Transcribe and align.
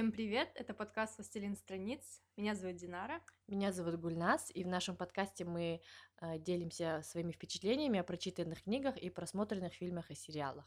Всем 0.00 0.12
привет! 0.12 0.48
Это 0.54 0.72
подкаст 0.72 1.18
«Властелин 1.18 1.54
страниц». 1.54 2.22
Меня 2.38 2.54
зовут 2.54 2.76
Динара. 2.76 3.20
Меня 3.46 3.70
зовут 3.70 4.00
Гульнас, 4.00 4.50
и 4.54 4.64
в 4.64 4.66
нашем 4.66 4.96
подкасте 4.96 5.44
мы 5.44 5.82
э, 6.22 6.38
делимся 6.38 7.02
своими 7.04 7.32
впечатлениями 7.32 7.98
о 8.00 8.02
прочитанных 8.02 8.62
книгах 8.62 8.96
и 8.96 9.10
просмотренных 9.10 9.74
фильмах 9.74 10.10
и 10.10 10.14
сериалах. 10.14 10.66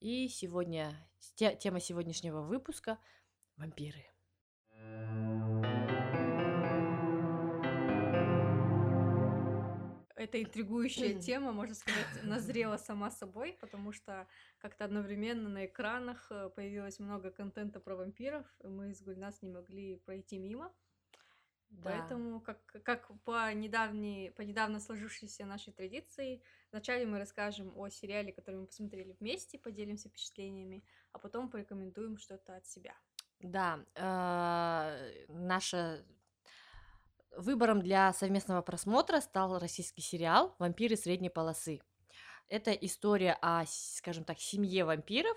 И 0.00 0.28
сегодня 0.28 0.92
те, 1.36 1.56
тема 1.56 1.80
сегодняшнего 1.80 2.42
выпуска— 2.42 2.98
вампиры. 3.56 4.04
Эта 10.16 10.42
интригующая 10.42 11.18
тема, 11.20 11.52
можно 11.52 11.74
сказать, 11.74 12.06
назрела 12.22 12.76
сама 12.78 13.10
собой, 13.10 13.56
потому 13.60 13.92
что 13.92 14.26
как-то 14.58 14.84
одновременно 14.84 15.48
на 15.48 15.66
экранах 15.66 16.26
э, 16.30 16.50
появилось 16.54 16.98
много 16.98 17.30
контента 17.30 17.80
про 17.80 17.96
вампиров, 17.96 18.46
и 18.64 18.66
мы 18.66 18.94
с 18.94 19.02
Гульнас 19.02 19.42
не 19.42 19.50
могли 19.50 19.96
пройти 19.96 20.38
мимо. 20.38 20.72
Да. 21.68 21.90
Поэтому, 21.90 22.40
как, 22.40 22.64
как 22.84 23.10
по, 23.24 23.52
недавней, 23.52 24.30
по 24.30 24.42
недавно 24.42 24.80
сложившейся 24.80 25.44
нашей 25.44 25.72
традиции, 25.72 26.42
вначале 26.72 27.06
мы 27.06 27.18
расскажем 27.18 27.76
о 27.76 27.88
сериале, 27.90 28.32
который 28.32 28.56
мы 28.56 28.66
посмотрели 28.66 29.16
вместе, 29.18 29.58
поделимся 29.58 30.08
впечатлениями, 30.08 30.84
а 31.12 31.18
потом 31.18 31.50
порекомендуем 31.50 32.18
что-то 32.18 32.56
от 32.56 32.66
себя. 32.66 32.94
Да, 33.40 33.84
э, 33.94 35.26
наша 35.28 36.04
Выбором 37.36 37.82
для 37.82 38.12
совместного 38.14 38.62
просмотра 38.62 39.20
стал 39.20 39.58
российский 39.58 40.00
сериал 40.00 40.54
«Вампиры 40.58 40.96
средней 40.96 41.28
полосы». 41.28 41.80
Это 42.48 42.72
история 42.72 43.36
о, 43.42 43.64
скажем 43.66 44.24
так, 44.24 44.38
семье 44.38 44.86
вампиров, 44.86 45.36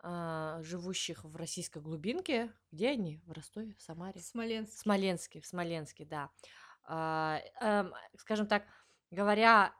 а, 0.00 0.62
живущих 0.62 1.24
в 1.24 1.34
российской 1.34 1.82
глубинке. 1.82 2.52
Где 2.70 2.90
они? 2.90 3.20
В 3.26 3.32
Ростове, 3.32 3.74
в 3.74 3.82
Самаре? 3.82 4.20
В 4.20 4.24
Смоленске. 4.24 4.76
В 4.76 4.78
Смоленске, 4.78 5.40
в 5.40 5.46
Смоленске, 5.46 6.04
да. 6.04 6.30
А, 6.84 7.40
эм, 7.60 7.92
скажем 8.16 8.46
так, 8.46 8.64
говоря, 9.10 9.74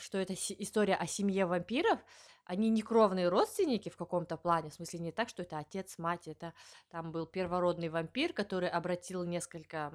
что 0.00 0.18
это 0.18 0.34
история 0.34 0.94
о 0.94 1.06
семье 1.06 1.46
вампиров, 1.46 2.00
они 2.44 2.68
не 2.70 2.82
кровные 2.82 3.28
родственники 3.28 3.88
в 3.88 3.96
каком-то 3.96 4.36
плане, 4.36 4.70
в 4.70 4.74
смысле 4.74 5.00
не 5.00 5.12
так, 5.12 5.28
что 5.28 5.42
это 5.42 5.58
отец, 5.58 5.98
мать, 5.98 6.28
это 6.28 6.52
там 6.90 7.10
был 7.12 7.26
первородный 7.26 7.88
вампир, 7.88 8.32
который 8.32 8.68
обратил 8.68 9.24
несколько 9.24 9.90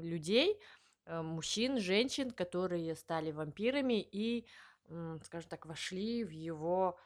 людей, 0.00 0.60
э, 1.06 1.22
мужчин, 1.22 1.78
женщин, 1.78 2.30
которые 2.30 2.94
стали 2.96 3.30
вампирами 3.30 4.00
и, 4.00 4.46
скажем 5.22 5.48
так, 5.48 5.66
вошли 5.66 6.24
в 6.24 6.30
его 6.30 6.98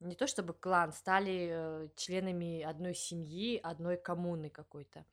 не 0.00 0.14
то 0.14 0.26
чтобы 0.26 0.52
клан, 0.52 0.92
стали 0.92 1.48
э, 1.50 1.88
членами 1.96 2.62
одной 2.62 2.94
семьи, 2.94 3.58
одной 3.62 3.96
коммуны 3.96 4.50
какой-то. 4.50 5.04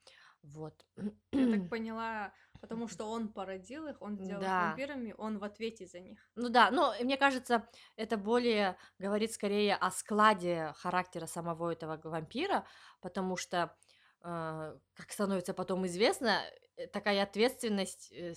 Вот. 0.42 0.84
Я 1.32 1.50
так 1.50 1.68
поняла, 1.70 2.32
потому 2.62 2.86
что 2.86 3.06
он 3.06 3.28
породил 3.28 3.88
их, 3.88 4.00
он 4.00 4.16
сделал 4.16 4.40
да. 4.40 4.46
их 4.46 4.68
вампирами, 4.68 5.14
он 5.18 5.38
в 5.38 5.44
ответе 5.44 5.86
за 5.86 5.98
них. 5.98 6.18
Ну 6.36 6.48
да, 6.48 6.70
но 6.70 6.94
мне 7.00 7.16
кажется, 7.16 7.68
это 7.96 8.16
более 8.16 8.76
говорит 9.00 9.32
скорее 9.32 9.74
о 9.74 9.90
складе 9.90 10.72
характера 10.76 11.26
самого 11.26 11.72
этого 11.72 12.00
вампира, 12.04 12.64
потому 13.00 13.36
что, 13.36 13.76
э, 14.22 14.78
как 14.94 15.10
становится 15.10 15.54
потом 15.54 15.86
известно, 15.86 16.40
э, 16.76 16.86
такая 16.86 17.24
ответственность 17.24 18.12
э, 18.12 18.34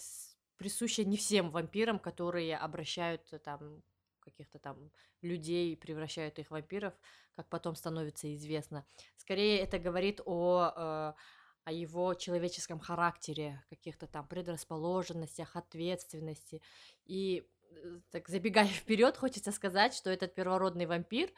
присуща 0.57 1.03
не 1.03 1.17
всем 1.17 1.51
вампирам, 1.51 1.99
которые 1.99 2.57
обращают 2.57 3.31
э, 3.31 3.37
там 3.37 3.83
каких-то 4.21 4.57
там 4.57 4.91
людей, 5.21 5.77
превращают 5.77 6.39
их 6.39 6.47
в 6.47 6.51
вампиров, 6.51 6.95
как 7.35 7.47
потом 7.47 7.75
становится 7.75 8.33
известно. 8.33 8.87
Скорее 9.17 9.59
это 9.59 9.77
говорит 9.77 10.19
о 10.25 10.73
э, 10.75 11.13
о 11.65 11.71
его 11.71 12.13
человеческом 12.13 12.79
характере, 12.79 13.63
каких-то 13.69 14.05
там 14.07 14.27
предрасположенностях, 14.27 15.55
ответственности. 15.55 16.61
И 17.05 17.43
э, 17.71 17.99
так 18.11 18.29
забегая 18.29 18.67
вперед, 18.83 19.17
хочется 19.17 19.51
сказать, 19.51 19.93
что 19.95 20.11
этот 20.11 20.35
первородный 20.35 20.85
вампир 20.85 21.31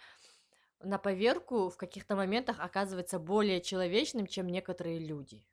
на 0.81 0.97
поверку 0.97 1.69
в 1.69 1.77
каких-то 1.77 2.15
моментах 2.15 2.59
оказывается 2.59 3.19
более 3.19 3.61
человечным, 3.61 4.27
чем 4.27 4.47
некоторые 4.47 4.99
люди, 4.99 5.45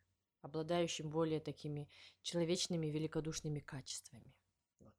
обладающим 0.43 1.09
более 1.09 1.41
такими 1.41 1.89
человечными, 2.23 2.89
великодушными 2.89 3.61
качествами. 3.61 4.35
Вот. 4.81 4.95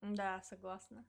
Да, 0.00 0.42
согласна. 0.42 1.06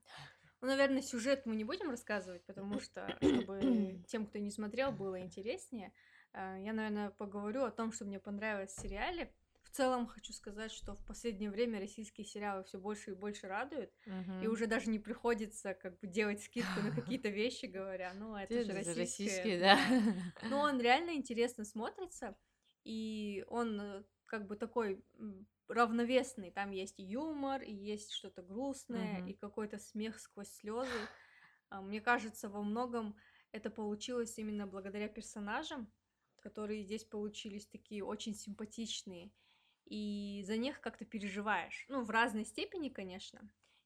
Ну, 0.60 0.68
наверное, 0.68 1.02
сюжет 1.02 1.46
мы 1.46 1.56
не 1.56 1.64
будем 1.64 1.90
рассказывать, 1.90 2.44
потому 2.46 2.78
что, 2.78 3.08
чтобы 3.20 4.04
тем, 4.06 4.24
кто 4.24 4.38
не 4.38 4.52
смотрел, 4.52 4.92
было 4.92 5.20
интереснее. 5.20 5.92
А, 6.34 6.58
я, 6.58 6.72
наверное, 6.72 7.10
поговорю 7.10 7.64
о 7.64 7.70
том, 7.70 7.92
что 7.92 8.04
мне 8.04 8.18
понравилось 8.18 8.72
в 8.72 8.80
сериале. 8.80 9.32
В 9.62 9.70
целом 9.70 10.06
хочу 10.06 10.32
сказать, 10.32 10.70
что 10.70 10.94
в 10.94 11.04
последнее 11.04 11.50
время 11.50 11.80
российские 11.80 12.26
сериалы 12.26 12.64
все 12.64 12.78
больше 12.78 13.12
и 13.12 13.14
больше 13.14 13.48
радуют, 13.48 13.90
угу. 14.06 14.42
и 14.42 14.46
уже 14.46 14.66
даже 14.66 14.90
не 14.90 14.98
приходится 14.98 15.74
как 15.74 15.98
бы 15.98 16.06
делать 16.06 16.42
скидку 16.42 16.80
на 16.80 16.90
какие-то 16.94 17.28
вещи, 17.28 17.66
говоря, 17.66 18.12
ну 18.14 18.36
это 18.36 18.64
же 18.64 18.72
российский, 18.72 19.00
российский, 19.00 19.58
да. 19.58 19.78
Но 20.48 20.60
он 20.60 20.80
реально 20.80 21.14
интересно 21.14 21.64
смотрится, 21.64 22.36
и 22.84 23.44
он 23.48 23.80
э, 23.80 24.04
как 24.26 24.46
бы 24.46 24.56
такой 24.56 25.04
равновесный. 25.68 26.50
Там 26.50 26.70
есть 26.70 26.98
юмор, 26.98 27.62
и 27.62 27.72
есть 27.72 28.12
что-то 28.12 28.42
грустное, 28.42 29.20
угу. 29.20 29.28
и 29.28 29.34
какой-то 29.34 29.78
смех 29.78 30.20
сквозь 30.20 30.52
слезы. 30.52 30.90
А, 31.70 31.80
мне 31.80 32.00
кажется, 32.00 32.48
во 32.48 32.62
многом 32.62 33.16
это 33.52 33.70
получилось 33.70 34.38
именно 34.38 34.66
благодаря 34.66 35.08
персонажам, 35.08 35.90
которые 36.44 36.82
здесь 36.82 37.04
получились 37.04 37.66
такие 37.66 38.04
очень 38.04 38.34
симпатичные, 38.34 39.30
и 39.86 40.44
за 40.46 40.58
них 40.58 40.80
как-то 40.80 41.06
переживаешь. 41.06 41.86
Ну, 41.88 42.04
в 42.04 42.10
разной 42.10 42.44
степени, 42.44 42.90
конечно. 42.90 43.40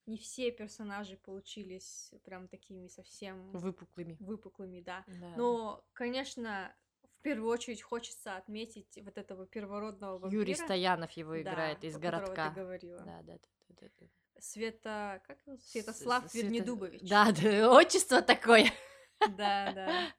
Не 0.07 0.19
все 0.19 0.51
персонажи 0.51 1.17
получились 1.17 2.13
прям 2.25 2.49
такими 2.49 2.89
совсем... 2.89 3.53
Выпуклыми. 3.53 4.17
Выпуклыми, 4.19 4.81
да. 4.81 5.05
да. 5.07 5.35
Но, 5.37 5.85
конечно, 5.93 6.75
в 7.03 7.23
первую 7.23 7.49
очередь 7.51 7.83
хочется 7.83 8.37
отметить 8.37 8.99
вот 9.05 9.19
этого 9.19 9.47
первородного 9.47 10.19
вампира. 10.19 10.41
Юрий 10.41 10.55
Стоянов 10.55 11.13
его 11.13 11.41
играет 11.41 11.81
да, 11.81 11.87
из 11.87 11.97
городка. 11.97 12.51
Ты 12.51 12.61
говорила. 12.61 13.05
Да, 13.05 13.23
да, 13.23 13.39
да, 13.39 13.77
да, 13.81 13.89
да. 14.01 14.07
Света, 14.41 15.23
как 15.27 15.39
его? 15.47 15.59
Святослав 15.59 16.29
Света... 16.29 16.47
Вернедубович. 16.47 17.03
Да, 17.03 17.31
да, 17.31 17.71
отчество 17.71 18.21
такое. 18.23 18.73
Да, 19.21 19.73
да. 19.73 20.13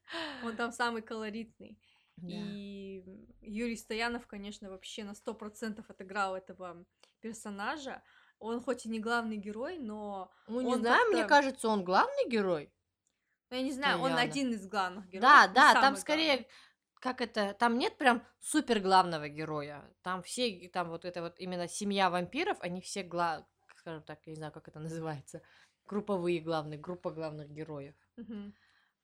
Он 0.44 0.56
там 0.56 0.72
самый 0.72 1.02
колоритный. 1.02 1.78
И 2.28 3.04
Юрий 3.42 3.78
Стоянов, 3.78 4.28
конечно, 4.28 4.70
вообще 4.70 5.04
на 5.04 5.16
сто 5.16 5.34
процентов 5.34 5.90
отыграл 5.90 6.36
этого 6.36 6.86
персонажа. 7.22 8.02
Он 8.40 8.62
хоть 8.62 8.86
и 8.86 8.90
не 8.90 9.00
главный 9.00 9.38
герой, 9.38 9.78
но... 9.80 10.32
Ну, 10.48 10.62
не 10.62 10.76
знаю, 10.76 11.12
мне 11.12 11.26
кажется, 11.26 11.68
он 11.68 11.84
главный 11.84 12.30
герой. 12.30 12.72
Ну, 13.50 13.58
я 13.58 13.64
не 13.64 13.72
знаю, 13.72 13.98
Стоянов. 13.98 14.20
он 14.20 14.30
один 14.30 14.52
из 14.54 14.68
главных 14.68 15.08
героев. 15.08 15.22
Да, 15.22 15.48
да, 15.48 15.74
там 15.74 15.96
скорее... 15.96 16.38
Главный. 16.38 16.48
Как 17.00 17.22
это? 17.22 17.54
Там 17.54 17.78
нет 17.78 17.98
прям 17.98 18.26
супер 18.42 18.82
главного 18.82 19.30
героя. 19.30 19.90
Там 20.02 20.22
все, 20.22 20.70
там 20.70 20.90
вот 20.90 21.06
это 21.06 21.22
вот 21.22 21.40
именно 21.40 21.68
семья 21.68 22.10
вампиров, 22.10 22.58
они 22.60 22.82
все 22.82 23.04
гла, 23.04 23.48
скажем 23.78 24.04
так, 24.04 24.20
я 24.26 24.32
не 24.32 24.36
знаю, 24.36 24.52
как 24.52 24.68
это 24.68 24.80
называется, 24.80 25.42
групповые 25.86 26.42
главные, 26.42 26.78
группа 26.78 27.12
главных 27.12 27.50
героев. 27.50 27.96
Угу. 28.18 28.54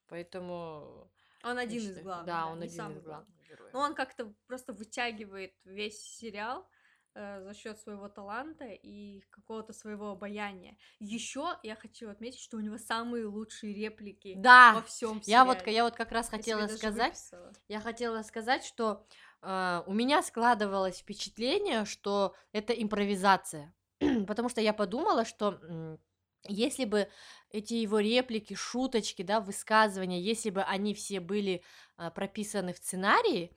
Поэтому 0.08 1.10
он 1.46 1.58
один 1.58 1.82
из 1.92 2.00
главных. 2.02 2.26
Да, 2.26 2.48
он 2.48 2.62
один 2.62 2.92
из 2.92 3.02
главных 3.02 3.36
героев. 3.48 3.74
Но 3.74 3.80
он 3.80 3.96
как-то 3.96 4.34
просто 4.48 4.74
вытягивает 4.74 5.54
весь 5.64 6.02
сериал 6.02 6.68
э, 7.14 7.44
за 7.44 7.54
счет 7.54 7.80
своего 7.80 8.10
таланта 8.10 8.66
и 8.66 9.22
какого-то 9.30 9.74
своего 9.74 10.12
обаяния. 10.12 10.78
Еще 11.00 11.58
я 11.64 11.76
хочу 11.76 12.10
отметить, 12.10 12.40
что 12.40 12.58
у 12.58 12.62
него 12.62 12.78
самые 12.78 13.26
лучшие 13.26 13.74
реплики 13.74 14.34
да, 14.38 14.74
во 14.74 14.82
всем 14.82 15.22
сериале. 15.22 15.32
Я 15.32 15.46
вот, 15.46 15.68
я 15.68 15.84
вот 15.84 15.96
как 15.96 16.12
раз 16.12 16.30
хотела 16.30 16.62
я 16.62 16.68
сказать, 16.68 17.32
я 17.68 17.80
хотела 17.80 18.24
сказать, 18.24 18.66
что 18.66 19.06
э, 19.42 19.84
у 19.86 19.94
меня 19.94 20.24
складывалось 20.24 21.00
впечатление, 21.00 21.86
что 21.86 22.36
это 22.52 22.74
импровизация, 22.74 23.74
потому 24.28 24.50
что 24.50 24.62
я 24.62 24.74
подумала, 24.74 25.26
что 25.26 26.00
если 26.48 26.86
бы 26.86 27.08
эти 27.52 27.74
его 27.76 28.00
реплики, 28.00 28.54
шуточки, 28.54 29.22
да, 29.22 29.40
высказывания, 29.40 30.22
если 30.22 30.50
бы 30.50 30.62
они 30.62 30.94
все 30.94 31.20
были 31.20 31.64
а, 31.98 32.12
прописаны 32.12 32.74
в 32.74 32.78
сценарии, 32.78 33.56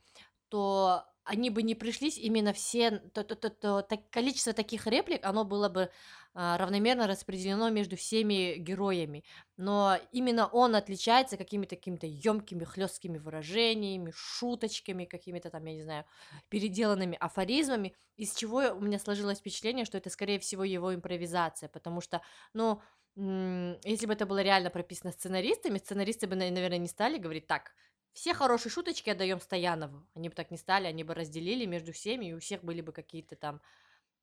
то 0.49 1.05
они 1.29 1.51
бы 1.51 1.61
не 1.61 1.75
пришлись 1.75 2.17
именно 2.17 2.53
все, 2.53 2.89
то, 3.13 3.23
то, 3.23 3.35
то, 3.35 3.51
то, 3.51 3.81
то 3.83 3.97
количество 4.09 4.51
таких 4.51 4.87
реплик, 4.87 5.23
оно 5.23 5.45
было 5.45 5.69
бы 5.69 5.91
а, 6.33 6.57
равномерно 6.57 7.05
распределено 7.05 7.69
между 7.69 7.95
всеми 7.97 8.55
героями. 8.55 9.23
Но 9.55 9.99
именно 10.11 10.47
он 10.47 10.75
отличается 10.75 11.37
какими-то 11.37 11.75
какими-то 11.75 12.07
емкими, 12.07 12.63
хлесткими 12.63 13.19
выражениями, 13.19 14.11
шуточками, 14.15 15.05
какими-то 15.05 15.51
там, 15.51 15.63
я 15.65 15.73
не 15.75 15.83
знаю, 15.83 16.05
переделанными 16.49 17.15
афоризмами, 17.19 17.93
из 18.17 18.33
чего 18.33 18.73
у 18.75 18.79
меня 18.79 18.97
сложилось 18.97 19.37
впечатление, 19.37 19.85
что 19.85 19.99
это, 19.99 20.09
скорее 20.09 20.39
всего, 20.39 20.63
его 20.63 20.95
импровизация, 20.95 21.69
потому 21.69 22.01
что, 22.01 22.21
ну, 22.53 22.81
если 23.15 24.05
бы 24.07 24.13
это 24.13 24.25
было 24.25 24.41
реально 24.41 24.71
прописано 24.71 25.11
сценаристами, 25.11 25.77
сценаристы 25.77 26.25
бы, 26.25 26.35
наверное, 26.35 26.77
не 26.79 26.87
стали 26.87 27.19
говорить 27.19 27.45
так, 27.45 27.73
все 28.19 28.33
хорошие 28.33 28.69
шуточки 28.69 29.09
отдаем 29.09 29.39
Стоянову. 29.39 30.05
Они 30.13 30.27
бы 30.27 30.35
так 30.35 30.51
не 30.51 30.57
стали, 30.57 30.87
они 30.87 31.05
бы 31.05 31.13
разделили 31.13 31.65
между 31.65 31.93
всеми, 31.93 32.25
и 32.25 32.33
у 32.33 32.39
всех 32.39 32.65
были 32.65 32.81
бы 32.81 32.91
какие-то 32.91 33.37
там 33.37 33.61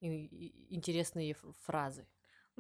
интересные 0.01 1.35
фразы. 1.63 2.07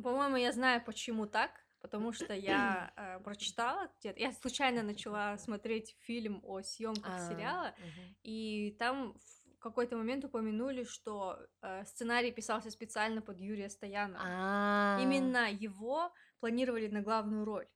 По-моему, 0.02 0.36
я 0.36 0.52
знаю, 0.52 0.82
почему 0.82 1.26
так. 1.26 1.50
Потому 1.82 2.12
что 2.12 2.32
я 2.32 2.90
э, 2.96 3.20
прочитала 3.20 3.90
где-то, 4.00 4.18
я 4.18 4.32
случайно 4.32 4.82
начала 4.82 5.36
смотреть 5.36 5.94
фильм 6.00 6.40
о 6.42 6.62
съемках 6.62 7.12
а, 7.14 7.28
сериала, 7.28 7.74
и 8.22 8.74
там 8.78 9.14
в 9.58 9.58
какой-то 9.58 9.96
момент 9.96 10.24
упомянули, 10.24 10.84
что 10.84 11.38
э, 11.60 11.84
сценарий 11.84 12.32
писался 12.32 12.70
специально 12.70 13.20
под 13.20 13.38
Юрия 13.40 13.68
Стоянова. 13.68 14.24
А. 14.24 14.98
Именно 15.02 15.50
его 15.52 16.10
планировали 16.40 16.88
на 16.88 17.02
главную 17.02 17.44
роль. 17.44 17.68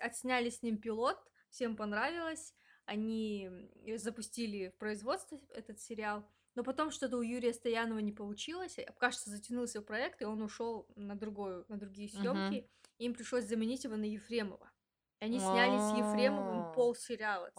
Отсняли 0.00 0.48
с 0.48 0.62
ним 0.62 0.78
пилот, 0.78 1.18
всем 1.50 1.76
понравилось, 1.76 2.54
они 2.84 3.50
запустили 3.96 4.68
в 4.68 4.78
производство 4.78 5.40
этот 5.54 5.80
сериал. 5.80 6.24
Но 6.56 6.64
потом 6.64 6.90
что-то 6.90 7.16
у 7.16 7.22
Юрия 7.22 7.52
Стоянова 7.52 7.98
не 7.98 8.12
получилось, 8.12 8.76
кажется, 8.98 9.30
затянулся 9.30 9.82
проект, 9.82 10.20
и 10.22 10.24
он 10.24 10.42
ушел 10.42 10.88
на 10.96 11.14
другую, 11.14 11.64
на 11.68 11.78
другие 11.78 12.08
съемки. 12.08 12.56
Uh-huh 12.56 12.68
им 13.00 13.14
пришлось 13.14 13.44
заменить 13.44 13.84
его 13.84 13.96
на 13.96 14.04
Ефремова. 14.04 14.70
И 15.20 15.24
они 15.24 15.38
сняли 15.38 15.76
с 15.78 15.98
Ефремовым 15.98 16.72
пол 16.72 16.94
сериала 16.94 17.50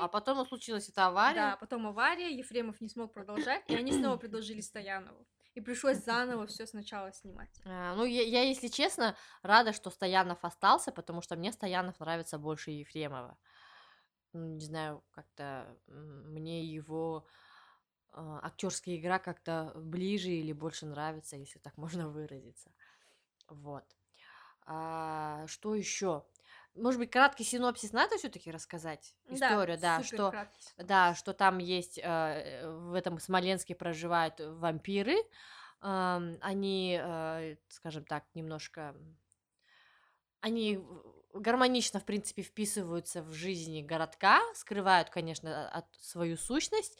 А 0.00 0.08
потом 0.08 0.46
случилась 0.46 0.88
эта 0.88 1.06
авария? 1.06 1.50
Да, 1.50 1.56
потом 1.56 1.86
авария, 1.86 2.34
Ефремов 2.34 2.80
не 2.80 2.88
смог 2.88 3.12
продолжать, 3.12 3.62
и 3.68 3.74
они 3.74 3.92
снова 3.92 4.16
предложили 4.16 4.60
Стоянову. 4.60 5.26
И 5.54 5.60
пришлось 5.60 5.98
заново 5.98 6.46
все 6.46 6.66
сначала 6.66 7.12
снимать. 7.12 7.60
А, 7.64 7.94
ну, 7.94 8.04
я, 8.04 8.22
я, 8.22 8.42
если 8.42 8.68
честно, 8.68 9.16
рада, 9.42 9.72
что 9.72 9.90
Стоянов 9.90 10.44
остался, 10.44 10.92
потому 10.92 11.20
что 11.20 11.36
мне 11.36 11.52
Стоянов 11.52 12.00
нравится 12.00 12.38
больше 12.38 12.70
Ефремова. 12.70 13.36
Ну, 14.32 14.46
не 14.46 14.64
знаю, 14.64 15.04
как-то 15.10 15.76
мне 15.86 16.64
его 16.64 17.26
э, 18.12 18.38
актерская 18.42 18.96
игра 18.96 19.18
как-то 19.18 19.72
ближе 19.76 20.30
или 20.30 20.54
больше 20.54 20.86
нравится, 20.86 21.36
если 21.36 21.58
так 21.58 21.76
можно 21.76 22.08
выразиться. 22.08 22.72
Вот. 23.48 23.84
А, 24.64 25.46
что 25.48 25.74
еще? 25.74 26.24
Может 26.74 26.98
быть, 26.98 27.10
краткий 27.10 27.44
синопсис 27.44 27.92
надо 27.92 28.16
все-таки 28.16 28.50
рассказать? 28.50 29.14
Историю, 29.28 29.78
да, 29.78 29.98
да 29.98 30.02
что, 30.02 30.48
да, 30.78 31.14
что 31.14 31.34
там 31.34 31.58
есть 31.58 31.98
э, 32.02 32.66
в 32.66 32.94
этом 32.94 33.18
Смоленске 33.18 33.74
проживают 33.74 34.40
вампиры. 34.40 35.16
Э, 35.82 36.36
они, 36.40 36.98
э, 37.02 37.56
скажем 37.68 38.04
так, 38.04 38.24
немножко 38.34 38.94
они 40.40 40.80
гармонично, 41.32 42.00
в 42.00 42.04
принципе, 42.04 42.42
вписываются 42.42 43.22
в 43.22 43.32
жизни 43.32 43.82
городка, 43.82 44.40
скрывают, 44.54 45.08
конечно, 45.10 45.68
от 45.68 45.86
свою 46.00 46.36
сущность. 46.36 46.98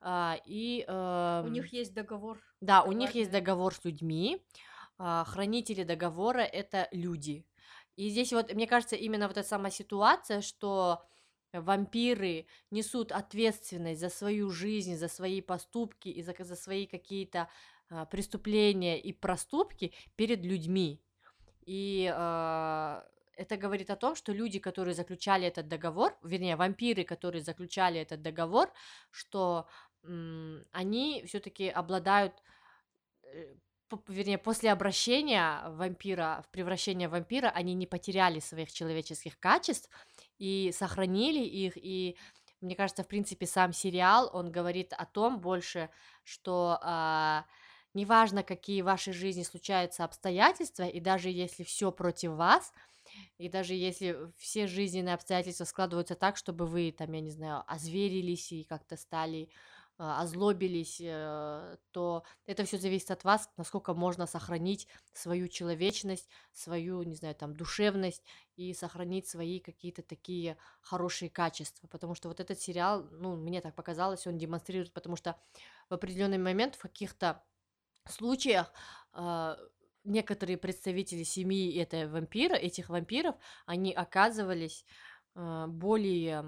Э, 0.00 0.34
и, 0.44 0.84
э, 0.86 1.42
у 1.44 1.48
них 1.48 1.72
есть 1.72 1.94
договор. 1.94 2.38
Да, 2.60 2.82
у 2.82 2.92
них 2.92 3.14
есть 3.14 3.30
договор 3.30 3.74
с 3.74 3.84
людьми. 3.84 4.44
А, 4.96 5.24
хранители 5.24 5.82
договора 5.82 6.40
это 6.40 6.88
люди. 6.92 7.44
И 7.96 8.08
здесь 8.08 8.32
вот, 8.32 8.52
мне 8.52 8.66
кажется, 8.66 8.96
именно 8.96 9.28
вот 9.28 9.36
эта 9.36 9.46
самая 9.46 9.70
ситуация, 9.70 10.40
что 10.40 11.04
вампиры 11.52 12.46
несут 12.70 13.12
ответственность 13.12 14.00
за 14.00 14.08
свою 14.08 14.50
жизнь, 14.50 14.96
за 14.96 15.08
свои 15.08 15.40
поступки 15.40 16.08
и 16.08 16.22
за, 16.22 16.34
за 16.38 16.56
свои 16.56 16.86
какие-то 16.86 17.48
а, 17.90 18.06
преступления 18.06 19.00
и 19.00 19.12
проступки 19.12 19.92
перед 20.16 20.44
людьми. 20.44 21.00
И 21.66 22.12
а, 22.12 23.06
это 23.36 23.56
говорит 23.56 23.90
о 23.90 23.96
том, 23.96 24.14
что 24.14 24.32
люди, 24.32 24.58
которые 24.58 24.94
заключали 24.94 25.46
этот 25.46 25.68
договор, 25.68 26.16
вернее, 26.22 26.56
вампиры, 26.56 27.04
которые 27.04 27.42
заключали 27.42 28.00
этот 28.00 28.22
договор, 28.22 28.72
что 29.10 29.66
м, 30.02 30.64
они 30.72 31.24
все-таки 31.26 31.68
обладают 31.68 32.32
э, 33.22 33.54
вернее, 34.08 34.38
после 34.38 34.72
обращения 34.72 35.62
вампира, 35.68 36.44
в 36.46 36.50
превращение 36.50 37.08
вампира, 37.08 37.48
они 37.48 37.74
не 37.74 37.86
потеряли 37.86 38.40
своих 38.40 38.72
человеческих 38.72 39.38
качеств 39.38 39.90
и 40.38 40.72
сохранили 40.72 41.44
их, 41.44 41.76
и 41.76 42.16
мне 42.60 42.76
кажется, 42.76 43.04
в 43.04 43.08
принципе, 43.08 43.46
сам 43.46 43.72
сериал, 43.72 44.30
он 44.32 44.50
говорит 44.50 44.92
о 44.92 45.04
том 45.04 45.40
больше, 45.40 45.90
что 46.22 46.78
э, 46.82 47.42
неважно, 47.92 48.42
какие 48.42 48.82
в 48.82 48.86
вашей 48.86 49.12
жизни 49.12 49.42
случаются 49.42 50.04
обстоятельства, 50.04 50.84
и 50.84 51.00
даже 51.00 51.28
если 51.28 51.62
все 51.62 51.92
против 51.92 52.32
вас, 52.32 52.72
и 53.38 53.48
даже 53.48 53.74
если 53.74 54.32
все 54.38 54.66
жизненные 54.66 55.14
обстоятельства 55.14 55.64
складываются 55.64 56.14
так, 56.14 56.36
чтобы 56.36 56.66
вы, 56.66 56.92
там, 56.92 57.12
я 57.12 57.20
не 57.20 57.30
знаю, 57.30 57.62
озверились 57.66 58.50
и 58.52 58.64
как-то 58.64 58.96
стали 58.96 59.50
а, 59.50 59.73
озлобились, 59.96 61.00
э, 61.00 61.76
то 61.92 62.24
это 62.46 62.64
все 62.64 62.78
зависит 62.78 63.10
от 63.10 63.24
вас, 63.24 63.48
насколько 63.56 63.94
можно 63.94 64.26
сохранить 64.26 64.88
свою 65.12 65.48
человечность, 65.48 66.28
свою, 66.52 67.02
не 67.02 67.14
знаю, 67.14 67.34
там, 67.34 67.54
душевность 67.54 68.22
и 68.56 68.74
сохранить 68.74 69.28
свои 69.28 69.60
какие-то 69.60 70.02
такие 70.02 70.56
хорошие 70.80 71.30
качества. 71.30 71.86
Потому 71.86 72.14
что 72.14 72.28
вот 72.28 72.40
этот 72.40 72.60
сериал, 72.60 73.06
ну, 73.12 73.36
мне 73.36 73.60
так 73.60 73.74
показалось, 73.74 74.26
он 74.26 74.36
демонстрирует, 74.36 74.92
потому 74.92 75.16
что 75.16 75.36
в 75.88 75.94
определенный 75.94 76.38
момент 76.38 76.74
в 76.74 76.82
каких-то 76.82 77.44
случаях 78.08 78.72
э, 79.12 79.56
некоторые 80.02 80.58
представители 80.58 81.22
семьи 81.22 81.76
этой 81.78 82.08
вампира, 82.08 82.54
этих 82.54 82.88
вампиров, 82.88 83.36
они 83.64 83.92
оказывались 83.92 84.84
э, 85.34 85.66
более 85.68 86.44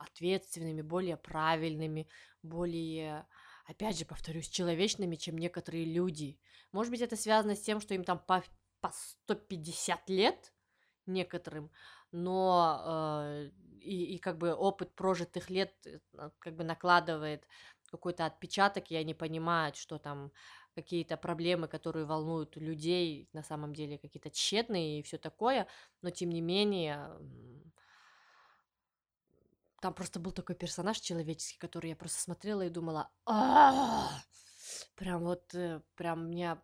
ответственными, 0.00 0.82
более 0.82 1.16
правильными, 1.16 2.08
более, 2.42 3.26
опять 3.66 3.98
же, 3.98 4.04
повторюсь, 4.04 4.48
человечными, 4.48 5.16
чем 5.16 5.38
некоторые 5.38 5.84
люди. 5.84 6.38
Может 6.72 6.90
быть, 6.90 7.02
это 7.02 7.16
связано 7.16 7.54
с 7.54 7.60
тем, 7.60 7.80
что 7.80 7.94
им 7.94 8.04
там 8.04 8.18
по, 8.18 8.42
по 8.80 8.90
150 8.92 10.08
лет 10.08 10.52
некоторым, 11.06 11.70
но 12.12 12.82
э, 12.84 13.50
и, 13.80 14.14
и 14.14 14.18
как 14.18 14.38
бы 14.38 14.54
опыт 14.54 14.94
прожитых 14.94 15.50
лет 15.50 15.74
э, 15.86 15.98
как 16.38 16.56
бы 16.56 16.64
накладывает 16.64 17.46
какой-то 17.90 18.24
отпечаток, 18.24 18.90
и 18.90 18.96
они 18.96 19.14
понимают, 19.14 19.76
что 19.76 19.98
там 19.98 20.32
какие-то 20.74 21.16
проблемы, 21.16 21.66
которые 21.66 22.06
волнуют 22.06 22.56
людей, 22.56 23.28
на 23.32 23.42
самом 23.42 23.74
деле 23.74 23.98
какие-то 23.98 24.30
тщетные 24.30 25.00
и 25.00 25.02
все 25.02 25.18
такое, 25.18 25.66
но 26.00 26.10
тем 26.10 26.30
не 26.30 26.40
менее 26.40 27.10
там 29.80 29.94
просто 29.94 30.20
был 30.20 30.32
такой 30.32 30.54
персонаж 30.54 31.00
человеческий, 31.00 31.58
который 31.58 31.90
я 31.90 31.96
просто 31.96 32.20
смотрела 32.20 32.62
и 32.62 32.70
думала, 32.70 33.10
прям 34.94 35.24
вот, 35.24 35.54
э, 35.54 35.80
прям 35.96 36.30
меня 36.30 36.62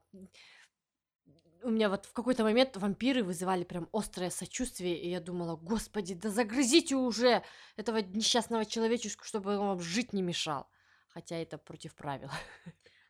у 1.62 1.70
меня 1.70 1.88
вот 1.88 2.06
в 2.06 2.12
какой-то 2.12 2.44
момент 2.44 2.76
вампиры 2.76 3.25
вызывали 3.25 3.64
прям 3.64 3.88
острое 3.92 4.30
сочувствие, 4.30 5.00
и 5.00 5.11
я 5.11 5.20
думала, 5.20 5.56
господи, 5.56 6.14
да 6.14 6.30
загрызите 6.30 6.94
уже 6.94 7.42
этого 7.76 7.99
несчастного 7.99 8.64
человечешку, 8.64 9.25
чтобы 9.25 9.58
он 9.58 9.66
вам 9.66 9.80
жить 9.80 10.12
не 10.12 10.23
мешал. 10.23 10.68
Хотя 11.08 11.37
это 11.37 11.58
против 11.58 11.94
правил. 11.96 12.30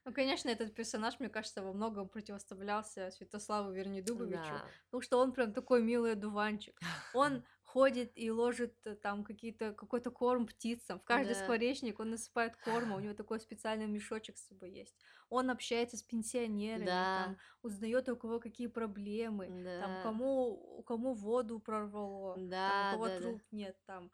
Ну, 0.07 0.13
конечно, 0.15 0.49
этот 0.49 0.73
персонаж, 0.73 1.19
мне 1.19 1.29
кажется, 1.29 1.63
во 1.63 1.73
многом 1.73 2.09
противоставлялся 2.09 3.11
Святославу 3.11 3.73
Вернедубовичу, 3.73 4.53
да. 4.53 4.65
потому 4.85 5.03
что 5.03 5.19
он 5.19 5.33
прям 5.33 5.53
такой 5.53 5.83
милый 5.83 6.13
одуванчик. 6.13 6.79
Он 7.13 7.43
ходит 7.77 8.13
и 8.15 8.31
ложит 8.31 8.75
э, 8.87 8.95
там 8.95 9.23
какие-то 9.23 9.75
какой-то 9.75 10.11
корм 10.11 10.47
птицам. 10.47 10.99
В 10.99 11.05
каждый 11.05 11.35
да. 11.35 11.43
скворечник 11.43 12.01
он 12.01 12.09
насыпает 12.09 12.57
корма, 12.57 12.97
у 12.97 13.01
него 13.01 13.15
такой 13.23 13.39
специальный 13.39 13.87
мешочек 13.87 14.39
с 14.39 14.49
собой 14.49 14.71
есть. 14.71 14.97
Он 15.29 15.51
общается 15.51 15.99
с 15.99 16.03
пенсионерами, 16.03 16.87
да. 16.87 17.25
там 17.25 17.37
узнает 17.63 18.09
у 18.09 18.17
кого 18.17 18.41
какие 18.41 18.69
проблемы, 18.69 19.49
да. 19.63 19.81
там 19.81 20.03
кому 20.03 20.83
кому 20.87 21.13
воду 21.13 21.59
прорвало, 21.59 22.37
да, 22.39 22.71
там, 22.71 22.89
у 22.89 22.93
кого 22.93 23.09
да, 23.09 23.19
труп 23.19 23.43
да. 23.51 23.57
нет, 23.59 23.77
там 23.85 24.11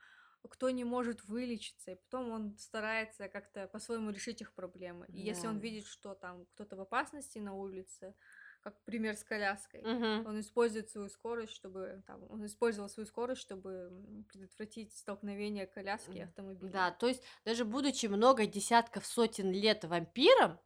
кто 0.48 0.70
не 0.70 0.82
может 0.82 1.24
вылечиться, 1.24 1.92
и 1.92 1.94
потом 1.94 2.32
он 2.32 2.58
старается 2.58 3.28
как-то 3.28 3.68
по-своему 3.68 4.10
решить 4.10 4.40
их 4.40 4.54
проблемы. 4.54 5.06
И 5.06 5.22
да. 5.22 5.28
если 5.28 5.46
он 5.46 5.58
видит, 5.58 5.86
что 5.86 6.14
там 6.14 6.46
кто-то 6.46 6.74
в 6.74 6.80
опасности 6.80 7.38
на 7.38 7.54
улице, 7.54 8.16
как 8.62 8.80
пример 8.84 9.16
с 9.16 9.24
коляской. 9.24 9.80
Угу. 9.80 10.28
Он 10.28 10.40
использует 10.40 10.88
свою 10.88 11.08
скорость, 11.08 11.52
чтобы 11.52 12.02
там, 12.06 12.24
он 12.30 12.46
использовал 12.46 12.88
свою 12.88 13.06
скорость, 13.06 13.40
чтобы 13.40 13.90
предотвратить 14.30 14.96
столкновение 14.96 15.66
коляски 15.66 16.18
и 16.18 16.20
автомобиля. 16.20 16.72
Да, 16.72 16.90
то 16.92 17.08
есть 17.08 17.22
даже 17.44 17.64
будучи 17.64 18.06
много 18.06 18.46
десятков 18.46 19.04
сотен 19.04 19.50
лет 19.50 19.84
вампиром, 19.84 20.58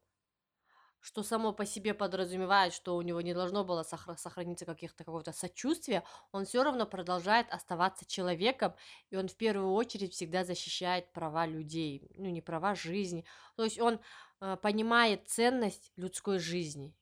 что 1.00 1.22
само 1.22 1.52
по 1.52 1.64
себе 1.64 1.94
подразумевает, 1.94 2.72
что 2.72 2.96
у 2.96 3.02
него 3.02 3.20
не 3.20 3.32
должно 3.32 3.64
было 3.64 3.84
сохраниться 3.84 4.64
каких-то 4.64 5.04
какого-то 5.04 5.32
сочувствия, 5.32 6.02
он 6.32 6.44
все 6.44 6.64
равно 6.64 6.84
продолжает 6.84 7.46
оставаться 7.50 8.04
человеком, 8.04 8.74
и 9.10 9.16
он 9.16 9.28
в 9.28 9.36
первую 9.36 9.72
очередь 9.72 10.14
всегда 10.14 10.44
защищает 10.44 11.12
права 11.12 11.46
людей, 11.46 12.10
ну 12.16 12.28
не 12.28 12.40
права 12.40 12.74
жизни, 12.74 13.24
то 13.54 13.62
есть 13.62 13.78
он 13.78 14.00
э, 14.40 14.56
понимает 14.60 15.28
ценность 15.28 15.92
людской 15.94 16.40
жизни, 16.40 16.92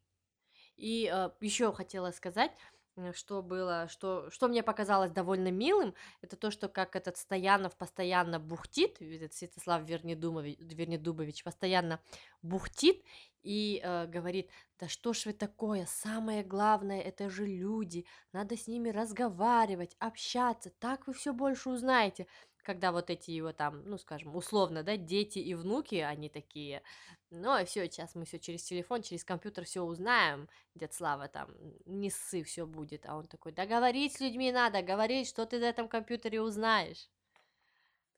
и 0.76 1.10
э, 1.12 1.30
еще 1.40 1.72
хотела 1.72 2.10
сказать, 2.10 2.52
Э, 2.96 3.12
что 3.12 3.42
было, 3.42 3.88
что 3.88 4.30
что 4.30 4.46
мне 4.48 4.62
показалось 4.62 5.10
довольно 5.10 5.50
милым, 5.50 5.94
это 6.22 6.36
то, 6.36 6.50
что 6.52 6.68
как 6.68 6.94
этот 6.96 7.16
Стоянов 7.16 7.76
постоянно 7.76 8.38
бухтит, 8.38 9.02
этот 9.02 9.34
Святослав 9.34 9.82
Вернедумови 9.82 10.56
Вернедубович 10.60 11.42
постоянно 11.44 12.00
бухтит 12.42 13.02
и, 13.42 13.80
э, 13.82 14.06
говорит: 14.06 14.50
"Да 14.78 14.88
что 14.88 15.12
ж 15.12 15.26
вы 15.26 15.32
такое, 15.32 15.86
самое 15.86 16.42
главное- 16.44 17.00
это 17.00 17.28
же 17.30 17.46
люди, 17.46 18.06
надо 18.32 18.56
с 18.56 18.66
ними 18.68 18.90
разговаривать, 18.90 19.96
общаться, 19.98 20.70
так 20.78 21.06
вы 21.06 21.14
все 21.14 21.32
больше 21.32 21.70
узнаете". 21.70 22.26
Когда 22.64 22.92
вот 22.92 23.10
эти 23.10 23.30
его 23.30 23.52
там, 23.52 23.82
ну, 23.84 23.98
скажем, 23.98 24.34
условно, 24.36 24.82
да, 24.82 24.96
дети 24.96 25.38
и 25.38 25.54
внуки, 25.54 25.96
они 25.96 26.30
такие: 26.30 26.82
"Ну, 27.30 27.58
и 27.60 27.64
всё, 27.66 27.86
щас 27.90 28.14
мы 28.14 28.24
все 28.24 28.38
через 28.38 28.64
телефон, 28.64 29.02
через 29.02 29.22
компьютер 29.22 29.64
все 29.66 29.82
узнаем, 29.82 30.48
дед 30.74 30.94
Слава, 30.94 31.28
там, 31.28 31.50
не 31.84 32.08
ссы, 32.10 32.42
все 32.42 32.66
будет". 32.66 33.04
А 33.06 33.16
он 33.16 33.26
такой: 33.26 33.52
"Да 33.52 33.66
говорить 33.66 34.14
с 34.14 34.20
людьми 34.20 34.50
надо, 34.50 34.80
говорить, 34.82 35.28
что 35.28 35.44
ты 35.44 35.58
на 35.58 35.66
этом 35.66 35.88
компьютере 35.88 36.40
узнаешь". 36.40 37.10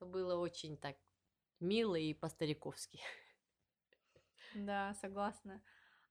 Это 0.00 0.06
было 0.06 0.36
очень 0.36 0.76
так 0.78 0.96
мило 1.60 1.96
и 1.96 2.14
по-стариковски. 2.14 3.00
Да, 4.52 4.94
согласна. 4.94 5.62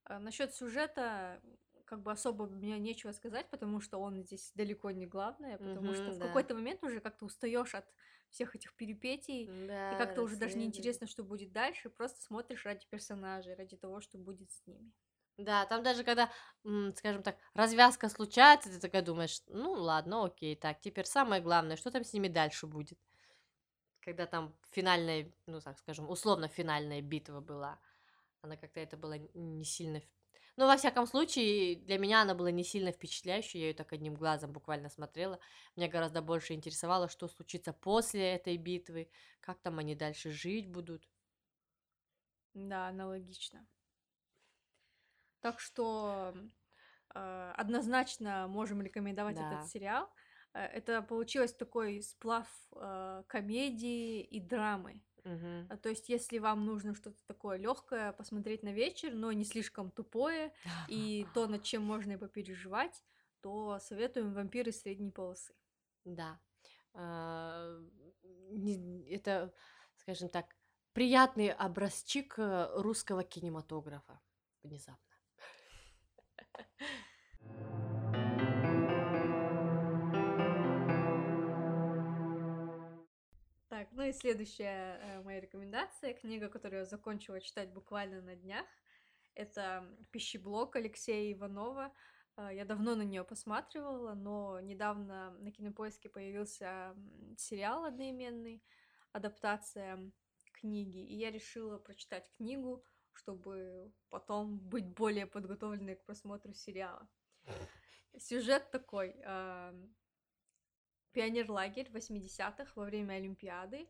А 0.03 0.19
насчет 0.19 0.53
сюжета, 0.53 1.41
как 1.85 2.01
бы 2.03 2.11
особо 2.11 2.47
мне 2.47 2.79
нечего 2.79 3.11
сказать, 3.11 3.49
потому 3.49 3.81
что 3.81 3.99
он 3.99 4.23
здесь 4.23 4.51
далеко 4.55 4.91
не 4.91 5.07
главное, 5.07 5.57
потому 5.59 5.93
что 5.93 6.11
Мгм, 6.11 6.15
в 6.15 6.19
да. 6.19 6.31
какой-то 6.31 6.55
момент 6.55 6.83
уже 6.83 6.99
как-то 7.01 7.25
устаешь 7.25 7.75
от 7.75 7.93
всех 8.29 8.55
этих 8.55 8.75
перипетий, 8.75 9.53
и 9.89 9.95
Да, 9.95 9.95
как-то 9.95 10.21
уже 10.23 10.35
даже 10.37 10.57
не 10.57 10.65
интересно, 10.65 11.07
что 11.07 11.23
будет 11.23 11.51
дальше, 11.51 11.89
просто 11.89 12.21
смотришь 12.21 12.65
ради 12.65 12.87
персонажей, 12.89 13.55
ради 13.55 13.77
того, 13.77 14.01
что 14.01 14.17
будет 14.17 14.51
с 14.51 14.65
ними. 14.65 14.91
Да, 15.37 15.65
там 15.65 15.83
даже 15.83 16.03
когда, 16.05 16.31
скажем 16.95 17.21
так, 17.23 17.37
развязка 17.53 18.07
случается, 18.09 18.69
ты 18.69 18.79
такая 18.79 19.01
думаешь: 19.01 19.41
"Ну 19.47 19.71
ладно, 19.73 20.25
окей, 20.25 20.55
так, 20.55 20.79
теперь 20.79 21.05
самое 21.05 21.41
главное, 21.41 21.75
что 21.75 21.91
там 21.91 22.03
с 22.05 22.13
ними 22.13 22.27
дальше 22.29 22.67
будет?" 22.67 22.97
Когда 24.01 24.25
там 24.27 24.55
финальная, 24.71 25.33
ну, 25.47 25.59
так 25.61 25.77
скажем, 25.79 26.09
условно 26.09 26.47
финальная 26.47 27.01
битва 27.01 27.39
была, 27.41 27.79
она 28.41 28.57
как-то 28.57 28.79
это 28.79 28.97
была 28.97 29.17
н 29.17 29.57
не 29.57 29.65
сильно 29.65 30.01
ну, 30.57 30.67
во 30.67 30.77
всяком 30.77 31.07
случае, 31.07 31.75
для 31.75 31.97
меня 31.97 32.21
она 32.21 32.33
была 32.35 32.51
не 32.51 32.63
сильно 32.63 32.91
впечатляющей, 32.91 33.59
я 33.59 33.67
её 33.67 33.75
так 33.75 33.93
одним 33.93 34.15
глазом 34.15 34.53
буквально 34.53 34.89
смотрела. 34.89 35.39
Меня 35.75 35.87
гораздо 35.89 36.21
больше 36.21 36.53
интересовало, 36.53 37.09
что 37.09 37.27
случится 37.27 37.73
после 37.73 38.33
этой 38.35 38.57
битвы, 38.57 39.09
как 39.41 39.61
там 39.61 39.79
они 39.79 39.95
дальше 39.95 40.31
жить 40.31 40.67
будут. 40.69 41.07
Да, 42.55 42.87
аналогично. 42.87 43.67
Так 45.43 45.59
что, 45.59 46.33
а, 47.09 47.53
однозначно 47.57 48.47
можем 48.49 48.81
рекомендовать 48.81 49.41
этот 49.41 49.63
Да. 49.63 49.65
сериал. 49.65 50.09
Э, 50.53 50.61
это 50.65 51.01
получилось 51.01 51.53
такой 51.55 52.01
сплав, 52.01 52.47
а, 52.75 53.23
комедии 53.23 54.21
и 54.21 54.39
драмы. 54.41 55.03
А, 55.69 55.77
то 55.77 55.89
есть, 55.89 56.09
если 56.09 56.37
вам 56.37 56.65
нужно 56.65 56.93
что-то 56.93 57.17
такое 57.25 57.57
легкое 57.57 58.11
посмотреть 58.13 58.63
на 58.63 58.71
вечер, 58.71 59.13
но 59.13 59.31
не 59.31 59.43
слишком 59.43 59.89
тупое, 59.91 60.53
и 60.89 61.25
то, 61.33 61.47
над 61.47 61.63
чем 61.63 61.83
можно 61.83 62.13
и 62.13 62.17
попереживать, 62.17 63.03
то 63.41 63.79
советуем 63.79 64.33
"Вампиры 64.33 64.71
средней 64.71 65.11
полосы". 65.11 65.53
Да. 66.03 66.39
А, 66.93 67.79
это, 69.09 69.53
скажем 69.95 70.29
так, 70.29 70.55
приятный 70.93 71.51
образчик, 71.51 72.35
э, 72.37 72.69
русского 72.75 73.23
кинематографа 73.23 74.21
внезапно. 74.63 75.15
Так, 83.85 83.91
ну 83.91 84.03
и 84.03 84.13
следующая, 84.13 84.99
э, 84.99 85.21
моя 85.21 85.39
рекомендация, 85.39 86.15
книга, 86.15 86.49
которую 86.49 86.79
я 86.79 86.85
закончила 86.85 87.39
читать 87.39 87.71
буквально 87.71 88.19
на 88.19 88.35
днях. 88.35 88.65
Это 89.35 89.85
"Пищеблок" 90.09 90.75
Алексея 90.75 91.31
Иванова. 91.33 91.93
А, 92.35 92.51
я 92.51 92.65
давно 92.65 92.95
на 92.95 93.03
нее 93.03 93.23
посматривала, 93.23 94.15
но 94.15 94.59
недавно 94.59 95.37
на 95.37 95.51
"Кинопоиске" 95.51 96.09
появился, 96.09 96.95
сериал 97.37 97.85
одноименный, 97.85 98.63
адаптация 99.11 100.11
книги, 100.53 101.05
и 101.05 101.17
я 101.17 101.29
решила 101.29 101.77
прочитать 101.77 102.31
книгу, 102.31 102.83
чтобы 103.13 103.93
потом 104.09 104.57
быть 104.57 104.87
более 104.87 105.27
подготовленной 105.27 105.95
к 105.95 106.05
просмотру 106.05 106.55
сериала. 106.55 107.07
Сюжет 108.17 108.71
такой, 108.71 109.15
ам 109.23 109.93
Пионерлагерь 111.15 111.89
в 111.89 111.93
80 111.93 112.75
во 112.75 112.83
время 112.83 113.13
Олимпиады, 113.13 113.87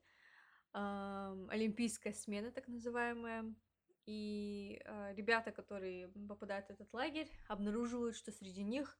олимпийская 0.72 2.13
смена 2.13 2.51
так 2.51 2.67
называемая. 2.67 3.51
И, 4.05 4.79
а, 4.86 5.13
ребята, 5.13 5.51
которые 5.51 6.10
попадают 6.29 6.67
в 6.67 6.70
этот 6.70 6.94
лагерь, 6.94 7.27
обнаруживают, 7.48 8.15
что 8.15 8.32
среди 8.32 8.63
них, 8.63 9.00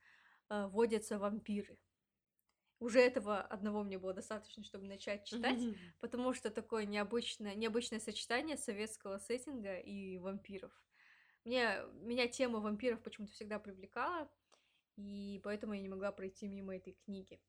а, 0.50 0.68
водятся 0.68 1.20
вампиры. 1.20 1.78
Уже 2.80 3.00
этого 3.00 3.40
одного 3.42 3.84
мне 3.84 4.00
было 4.00 4.14
достаточно, 4.14 4.64
чтобы 4.64 4.86
начать 4.86 5.26
читать, 5.26 5.62
потому 6.00 6.34
что 6.34 6.50
такое 6.50 6.86
необычное 6.86 7.54
необычное 7.54 8.00
сочетание 8.00 8.58
советского 8.58 9.20
сеттинга 9.20 9.78
и 9.78 10.18
вампиров. 10.18 10.72
Мне 11.44 11.84
меня 12.02 12.28
тема 12.28 12.60
вампиров 12.60 13.04
почему-то 13.04 13.34
всегда 13.34 13.60
привлекала, 13.60 14.28
и 14.98 15.40
поэтому 15.44 15.74
я 15.74 15.82
не 15.82 15.90
могла 15.90 16.12
пройти 16.12 16.48
мимо 16.48 16.76
этой 16.76 16.94
книги. 17.06 17.40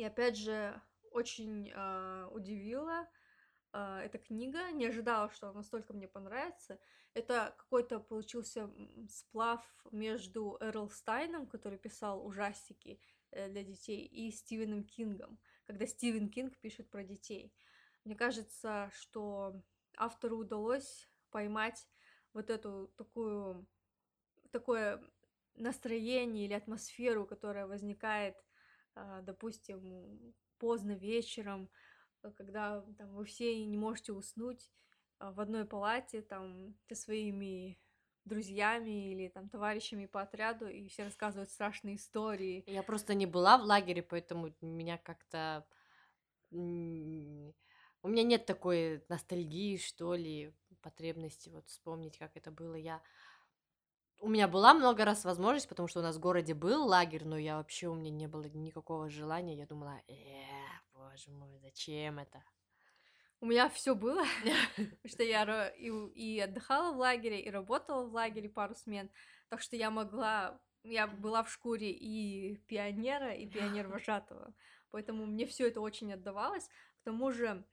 И 0.00 0.02
опять 0.02 0.38
же, 0.38 0.80
очень, 1.10 1.70
а, 1.74 2.26
удивила, 2.32 3.06
а, 3.70 4.00
эта 4.00 4.16
книга. 4.16 4.70
Не 4.70 4.86
ожидала, 4.86 5.30
что 5.30 5.48
она 5.48 5.58
настолько 5.58 5.92
мне 5.92 6.08
понравится. 6.08 6.78
Это 7.12 7.54
какой-то 7.58 8.00
получился, 8.00 8.70
сплав 9.10 9.62
между 9.92 10.56
Р.Л. 10.58 10.88
Стайном, 10.88 11.46
который 11.46 11.76
писал 11.76 12.26
ужастики, 12.26 12.98
э, 13.32 13.50
для 13.50 13.62
детей, 13.62 14.06
и 14.06 14.30
Стивеном 14.30 14.84
Кингом, 14.84 15.38
когда 15.66 15.86
Стивен 15.86 16.30
Кинг 16.30 16.56
пишет 16.60 16.88
про 16.88 17.04
детей. 17.04 17.52
Мне 18.04 18.14
кажется, 18.16 18.90
что 18.94 19.62
автору 19.98 20.38
удалось 20.38 21.10
поймать 21.30 21.86
вот 22.32 22.48
эту 22.48 22.88
такую 22.96 23.66
такое 24.50 24.98
настроение 25.56 26.46
или 26.46 26.54
атмосферу, 26.54 27.26
которая 27.26 27.66
возникает 27.66 28.34
допустим, 29.22 30.34
поздно 30.58 30.92
вечером, 30.92 31.68
э, 32.22 32.30
когда 32.32 32.82
там 32.98 33.14
вы 33.14 33.24
все 33.24 33.64
не 33.64 33.78
можете 33.78 34.12
уснуть 34.12 34.70
а, 35.18 35.32
в 35.32 35.40
одной 35.40 35.64
палате 35.64 36.22
там 36.22 36.74
со 36.88 36.94
своими 36.94 37.78
друзьями 38.24 39.12
или 39.12 39.28
там 39.28 39.48
товарищами 39.48 40.06
по 40.06 40.22
отряду, 40.22 40.68
и 40.68 40.88
все 40.88 41.04
рассказывают 41.04 41.50
страшные 41.50 41.96
истории. 41.96 42.62
Я 42.66 42.82
просто 42.82 43.14
не 43.14 43.26
была 43.26 43.58
в 43.58 43.62
лагере, 43.62 44.02
поэтому 44.02 44.54
меня 44.60 44.98
как-то 44.98 45.66
у 46.52 48.08
меня 48.08 48.22
нет 48.22 48.46
такой 48.46 49.04
ностальгии, 49.08 49.76
что 49.76 50.14
ли, 50.14 50.52
потребности 50.82 51.48
вот 51.50 51.68
вспомнить, 51.68 52.18
как 52.18 52.36
это 52.36 52.50
было. 52.50 52.74
Я 52.74 53.02
У 54.22 54.28
меня 54.28 54.48
была 54.48 54.74
много 54.74 55.06
раз 55.06 55.24
возможность, 55.24 55.68
потому 55.68 55.88
что 55.88 56.00
у 56.00 56.02
нас 56.02 56.16
в 56.16 56.20
городе 56.20 56.52
был 56.52 56.86
лагерь, 56.86 57.24
но 57.24 57.38
я 57.38 57.56
вообще 57.56 57.88
у 57.88 57.94
меня 57.94 58.10
не 58.10 58.26
было 58.26 58.44
никакого 58.44 59.08
желания. 59.08 59.56
Я 59.56 59.66
думала: 59.66 59.98
"Э, 60.08 60.14
боже 60.92 61.30
мой, 61.30 61.58
зачем 61.58 62.18
это?" 62.18 62.44
У 63.40 63.46
меня 63.46 63.70
все 63.70 63.94
было, 63.94 64.22
потому 64.76 65.08
что 65.08 65.22
я 65.22 65.68
и 65.70 65.88
и 65.88 66.38
отдыхала 66.38 66.92
в 66.92 66.98
лагере, 66.98 67.40
и 67.40 67.50
работала 67.50 68.06
в 68.06 68.12
лагере 68.12 68.50
пару 68.50 68.74
смен, 68.74 69.10
так 69.48 69.62
что 69.62 69.76
я 69.76 69.90
могла 69.90 70.60
я 70.82 71.06
была 71.06 71.42
в 71.42 71.50
шкуре 71.50 71.90
и 71.90 72.56
пионера, 72.68 73.34
и 73.34 73.46
пионер-вожатого, 73.46 74.52
поэтому 74.90 75.24
мне 75.24 75.46
все 75.46 75.68
это 75.68 75.80
очень 75.80 76.12
отдавалось. 76.12 76.68
К 77.00 77.04
тому 77.04 77.32
же 77.32 77.64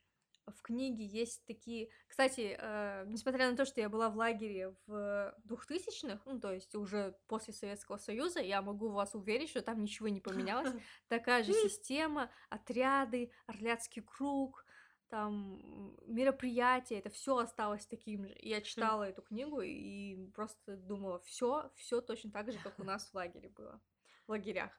в 0.52 0.62
книге 0.62 1.06
есть 1.06 1.46
такие 1.46 1.90
Кстати, 2.08 2.56
э, 2.58 3.06
несмотря 3.08 3.50
на 3.50 3.58
то, 3.58 3.66
что 3.66 3.82
я 3.82 3.90
была 3.90 4.10
в 4.10 4.16
лагере 4.16 4.76
в 4.86 5.36
двухтысячных, 5.44 6.26
ну, 6.26 6.40
то 6.40 6.54
есть 6.54 6.74
уже 6.76 7.18
после 7.28 7.54
Советского 7.54 7.98
Союза, 7.98 8.40
я 8.40 8.62
могу 8.62 8.90
вас 8.90 9.16
уверить, 9.16 9.50
что 9.50 9.62
там 9.62 9.82
ничего 9.82 10.08
не 10.08 10.22
поменялось. 10.22 10.72
Такая 11.10 11.44
же 11.44 11.54
система, 11.54 12.32
отряды, 12.50 13.32
орляцкий 13.46 14.02
круг, 14.02 14.66
там, 15.10 15.96
мероприятия, 16.06 17.00
это 17.00 17.10
все 17.10 17.38
осталось 17.38 17.86
таким 17.86 18.26
же. 18.26 18.36
Я 18.40 18.60
Хм. 18.60 18.64
читала 18.64 19.04
эту 19.04 19.22
книгу 19.22 19.62
и 19.62 20.30
просто 20.34 20.76
думала: 20.76 21.20
все, 21.20 21.72
все 21.76 22.02
точно 22.02 22.32
так 22.32 22.52
же, 22.52 22.60
как 22.60 22.80
у 22.80 22.84
нас 22.84 23.10
в 23.10 23.14
лагере 23.14 23.50
было, 23.50 23.82
в 24.28 24.32
лагерях". 24.32 24.72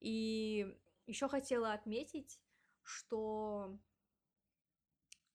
И 0.00 0.76
еще 1.06 1.28
хотела 1.28 1.72
отметить, 1.72 2.38
что 2.82 3.78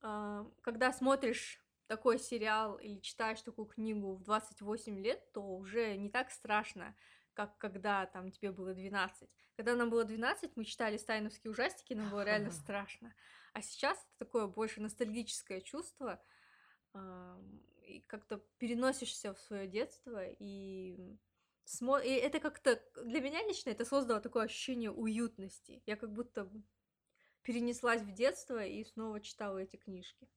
когда 0.02 0.92
смотришь 0.94 1.64
такой 1.88 2.20
сериал 2.20 2.78
или 2.78 3.00
читаешь 3.00 3.42
такую 3.42 3.66
книгу 3.68 4.16
в 4.16 4.24
28 4.24 5.00
лет, 5.02 5.32
то 5.34 5.42
уже 5.42 5.96
не 5.98 6.10
так 6.10 6.32
страшно 6.32 6.96
как 7.34 7.58
когда 7.58 8.06
там 8.06 8.32
тебе 8.32 8.52
было 8.52 8.74
12. 8.74 9.30
Когда 9.56 9.76
нам 9.76 9.90
было 9.90 10.04
12, 10.04 10.56
мы 10.56 10.66
читали 10.66 10.98
стайновские 10.98 11.52
ужастики, 11.52 11.94
нам 11.94 12.10
было 12.10 12.24
реально 12.24 12.52
страшно. 12.52 13.14
А 13.54 13.62
сейчас 13.62 13.98
это 13.98 14.26
такое 14.26 14.48
больше 14.48 14.82
ностальгическое 14.82 15.62
чувство, 15.62 16.22
и 17.84 18.02
как-то 18.08 18.38
переносишься 18.58 19.34
в 19.34 19.40
свое 19.40 19.68
детство, 19.68 20.26
и, 20.26 21.18
и 22.04 22.10
это 22.14 22.40
как-то 22.40 22.82
для 23.04 23.22
меня 23.22 23.46
лично 23.48 23.70
это 23.70 23.86
создало 23.86 24.22
такое 24.22 24.44
ощущение 24.44 24.92
уютности. 24.92 25.82
Я 25.86 25.96
как 25.96 26.12
будто 26.12 26.50
перенеслась 27.44 28.02
в 28.02 28.12
детство 28.14 28.64
и 28.64 28.84
снова 28.84 29.20
читала 29.22 29.58
эти 29.58 29.76
книжки. 29.76 30.28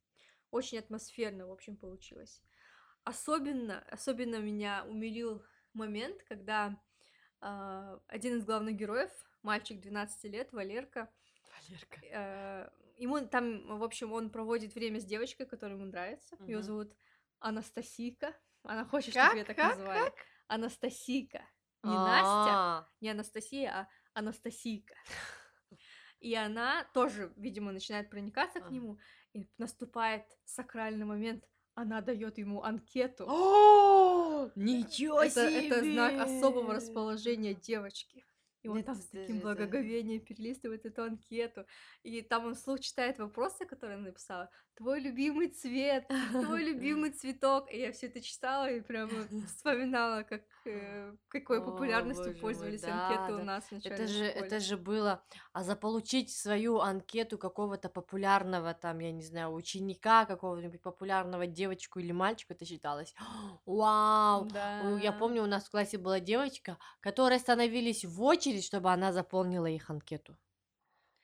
Очень 0.50 0.78
атмосферно, 0.78 1.46
в 1.46 1.52
общем, 1.52 1.76
получилось. 1.76 2.42
Особенно, 3.04 3.80
особенно 3.90 4.37
меня 4.37 4.84
умилил 4.88 5.44
момент, 5.73 6.23
когда 6.25 6.80
э, 7.40 7.99
один 8.06 8.38
из 8.38 8.44
главных 8.44 8.76
героев, 8.76 9.11
мальчик 9.42 9.80
12 9.80 10.25
лет, 10.25 10.52
Валерка, 10.52 11.11
Валерка. 11.68 12.00
Э, 12.11 12.70
ему 12.96 13.20
там, 13.26 13.78
в 13.78 13.82
общем, 13.82 14.12
он 14.12 14.30
проводит 14.30 14.75
время 14.75 15.00
с 15.00 15.04
девочкой, 15.04 15.46
которая 15.46 15.76
ему 15.76 15.87
нравится. 15.87 16.34
Угу. 16.37 16.44
Ее 16.44 16.62
зовут 16.62 16.94
Анастасийка. 17.40 18.34
Она 18.62 18.84
хочет, 18.84 19.14
как? 19.14 19.26
чтобы 19.26 19.38
ее 19.38 19.44
так 19.44 19.56
как? 19.56 19.76
называли. 19.76 20.04
Как? 20.04 20.14
Анастасийка. 20.46 21.44
Не 21.82 21.92
А-а-а. 21.92 22.80
Настя, 22.80 22.90
не 23.00 23.11
Анастасия, 23.11 23.70
а 23.70 23.88
Анастасийка. 24.14 24.94
И 26.21 26.35
она 26.35 26.85
тоже, 26.94 27.33
видимо, 27.37 27.73
начинает 27.73 28.11
проникаться 28.11 28.61
к 28.61 28.71
нему, 28.71 28.99
и 29.33 29.47
наступает 29.59 30.25
сакральный 30.44 31.04
момент. 31.04 31.44
Она 31.75 32.00
дает 32.00 32.38
ему 32.38 32.62
анкету. 32.62 33.26
О, 33.28 34.50
ничего 34.54 35.26
себе! 35.26 35.66
Это 35.66 35.83
знак 35.83 36.21
особого 36.21 36.75
расположения 36.75 37.54
девочки. 37.54 38.25
И 38.64 38.68
он 38.68 38.83
там 38.83 38.94
с 38.94 39.09
таким 39.09 39.40
благоговением 39.40 40.21
перелистывает 40.25 40.87
эту 40.87 41.02
анкету. 41.02 41.66
И 42.02 42.23
там 42.23 42.47
он 42.47 42.54
вслух 42.54 42.80
читает 42.80 43.18
вопросы, 43.18 43.66
которые 43.66 43.97
она 43.97 44.06
написала. 44.06 44.49
Твой 44.75 45.00
любимый 45.00 45.49
цвет, 45.49 46.09
твой 46.30 46.64
любимый 46.73 47.11
цветок. 47.11 47.71
И 47.71 47.78
я 47.78 47.92
все 47.92 48.06
это 48.06 48.23
читала 48.23 48.71
и 48.71 48.80
прямо 48.80 49.11
вспоминала, 49.49 50.23
как 50.23 50.44
э, 50.66 51.14
какой 51.28 51.64
популярностью 51.64 52.38
пользовались 52.38 52.83
мой, 52.83 52.90
да, 52.90 53.09
анкеты 53.09 53.33
да. 53.37 53.42
у 53.42 53.44
нас 53.44 53.64
в 53.64 53.73
это 53.73 54.06
же, 54.06 54.30
школе. 54.30 54.47
это 54.47 54.61
же 54.61 54.76
было. 54.76 55.25
А 55.52 55.62
заполучить 55.62 56.30
свою 56.30 56.78
анкету 56.78 57.38
какого-то 57.38 57.88
популярного, 57.88 58.75
там, 58.75 58.99
я 58.99 59.12
не 59.12 59.23
знаю, 59.23 59.52
ученика, 59.52 60.25
какого-нибудь 60.25 60.83
популярного 60.83 61.47
девочку 61.47 62.00
или 62.00 62.12
мальчика, 62.12 62.54
это 62.54 62.64
считалось. 62.64 63.14
Вау! 63.66 64.47
Да. 64.47 64.99
Я 65.00 65.12
помню, 65.12 65.42
у 65.42 65.47
нас 65.47 65.64
в 65.64 65.71
классе 65.71 65.99
была 65.99 66.21
девочка, 66.21 66.78
которая 67.00 67.38
становились 67.38 68.04
в 68.04 68.23
очередь, 68.23 68.64
чтобы 68.64 68.92
она 68.92 69.12
заполнила 69.12 69.66
их 69.66 69.90
анкету, 69.90 70.37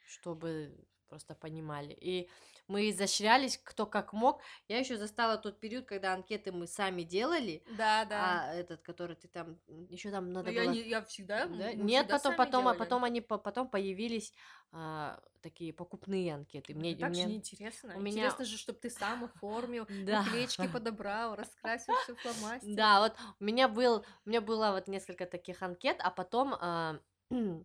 чтобы 0.06 0.74
просто 1.08 1.34
понимали. 1.34 1.92
И 1.92 2.30
мы 2.70 2.88
изощрялись, 2.90 3.58
кто 3.62 3.84
как 3.84 4.12
мог. 4.12 4.40
Я 4.68 4.78
еще 4.78 4.96
застала 4.96 5.36
тот 5.36 5.58
период, 5.58 5.86
когда 5.86 6.14
анкеты 6.14 6.52
мы 6.52 6.68
сами 6.68 7.02
делали. 7.02 7.64
Да, 7.76 8.04
да. 8.04 8.44
А 8.44 8.54
этот, 8.54 8.80
который 8.82 9.16
ты 9.16 9.26
там 9.26 9.58
еще 9.88 10.10
там 10.10 10.32
надо 10.32 10.52
Но 10.52 10.54
было. 10.54 10.62
Я, 10.62 10.70
не, 10.70 10.88
я 10.88 11.02
всегда. 11.02 11.46
Да? 11.46 11.72
Нет, 11.72 12.06
всегда 12.06 12.18
потом, 12.18 12.36
потом, 12.36 12.68
а 12.68 12.74
потом 12.74 13.02
они 13.04 13.20
потом 13.20 13.68
появились 13.68 14.32
а, 14.70 15.20
такие 15.42 15.72
покупные 15.72 16.32
анкеты. 16.32 16.74
Мне, 16.74 16.94
так 16.94 17.10
мне... 17.10 17.22
же 17.22 17.28
неинтересно. 17.28 17.96
У 17.96 18.00
меня... 18.00 18.18
Интересно 18.18 18.44
же, 18.44 18.56
чтобы 18.56 18.78
ты 18.78 18.88
сам 18.88 19.24
оформил, 19.24 19.86
да. 20.06 20.22
наклеечки 20.22 20.68
подобрал, 20.72 21.34
раскрасил 21.34 21.92
все 22.04 22.14
фломастером. 22.14 22.76
Да, 22.76 23.00
вот 23.00 23.16
у 23.40 23.44
меня 23.44 23.66
был, 23.66 24.04
у 24.24 24.28
меня 24.28 24.40
было 24.40 24.70
вот 24.70 24.86
несколько 24.86 25.26
таких 25.26 25.60
анкет, 25.62 25.96
а 25.98 26.12
потом 26.12 26.54
а, 26.60 27.00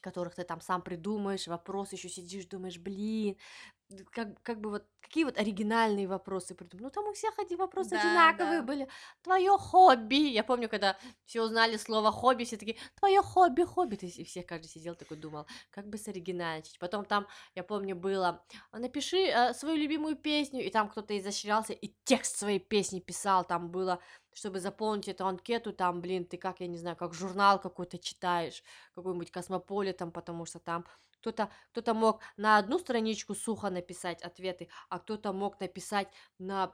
которых 0.00 0.34
ты 0.34 0.44
там 0.44 0.60
сам 0.60 0.82
придумаешь, 0.82 1.48
вопрос 1.48 1.92
еще 1.92 2.08
сидишь, 2.08 2.46
думаешь, 2.46 2.78
блин, 2.78 3.36
как, 4.12 4.42
как 4.42 4.60
бы 4.60 4.70
вот 4.70 4.84
какие 5.06 5.24
вот 5.24 5.38
оригинальные 5.38 6.08
вопросы 6.08 6.54
придумать. 6.54 6.82
Ну, 6.82 6.90
там 6.90 7.08
у 7.08 7.12
всех 7.12 7.38
эти 7.38 7.54
вопросы 7.54 7.90
да, 7.90 8.00
одинаковые 8.00 8.60
да. 8.60 8.66
были. 8.66 8.88
Твое 9.22 9.56
хобби. 9.56 10.30
Я 10.30 10.42
помню, 10.42 10.68
когда 10.68 10.96
все 11.24 11.42
узнали 11.42 11.76
слово 11.76 12.10
хобби, 12.10 12.44
все 12.44 12.56
такие, 12.56 12.76
твое 12.98 13.22
хобби, 13.22 13.62
хобби. 13.62 13.94
И 13.94 14.24
все, 14.24 14.42
каждый 14.42 14.66
сидел 14.66 14.94
такой, 14.96 15.16
думал, 15.16 15.46
как 15.70 15.88
бы 15.88 15.96
соригинальничать. 15.96 16.78
Потом 16.80 17.04
там, 17.04 17.26
я 17.54 17.62
помню, 17.62 17.94
было, 17.94 18.44
напиши 18.72 19.28
э, 19.28 19.54
свою 19.54 19.76
любимую 19.76 20.16
песню, 20.16 20.64
и 20.64 20.70
там 20.70 20.88
кто-то 20.88 21.16
изощрялся, 21.16 21.72
и 21.72 21.94
текст 22.04 22.36
своей 22.36 22.58
песни 22.58 22.98
писал, 22.98 23.44
там 23.44 23.70
было, 23.70 24.00
чтобы 24.34 24.60
заполнить 24.60 25.08
эту 25.08 25.26
анкету, 25.26 25.72
там, 25.72 26.00
блин, 26.00 26.24
ты 26.24 26.36
как, 26.36 26.60
я 26.60 26.66
не 26.66 26.78
знаю, 26.78 26.96
как 26.96 27.14
журнал 27.14 27.60
какой-то 27.60 27.98
читаешь, 27.98 28.62
какой-нибудь 28.94 29.30
космополитом, 29.30 30.10
потому 30.10 30.46
что 30.46 30.58
там 30.58 30.84
кто-то 31.26 31.50
кто 31.72 31.94
мог 31.94 32.20
на 32.36 32.58
одну 32.58 32.78
страничку 32.78 33.34
сухо 33.34 33.70
написать 33.70 34.22
ответы, 34.22 34.68
а 34.88 34.98
кто-то 34.98 35.32
мог 35.32 35.58
написать 35.60 36.08
на, 36.38 36.72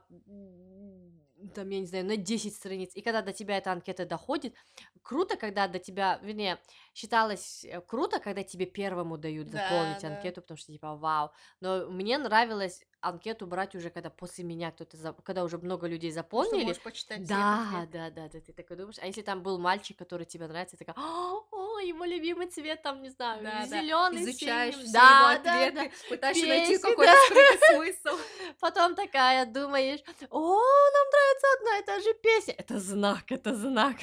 там, 1.55 1.69
я 1.69 1.79
не 1.79 1.85
знаю, 1.85 2.05
на 2.05 2.17
10 2.17 2.55
страниц. 2.55 2.91
И 2.93 3.01
когда 3.01 3.21
до 3.21 3.33
тебя 3.33 3.57
эта 3.57 3.71
анкета 3.71 4.05
доходит, 4.05 4.53
круто, 5.01 5.37
когда 5.37 5.67
до 5.67 5.79
тебя, 5.79 6.19
вернее, 6.21 6.59
считалось 6.93 7.65
э, 7.65 7.81
круто, 7.81 8.19
когда 8.19 8.43
тебе 8.43 8.65
первому 8.65 9.17
дают 9.17 9.49
заполнить 9.49 10.01
да, 10.01 10.09
анкету, 10.09 10.35
да. 10.35 10.41
потому 10.41 10.57
что 10.57 10.71
типа 10.71 10.95
вау. 10.95 11.31
Но 11.59 11.89
мне 11.89 12.17
нравилось 12.17 12.83
анкету 13.03 13.45
брать 13.45 13.75
уже, 13.75 13.89
когда 13.89 14.09
после 14.09 14.43
меня 14.43 14.71
кто-то, 14.71 14.97
за... 14.97 15.13
когда 15.13 15.43
уже 15.43 15.57
много 15.57 15.87
людей 15.87 16.11
заполнили. 16.11 16.59
Что 16.59 16.67
можешь 16.67 16.81
почитать 16.81 17.27
да, 17.27 17.87
да, 17.91 18.09
да, 18.09 18.29
да, 18.29 18.39
ты 18.39 18.53
такой 18.53 18.77
думаешь. 18.77 18.97
А 19.01 19.05
если 19.05 19.21
там 19.21 19.43
был 19.43 19.59
мальчик, 19.59 19.97
который 19.97 20.25
тебе 20.25 20.47
нравится, 20.47 20.77
ты 20.77 20.85
такая, 20.85 21.03
о, 21.03 21.79
его 21.79 22.05
любимый 22.05 22.47
цвет, 22.47 22.81
там, 22.81 23.01
не 23.01 23.09
знаю, 23.09 23.43
да, 23.43 23.65
зеленый, 23.65 24.23
да. 24.23 24.31
изучаешь 24.31 24.75
все 24.75 24.93
да, 24.93 25.19
его 25.19 25.39
ответы, 25.39 25.75
да, 25.75 25.83
да. 25.83 25.91
пытаешься 26.09 26.43
Песни, 26.43 26.57
найти 26.57 26.77
какой-то 26.77 27.11
да. 27.11 27.17
скрытый 27.25 27.75
смысл. 27.75 28.19
Потом 28.59 28.95
такая 28.95 29.45
думаешь, 29.45 29.99
о, 30.29 30.57
нам 30.57 31.07
нравится 31.11 31.47
одна 31.57 31.77
и 31.79 31.85
та 31.85 31.99
же 31.99 32.13
песня. 32.15 32.55
Это 32.57 32.79
знак, 32.79 33.31
это 33.31 33.55
знак. 33.55 33.97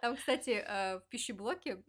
Там, 0.00 0.16
кстати, 0.16 0.64
э, 0.66 0.98
в 0.98 1.02
пищеблоке, 1.10 1.82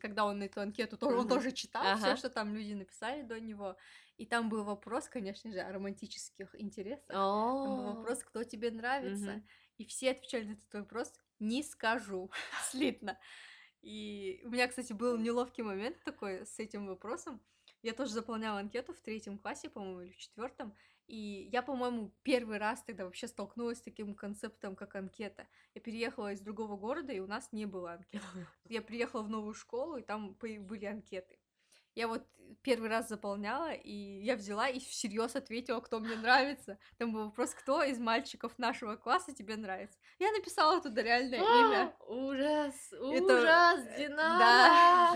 когда 0.00 0.24
он 0.24 0.40
эту 0.42 0.60
анкету, 0.60 0.96
он 1.00 1.28
тоже 1.28 1.50
читал 1.50 1.96
все, 1.98 2.16
что 2.16 2.30
там 2.30 2.54
люди 2.54 2.74
написали 2.74 3.22
до 3.22 3.40
него. 3.40 3.76
И 4.16 4.24
там 4.24 4.48
был 4.48 4.64
вопрос, 4.64 5.08
конечно 5.08 5.50
же, 5.52 5.60
о 5.60 5.72
романтических 5.72 6.54
интересах. 6.58 7.06
Там 7.08 7.76
был 7.76 7.94
вопрос, 7.94 8.22
кто 8.24 8.44
тебе 8.44 8.70
нравится. 8.70 9.42
И 9.78 9.84
все 9.84 10.12
отвечали 10.12 10.44
на 10.44 10.52
этот 10.52 10.72
вопрос 10.72 11.12
«не 11.38 11.62
скажу». 11.62 12.30
Слитно. 12.70 13.18
И 13.82 14.40
у 14.44 14.48
меня, 14.48 14.68
кстати, 14.68 14.92
был 14.92 15.18
неловкий 15.18 15.62
момент 15.62 16.02
такой 16.02 16.46
с 16.46 16.58
этим 16.58 16.86
вопросом. 16.86 17.40
Я 17.82 17.92
тоже 17.92 18.12
заполняла 18.12 18.58
анкету 18.58 18.94
в 18.94 19.00
третьем 19.00 19.38
классе, 19.38 19.68
по-моему, 19.68 20.00
или 20.00 20.12
в 20.12 20.16
четвертом. 20.16 20.74
И 21.06 21.48
я, 21.52 21.62
по-моему, 21.62 22.12
первый 22.22 22.58
раз 22.58 22.82
тогда 22.82 23.04
вообще 23.04 23.28
столкнулась 23.28 23.78
с 23.78 23.82
таким 23.82 24.14
концептом, 24.14 24.74
как 24.74 24.96
анкета. 24.96 25.46
Я 25.74 25.80
переехала 25.80 26.32
из 26.32 26.40
другого 26.40 26.76
города, 26.76 27.12
и 27.12 27.20
у 27.20 27.26
нас 27.26 27.52
не 27.52 27.64
было 27.66 27.92
анкет. 27.92 28.22
Я 28.64 28.82
приехала 28.82 29.22
в 29.22 29.28
новую 29.28 29.54
школу, 29.54 29.98
и 29.98 30.02
там 30.02 30.34
были 30.34 30.86
анкеты. 30.86 31.38
Я 31.96 32.08
вот 32.08 32.22
первый 32.62 32.90
раз 32.90 33.08
заполняла, 33.08 33.72
и 33.72 34.20
я 34.22 34.36
взяла 34.36 34.68
и 34.68 34.78
всерьез 34.78 35.34
ответила, 35.34 35.80
кто 35.80 35.98
мне 35.98 36.14
нравится. 36.14 36.78
Там 36.98 37.12
был 37.12 37.24
вопрос, 37.24 37.54
кто 37.54 37.82
из 37.82 37.98
мальчиков 37.98 38.58
нашего 38.58 38.96
класса 38.96 39.34
тебе 39.34 39.56
нравится. 39.56 39.98
Я 40.18 40.30
написала 40.32 40.80
туда 40.82 41.02
реальное 41.02 41.38
имя. 41.38 41.96
Ужас, 42.06 42.74
ужас, 43.00 43.80
Это... 43.80 43.96
Динара! 43.98 44.38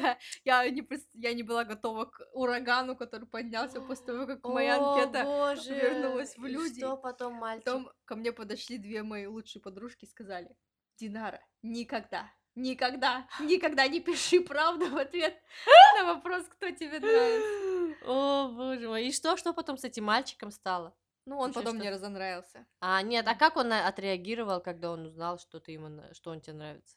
Да. 0.00 0.18
Я, 0.44 0.70
не, 0.70 0.88
я 1.12 1.34
не 1.34 1.42
была 1.42 1.64
готова 1.64 2.06
к 2.06 2.26
урагану, 2.32 2.96
который 2.96 3.28
поднялся 3.28 3.82
после 3.82 4.06
того, 4.06 4.26
как 4.26 4.42
моя 4.44 4.76
анкета 4.76 5.24
вернулась 5.68 6.38
в 6.38 6.44
люди. 6.46 6.80
Что 6.80 6.96
потом 6.96 7.34
мальчик? 7.34 7.64
Потом 7.66 7.92
ко 8.06 8.16
мне 8.16 8.32
подошли 8.32 8.78
две 8.78 9.02
мои 9.02 9.26
лучшие 9.26 9.60
подружки 9.60 10.06
и 10.06 10.08
сказали, 10.08 10.56
Динара, 10.96 11.40
никогда 11.62 12.30
Никогда, 12.56 13.28
никогда 13.40 13.86
не 13.86 14.00
пиши 14.00 14.40
правду 14.40 14.88
в 14.90 14.96
ответ 14.96 15.40
на 15.96 16.14
вопрос, 16.14 16.44
кто 16.48 16.70
тебе 16.70 16.98
нравится. 16.98 18.06
О, 18.06 18.48
боже 18.48 18.88
мой. 18.88 19.06
И 19.06 19.12
что, 19.12 19.36
что 19.36 19.52
потом 19.52 19.78
с 19.78 19.84
этим 19.84 20.04
мальчиком 20.04 20.50
стало? 20.50 20.94
Ну, 21.26 21.38
он 21.38 21.52
потом 21.52 21.76
мне 21.76 21.90
разонравился. 21.90 22.66
А, 22.80 23.02
нет, 23.02 23.26
а 23.28 23.34
как 23.34 23.56
он 23.56 23.72
отреагировал, 23.72 24.60
когда 24.60 24.90
он 24.90 25.06
узнал, 25.06 25.38
что 25.38 25.60
ты 25.60 25.72
ему, 25.72 26.02
что 26.12 26.30
он 26.30 26.40
тебе 26.40 26.54
нравится? 26.54 26.96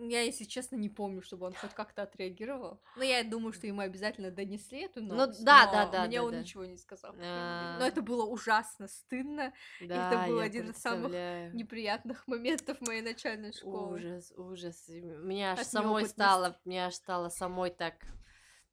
Я, 0.00 0.22
если 0.22 0.44
честно, 0.44 0.76
не 0.76 0.88
помню, 0.88 1.22
чтобы 1.22 1.46
он 1.46 1.54
хоть 1.54 1.74
как-то 1.74 2.02
отреагировал. 2.02 2.80
Но 2.96 3.02
я 3.02 3.24
думаю, 3.24 3.52
что 3.52 3.66
ему 3.66 3.80
обязательно 3.80 4.30
донесли 4.30 4.82
эту 4.82 5.00
ну 5.00 5.14
новость. 5.14 5.40
Ну, 5.40 5.44
да, 5.44 5.70
да, 5.70 5.86
да. 5.86 6.06
Мне 6.06 6.18
да, 6.18 6.24
он 6.24 6.32
да. 6.32 6.40
ничего 6.40 6.64
не 6.64 6.76
сказал. 6.76 7.12
А-а-а. 7.12 7.78
Но 7.78 7.86
это 7.86 8.02
было 8.02 8.24
ужасно 8.24 8.86
стыдно. 8.86 9.52
Да, 9.80 10.08
это 10.08 10.30
был 10.30 10.38
один 10.38 10.70
из 10.70 10.76
самых 10.76 11.12
неприятных 11.52 12.26
моментов 12.28 12.80
моей 12.80 13.02
начальной 13.02 13.52
школы. 13.52 13.96
Ужас, 13.96 14.32
ужас. 14.36 14.88
Мне 14.88 15.52
аж 15.52 15.60
От 15.60 15.66
самой 15.66 16.06
стало, 16.06 16.60
мне 16.64 16.86
аж 16.86 16.94
стало 16.94 17.28
самой 17.28 17.70
так. 17.70 17.94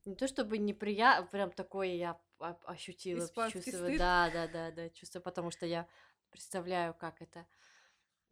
Не 0.06 0.16
то 0.16 0.28
чтобы 0.28 0.60
неприятно, 0.60 1.26
прям 1.28 1.52
такое 1.52 1.88
я 1.96 2.20
ощутила 2.66 3.28
чувство. 3.50 3.90
Да, 3.98 4.30
да, 4.32 4.48
да, 4.48 4.72
да, 4.72 4.90
чувство, 4.90 5.20
потому 5.20 5.50
что 5.50 5.66
я 5.66 5.88
представляю, 6.30 6.94
как 6.94 7.22
это 7.22 7.48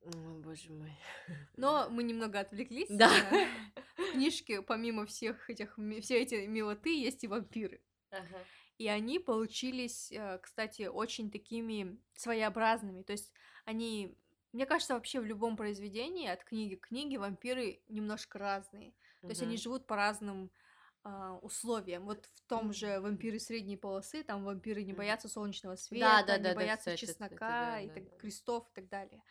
О, 0.05 0.09
боже 0.43 0.71
мой. 0.71 0.93
Но 1.55 1.89
мы 1.89 2.03
немного 2.03 2.39
отвлеклись. 2.39 2.89
Да. 2.89 3.09
В 3.95 4.11
книжке, 4.11 4.61
помимо 4.61 5.05
всех 5.05 5.49
этих, 5.49 5.77
все 6.01 6.21
эти 6.21 6.45
милоты, 6.45 6.89
есть 6.99 7.23
и 7.23 7.27
вампиры. 7.27 7.81
Ага. 8.11 8.43
И 8.77 8.87
они 8.87 9.19
получились, 9.19 10.11
э, 10.11 10.39
кстати, 10.39 10.83
очень 10.87 11.31
такими 11.31 11.97
своеобразными. 12.15 13.03
То 13.03 13.13
есть 13.13 13.31
они, 13.65 14.17
мне 14.51 14.65
кажется, 14.65 14.95
вообще 14.95 15.21
в 15.21 15.25
любом 15.25 15.55
произведении, 15.55 16.27
от 16.27 16.43
книги 16.43 16.75
к 16.75 16.87
книге, 16.87 17.19
вампиры 17.19 17.81
немножко 17.87 18.39
разные. 18.39 18.93
То 19.21 19.29
есть 19.29 19.41
они 19.41 19.55
живут 19.55 19.87
по 19.87 19.95
разным 19.95 20.51
а, 21.05 21.37
условиям. 21.41 22.05
Вот 22.05 22.29
в 22.33 22.41
том 22.47 22.71
же 22.71 22.99
вампиры 22.99 23.39
средней 23.39 23.77
полосы, 23.77 24.23
там 24.23 24.45
вампиры 24.45 24.83
не 24.83 24.93
боятся 24.93 25.27
солнечного 25.27 25.75
света, 25.75 26.23
да, 26.25 26.37
не 26.37 26.43
да, 26.43 26.55
боятся 26.55 26.93
кстати, 26.93 27.05
чеснока 27.11 27.37
да, 27.37 27.79
и 27.81 27.87
да, 27.87 27.93
так- 27.93 28.09
да. 28.09 28.17
крестов 28.17 28.69
и 28.69 28.75
так 28.75 28.89
далее. 28.89 29.21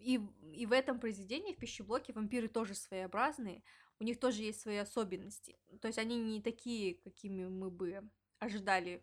И, 0.00 0.18
в- 0.18 0.52
и 0.52 0.66
в 0.66 0.72
этом 0.72 1.00
произведении, 1.00 1.54
в 1.54 1.58
пищеблоке, 1.58 2.12
вампиры 2.12 2.48
тоже 2.48 2.74
своеобразные, 2.74 3.62
у 3.98 4.04
них 4.04 4.20
тоже 4.20 4.42
есть 4.42 4.60
свои 4.60 4.76
особенности. 4.76 5.58
То 5.80 5.88
есть 5.88 5.98
они 5.98 6.20
не 6.20 6.42
такие, 6.42 6.94
какими 6.96 7.46
мы 7.46 7.70
бы 7.70 8.08
ожидали, 8.40 9.02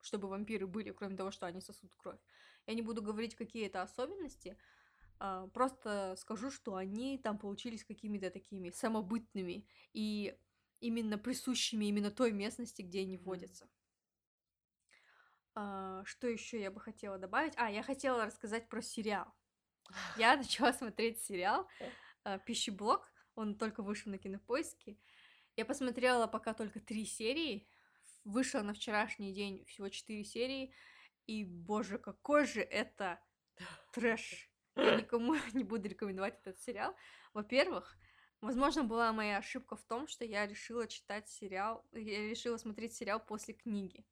чтобы 0.00 0.28
вампиры 0.28 0.66
были, 0.66 0.92
кроме 0.92 1.16
того, 1.16 1.30
что 1.30 1.46
они 1.46 1.60
сосут 1.60 1.94
кровь. 1.96 2.20
Я 2.66 2.74
не 2.74 2.82
буду 2.82 3.02
говорить, 3.02 3.34
какие 3.34 3.66
это 3.66 3.82
особенности, 3.82 4.56
а, 5.20 5.48
просто 5.48 6.16
скажу, 6.18 6.50
что 6.50 6.76
они 6.76 7.18
там 7.18 7.38
получились 7.38 7.84
какими-то 7.84 8.30
такими 8.30 8.70
самобытными 8.70 9.66
и 9.94 10.36
именно 10.80 11.18
присущими 11.18 11.86
именно 11.86 12.10
той 12.10 12.32
местности, 12.32 12.82
где 12.82 13.00
они 13.02 13.18
водятся. 13.18 13.68
А, 15.54 16.02
Что 16.04 16.26
еще 16.28 16.60
я 16.60 16.70
бы 16.70 16.80
хотела 16.80 17.18
добавить? 17.18 17.54
А, 17.56 17.70
я 17.70 17.82
хотела 17.82 18.26
рассказать 18.26 18.68
про 18.68 18.82
сериал. 18.82 19.32
Я 20.16 20.36
начала 20.38 20.72
смотреть 20.72 21.20
сериал 21.20 21.68
а, 22.24 22.38
«Пищеблок». 22.38 23.10
Он 23.34 23.56
только 23.56 23.82
вышел 23.82 24.10
на 24.10 24.18
Кинопоиске. 24.18 24.98
Я 25.56 25.64
посмотрела 25.64 26.26
пока 26.26 26.54
только 26.54 26.80
три 26.80 27.04
серии. 27.06 27.68
Вышел 28.24 28.62
на 28.62 28.74
вчерашний 28.74 29.32
день 29.32 29.64
всего 29.64 29.88
четыре 29.88 30.24
серии. 30.24 30.74
И, 31.26 31.44
боже, 31.44 31.98
какой 31.98 32.46
же 32.46 32.60
это 32.60 33.20
трэш. 33.92 34.50
Я 34.76 34.96
никому 35.00 35.34
не 35.54 35.64
буду 35.64 35.88
рекомендовать 35.88 36.38
этот 36.40 36.60
сериал. 36.60 36.94
Во-первых, 37.34 37.96
возможно, 38.40 38.84
была 38.84 39.12
моя 39.12 39.38
ошибка 39.38 39.76
в 39.76 39.82
том, 39.84 40.08
что 40.08 40.24
я 40.24 40.46
решила 40.46 40.86
читать 40.86 41.28
сериал, 41.28 41.86
я 41.92 42.28
решила 42.28 42.56
смотреть 42.56 42.94
сериал 42.94 43.20
после 43.20 43.54
книги. 43.54 44.04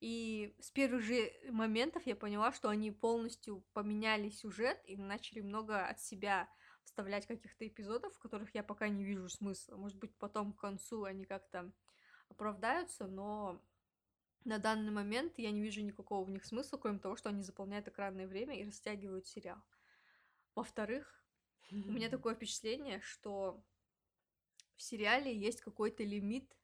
И 0.00 0.54
с 0.60 0.70
первых 0.70 1.02
же 1.02 1.32
моментов 1.50 2.06
я 2.06 2.14
поняла, 2.16 2.52
что 2.52 2.68
они 2.68 2.90
полностью 2.90 3.64
поменяли 3.72 4.28
сюжет 4.28 4.78
и 4.84 4.96
начали 4.96 5.40
много 5.40 5.86
от 5.86 6.00
себя 6.00 6.48
вставлять 6.84 7.26
каких-то 7.26 7.66
эпизодов, 7.66 8.14
в 8.14 8.18
которых 8.18 8.54
я 8.54 8.62
пока 8.62 8.88
не 8.88 9.04
вижу 9.04 9.28
смысла. 9.28 9.76
Может 9.76 9.98
быть, 9.98 10.14
потом 10.18 10.52
к 10.52 10.60
концу 10.60 11.04
они 11.04 11.24
как-то 11.24 11.72
оправдаются, 12.28 13.06
но 13.06 13.60
на 14.44 14.58
данный 14.58 14.92
момент 14.92 15.38
я 15.38 15.50
не 15.50 15.62
вижу 15.62 15.80
никакого 15.82 16.24
в 16.24 16.30
них 16.30 16.44
смысла, 16.44 16.76
кроме 16.76 16.98
того, 16.98 17.16
что 17.16 17.30
они 17.30 17.42
заполняют 17.42 17.88
экранное 17.88 18.28
время 18.28 18.58
и 18.58 18.64
растягивают 18.64 19.26
сериал. 19.26 19.62
Во-вторых, 20.54 21.24
у 21.70 21.74
меня 21.74 22.08
такое 22.10 22.34
впечатление, 22.34 23.00
что 23.00 23.64
в 24.76 24.82
сериале 24.82 25.36
есть 25.36 25.62
какой-то 25.62 26.04
лимит 26.04 26.56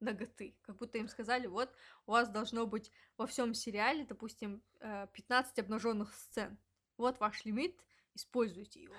ноготы. 0.00 0.56
Как 0.62 0.76
будто 0.76 0.98
им 0.98 1.08
сказали, 1.08 1.46
вот, 1.46 1.70
у 2.06 2.12
вас 2.12 2.28
должно 2.28 2.66
быть 2.66 2.90
во 3.16 3.26
всем 3.26 3.54
сериале, 3.54 4.04
допустим, 4.04 4.62
э, 4.80 5.06
15 5.12 5.58
обнаженных 5.58 6.14
сцен. 6.14 6.58
Вот 6.96 7.20
ваш 7.20 7.44
лимит, 7.44 7.80
используйте 8.14 8.82
его. 8.82 8.94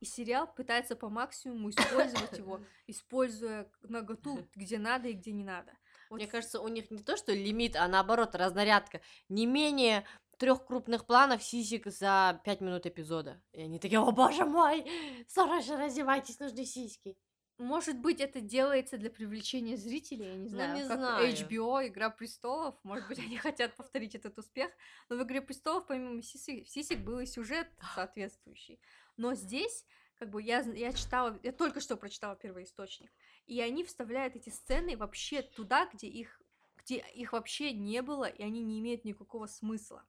И 0.00 0.04
сериал 0.04 0.52
пытается 0.52 0.96
по 0.96 1.08
максимуму 1.08 1.70
использовать 1.70 2.36
его, 2.36 2.60
используя 2.86 3.70
ноготу 3.82 4.46
где 4.54 4.78
надо 4.78 5.08
и 5.08 5.12
где 5.12 5.32
не 5.32 5.44
надо. 5.44 5.72
Вот 6.10 6.16
Мне 6.16 6.26
кажется, 6.26 6.60
у 6.60 6.68
них 6.68 6.90
не 6.90 7.02
то, 7.02 7.16
что 7.16 7.32
лимит, 7.32 7.76
а 7.76 7.88
наоборот, 7.88 8.34
разнарядка. 8.34 9.00
Не 9.28 9.46
менее 9.46 10.04
трех 10.36 10.66
крупных 10.66 11.06
планов 11.06 11.42
сисек 11.42 11.86
за 11.86 12.40
пять 12.44 12.60
минут 12.60 12.86
эпизода. 12.86 13.42
И 13.52 13.62
они 13.62 13.78
такие, 13.78 14.00
о 14.00 14.10
боже 14.10 14.44
мой, 14.44 14.84
срочно 15.28 15.78
раздевайтесь, 15.78 16.38
нужны 16.40 16.64
сиськи. 16.64 17.16
Может 17.58 18.00
быть, 18.00 18.20
это 18.20 18.40
делается 18.40 18.98
для 18.98 19.10
привлечения 19.10 19.76
зрителей, 19.76 20.26
я 20.26 20.34
не 20.34 20.42
Ну, 20.44 20.48
знаю, 20.48 20.74
не 20.74 20.88
как 20.88 20.98
знаю. 20.98 21.32
HBO, 21.32 21.86
Игра 21.86 22.10
престолов, 22.10 22.74
может 22.82 23.06
быть, 23.06 23.18
они 23.20 23.36
хотят 23.36 23.76
повторить 23.76 24.14
этот 24.16 24.36
успех, 24.38 24.70
но 25.08 25.16
в 25.16 25.22
Игре 25.22 25.40
престолов 25.40 25.86
помимо 25.86 26.20
сисек, 26.22 26.66
сисек 26.66 26.98
был 27.00 27.20
и 27.20 27.26
сюжет 27.26 27.68
соответствующий. 27.94 28.80
Но 29.16 29.34
здесь, 29.34 29.86
как 30.18 30.30
бы, 30.30 30.42
я, 30.42 30.60
я 30.62 30.92
читала, 30.92 31.38
я 31.44 31.52
только 31.52 31.80
что 31.80 31.96
прочитала 31.96 32.34
первоисточник, 32.34 33.12
и 33.46 33.60
они 33.60 33.84
вставляют 33.84 34.34
эти 34.34 34.50
сцены 34.50 34.96
вообще 34.96 35.42
туда, 35.42 35.88
где 35.92 36.08
их, 36.08 36.42
где 36.78 36.98
их 37.14 37.32
вообще 37.32 37.72
не 37.72 38.02
было, 38.02 38.24
и 38.24 38.42
они 38.42 38.62
не 38.64 38.80
имеют 38.80 39.04
никакого 39.04 39.46
смысла. 39.46 40.04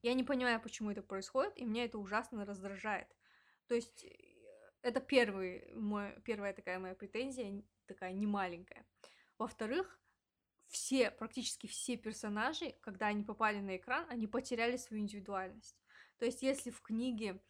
Я 0.00 0.14
не 0.14 0.24
понимаю, 0.24 0.58
почему 0.60 0.90
это 0.90 1.02
происходит, 1.02 1.58
и 1.58 1.64
меня 1.66 1.84
это 1.84 1.98
ужасно 1.98 2.46
раздражает. 2.46 3.06
То 3.68 3.74
есть 3.74 4.06
это 4.82 5.00
первый 5.00 5.72
мой, 5.74 6.14
первая 6.24 6.52
такая 6.52 6.78
моя 6.78 6.94
претензия, 6.94 7.62
такая 7.86 8.12
немаленькая. 8.12 8.84
Во-вторых, 9.38 10.00
все, 10.68 11.10
практически 11.10 11.66
все 11.66 11.96
персонажи, 11.96 12.74
когда 12.80 13.06
они 13.06 13.22
попали 13.22 13.60
на 13.60 13.76
экран, 13.76 14.06
они 14.08 14.26
потеряли 14.26 14.76
свою 14.76 15.02
индивидуальность. 15.02 15.76
То 16.18 16.24
есть 16.24 16.42
если 16.42 16.70
в 16.70 16.80
книге 16.80 17.40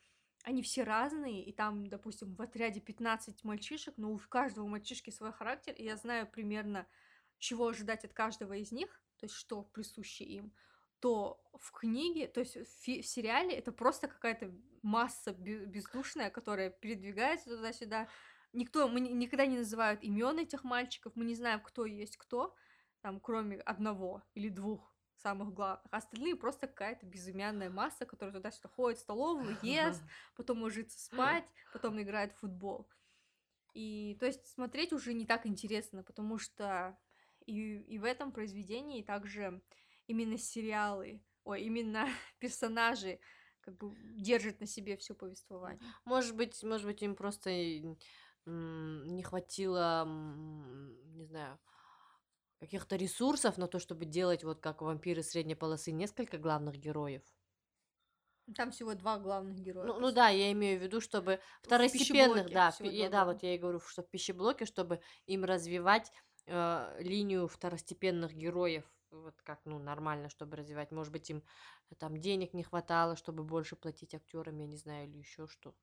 они 0.45 0.63
все 0.63 0.83
разные, 0.83 1.45
и 1.45 1.53
там, 1.53 1.87
допустим, 1.89 2.35
в 2.35 2.43
отряде 2.43 2.81
15 2.81 3.45
мальчишек, 3.45 3.95
но 3.97 4.13
у 4.13 4.19
каждого 4.19 4.67
мальчишки 4.67 5.11
свой 5.11 5.33
характер, 5.33 5.75
и 5.75 5.85
я 5.85 5.97
знаю 5.97 6.27
примерно, 6.27 6.87
чего 7.39 7.69
ожидать 7.69 8.05
от 8.05 8.13
каждого 8.13 8.55
из 8.55 8.73
них, 8.73 9.01
то 9.19 9.27
есть 9.27 9.35
что 9.35 9.63
присуще 9.63 10.25
им, 10.25 10.53
то 11.03 11.43
в 11.55 11.73
книге, 11.73 12.29
то 12.29 12.41
есть 12.41 12.57
в, 12.57 12.87
в 12.87 13.07
сериале 13.07 13.57
это 13.57 13.73
просто 13.73 14.07
какая-то 14.07 14.53
масса 14.83 15.33
бе- 15.33 15.67
бездушная, 15.67 16.31
которая 16.31 16.71
передвигается 16.71 17.57
туда-сюда. 17.57 18.09
Никто, 18.53 18.89
мы 18.89 19.01
ни- 19.01 19.11
никогда 19.11 19.47
не 19.47 19.59
называют 19.59 20.01
имен 20.05 20.39
этих 20.39 20.63
мальчиков, 20.63 21.13
мы 21.17 21.25
не 21.25 21.35
знаем, 21.35 21.61
кто 21.61 21.87
есть 21.87 22.17
кто, 22.17 22.55
там, 23.01 23.19
кроме 23.19 23.57
одного 23.57 24.23
или 24.35 24.49
двух 24.49 24.95
самых 25.17 25.53
главных. 25.53 25.85
А 25.91 25.97
остальные 25.97 26.37
просто 26.37 26.69
какая-то 26.69 27.05
безымянная 27.05 27.69
масса, 27.69 28.07
которая 28.07 28.37
туда-сюда 28.37 28.69
ходит 28.69 28.99
в 28.99 29.03
столовую, 29.03 29.57
ест, 29.63 30.03
потом 30.37 30.63
ложится 30.63 31.01
спать, 31.01 31.45
потом 31.73 32.01
играет 32.01 32.33
в 32.33 32.39
футбол. 32.39 32.89
И 33.75 34.17
то 34.21 34.27
есть 34.27 34.47
смотреть 34.47 34.93
уже 34.93 35.15
не 35.15 35.27
так 35.27 35.47
интересно, 35.47 36.05
потому 36.05 36.39
что 36.39 36.97
и, 37.45 37.79
и 37.81 37.99
в 37.99 38.05
этом 38.05 38.31
произведении 38.31 39.03
также 39.03 39.61
именно 40.07 40.39
сериалы, 40.39 41.23
ой, 41.45 41.63
именно 41.63 42.07
персонажи 42.39 43.21
как 43.61 43.77
бы 43.77 43.95
держат 44.17 44.61
на 44.61 44.67
себе 44.67 44.97
все 44.97 45.15
повествование. 45.15 45.81
Может 46.05 46.37
быть, 46.37 46.63
может 46.65 46.87
быть, 46.87 47.03
им 47.03 47.15
просто 47.15 47.51
не 48.45 49.23
хватило, 49.23 50.05
не 50.07 51.25
знаю, 51.25 51.61
каких-то 52.59 52.97
ресурсов 52.97 53.59
на 53.59 53.67
то, 53.67 53.79
чтобы 53.79 54.05
делать 54.05 54.45
вот 54.45 54.61
как 54.61 54.83
вампиры 54.83 55.23
средней 55.23 55.55
полосы 55.55 55.93
несколько 55.93 56.39
главных 56.39 56.77
героев. 56.77 57.23
Там 58.57 58.71
всего 58.73 58.95
два 58.95 59.19
главных 59.19 59.59
героя. 59.61 59.87
Ну, 59.87 60.01
ну 60.01 60.13
да, 60.13 60.29
я 60.29 60.51
имею 60.53 60.79
в 60.79 60.83
виду, 60.83 61.01
чтобы 61.01 61.41
второстепенных, 61.63 62.51
да, 62.51 62.73
пи- 62.73 63.09
да, 63.09 63.25
вот 63.25 63.43
я 63.43 63.55
и 63.55 63.59
говорю, 63.59 63.81
что 63.81 64.03
в 64.03 64.11
пищеблоке, 64.11 64.65
чтобы 64.65 65.01
им 65.27 65.45
развивать 65.45 66.13
э, 66.47 66.97
линию 67.01 67.47
второстепенных 67.47 68.35
героев, 68.35 68.85
вот 69.33 69.43
как, 69.43 69.61
ну, 69.65 69.79
нормально, 69.79 70.29
чтобы 70.29 70.57
развивать. 70.57 70.91
Может 70.93 71.13
быть, 71.13 71.31
им 71.31 71.43
там 71.99 72.19
денег 72.21 72.55
не 72.55 72.63
хватало, 72.65 73.17
чтобы 73.17 73.45
больше 73.45 73.77
платить 73.77 74.15
актерам, 74.15 74.59
я 74.59 74.67
не 74.67 74.77
знаю, 74.77 75.09
или 75.09 75.19
еще 75.19 75.47
что. 75.49 75.75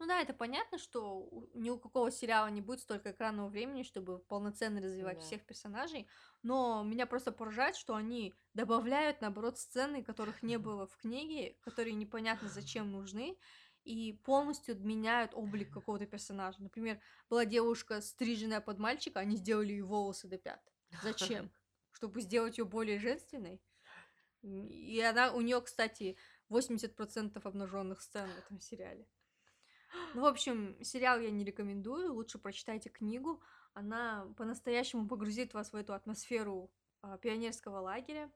Ну 0.00 0.06
да, 0.06 0.20
это 0.20 0.34
понятно, 0.34 0.76
что 0.78 1.48
ни 1.54 1.70
у 1.70 1.78
какого 1.78 2.10
сериала 2.10 2.48
не 2.48 2.60
будет 2.60 2.80
столько 2.80 3.12
экранного 3.12 3.48
времени, 3.48 3.84
чтобы 3.84 4.18
полноценно 4.18 4.80
развивать 4.80 5.20
Да. 5.20 5.22
всех 5.22 5.46
персонажей, 5.46 6.08
но 6.42 6.82
меня 6.82 7.06
просто 7.06 7.30
поражает, 7.32 7.76
что 7.76 7.94
они 7.94 8.36
добавляют, 8.54 9.20
наоборот, 9.20 9.58
сцены, 9.58 10.02
которых 10.02 10.42
не 10.42 10.58
было 10.58 10.86
в 10.88 10.96
книге, 10.96 11.58
которые 11.62 11.94
непонятно 11.94 12.48
зачем 12.48 12.90
нужны, 12.90 13.38
и 13.84 14.12
полностью 14.24 14.80
меняют 14.80 15.32
облик 15.34 15.72
какого-то 15.72 16.06
персонажа. 16.06 16.60
Например, 16.62 17.00
была 17.28 17.44
девушка, 17.44 18.00
стриженная 18.00 18.60
под 18.60 18.78
мальчика, 18.78 19.20
они 19.20 19.36
сделали 19.36 19.72
ей 19.72 19.82
волосы 19.82 20.26
до 20.26 20.38
пят. 20.38 20.72
Зачем? 21.00 21.52
Чтобы 21.94 22.20
сделать 22.20 22.58
ее 22.58 22.64
более 22.64 22.98
женственной? 22.98 23.62
И 24.42 25.00
она, 25.00 25.32
у 25.32 25.40
нее, 25.40 25.60
кстати, 25.62 26.16
80% 26.50 27.40
обнаженных 27.42 28.02
сцен 28.02 28.28
в 28.28 28.38
этом 28.38 28.60
сериале. 28.60 29.06
Ну, 30.14 30.22
в 30.22 30.26
общем, 30.26 30.76
сериал 30.82 31.20
я 31.20 31.30
не 31.30 31.44
рекомендую, 31.44 32.12
лучше 32.12 32.38
прочитайте 32.38 32.90
книгу. 32.90 33.42
Она 33.72 34.32
по-настоящему 34.36 35.08
погрузит 35.08 35.54
вас 35.54 35.72
в 35.72 35.76
эту 35.76 35.94
атмосферу 35.94 36.70
а, 37.00 37.16
пионерского 37.18 37.78
лагеря. 37.78 38.30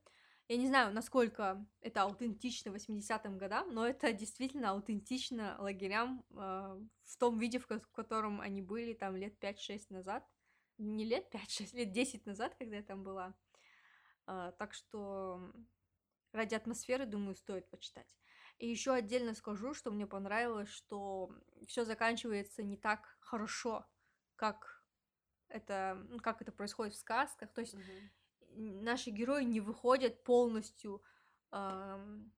Я 0.48 0.56
не 0.56 0.66
знаю, 0.66 0.94
насколько 0.94 1.66
это 1.80 2.02
аутентично 2.02 2.70
80-м 2.70 3.36
годам, 3.36 3.74
но 3.74 3.86
это 3.86 4.12
действительно 4.12 4.70
аутентично 4.70 5.56
лагерям 5.58 6.24
э, 6.30 6.34
в 7.04 7.16
том 7.18 7.38
виде, 7.38 7.58
в, 7.58 7.68
в 7.68 7.90
котором 7.92 8.40
они 8.40 8.62
были 8.62 8.94
там 8.94 9.14
лет 9.14 9.34
5-6 9.42 9.86
назад. 9.90 10.26
Не 10.78 11.04
лет 11.04 11.26
5-6, 11.34 11.76
лет 11.76 11.92
10 11.92 12.24
назад, 12.24 12.54
когда 12.54 12.76
я 12.76 12.82
там 12.82 13.02
была. 13.02 13.34
Э, 14.28 14.52
так 14.58 14.74
что 14.74 15.52
ради 16.32 16.54
атмосферы, 16.54 17.06
думаю, 17.06 17.34
стоит 17.34 17.68
почитать. 17.70 18.14
И 18.58 18.68
еще 18.68 18.92
отдельно 18.92 19.34
скажу, 19.34 19.72
что 19.72 19.90
мне 19.90 20.06
понравилось, 20.06 20.68
что 20.68 21.30
все 21.66 21.84
заканчивается 21.84 22.62
не 22.62 22.76
так 22.76 23.16
хорошо, 23.20 23.86
как 24.36 24.84
это, 25.48 26.06
как 26.22 26.42
это 26.42 26.52
происходит 26.52 26.94
в 26.94 26.98
сказках. 26.98 27.52
То 27.54 27.62
есть 27.62 27.74
наши 28.50 29.10
герои 29.10 29.44
не 29.44 29.60
выходят 29.60 30.24
полностью 30.24 31.02
ам, 31.50 32.30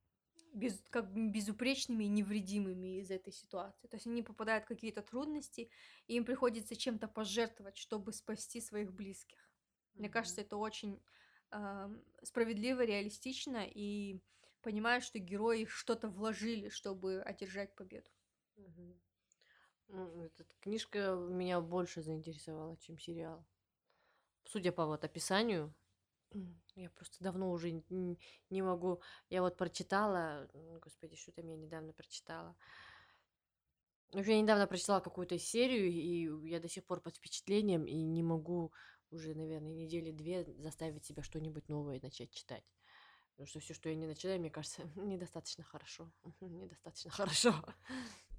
без, 0.52 0.80
как 0.90 1.12
безупречными 1.12 2.04
и 2.04 2.08
невредимыми 2.08 3.00
из 3.00 3.10
этой 3.10 3.32
ситуации. 3.32 3.88
То 3.88 3.96
есть 3.96 4.06
они 4.06 4.22
попадают 4.22 4.64
в 4.64 4.68
какие-то 4.68 5.02
трудности, 5.02 5.70
и 6.06 6.14
им 6.14 6.24
приходится 6.24 6.76
чем-то 6.76 7.08
пожертвовать, 7.08 7.78
чтобы 7.78 8.12
спасти 8.12 8.60
своих 8.60 8.92
близких. 8.92 9.50
Мне 9.94 10.08
кажется, 10.08 10.42
это 10.42 10.56
очень 10.56 11.00
справедливо, 12.22 12.84
реалистично, 12.84 13.66
и 13.66 14.20
понимаю, 14.62 15.00
что 15.00 15.18
герои 15.18 15.64
что-то 15.64 16.08
вложили, 16.08 16.68
чтобы 16.68 17.20
одержать 17.22 17.74
победу. 17.74 18.10
Ну, 19.88 20.22
этот, 20.22 20.46
книжка 20.60 21.14
меня 21.14 21.60
больше 21.60 22.02
заинтересовала, 22.02 22.76
чем 22.76 22.98
сериал. 22.98 23.44
Судя 24.44 24.70
по 24.70 24.86
вот 24.86 25.04
описанию, 25.04 25.74
я 26.76 26.90
просто 26.90 27.22
давно 27.24 27.50
уже 27.50 27.82
не 27.90 28.62
могу. 28.62 29.00
Я 29.28 29.42
вот 29.42 29.56
прочитала, 29.56 30.48
господи, 30.80 31.16
что 31.16 31.32
там 31.32 31.48
я 31.48 31.56
недавно 31.56 31.92
прочитала. 31.92 32.54
В 34.12 34.18
общем, 34.18 34.32
я 34.32 34.42
недавно 34.42 34.66
прочитала 34.66 35.00
какую-то 35.00 35.38
серию, 35.38 35.86
и 35.88 36.48
я 36.48 36.60
до 36.60 36.68
сих 36.68 36.84
пор 36.84 37.00
под 37.00 37.16
впечатлением, 37.16 37.84
и 37.84 37.94
не 37.94 38.22
могу 38.22 38.72
уже, 39.10 39.34
наверное, 39.34 39.72
недели 39.72 40.10
две 40.10 40.44
заставить 40.58 41.04
себя 41.04 41.22
что-нибудь 41.22 41.68
новое 41.68 42.00
начать 42.02 42.30
читать. 42.30 42.64
Потому 43.32 43.46
что 43.48 43.60
все, 43.60 43.74
что 43.74 43.88
я 43.88 43.94
не 43.94 44.06
начинаю, 44.06 44.38
мне 44.38 44.50
кажется, 44.50 44.82
недостаточно 44.96 45.64
хорошо. 45.64 46.12
Недостаточно 46.40 47.10
хорошо. 47.10 47.54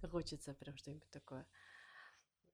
Хочется 0.12 0.54
прям 0.54 0.78
что-нибудь 0.78 1.10
такое. 1.10 1.48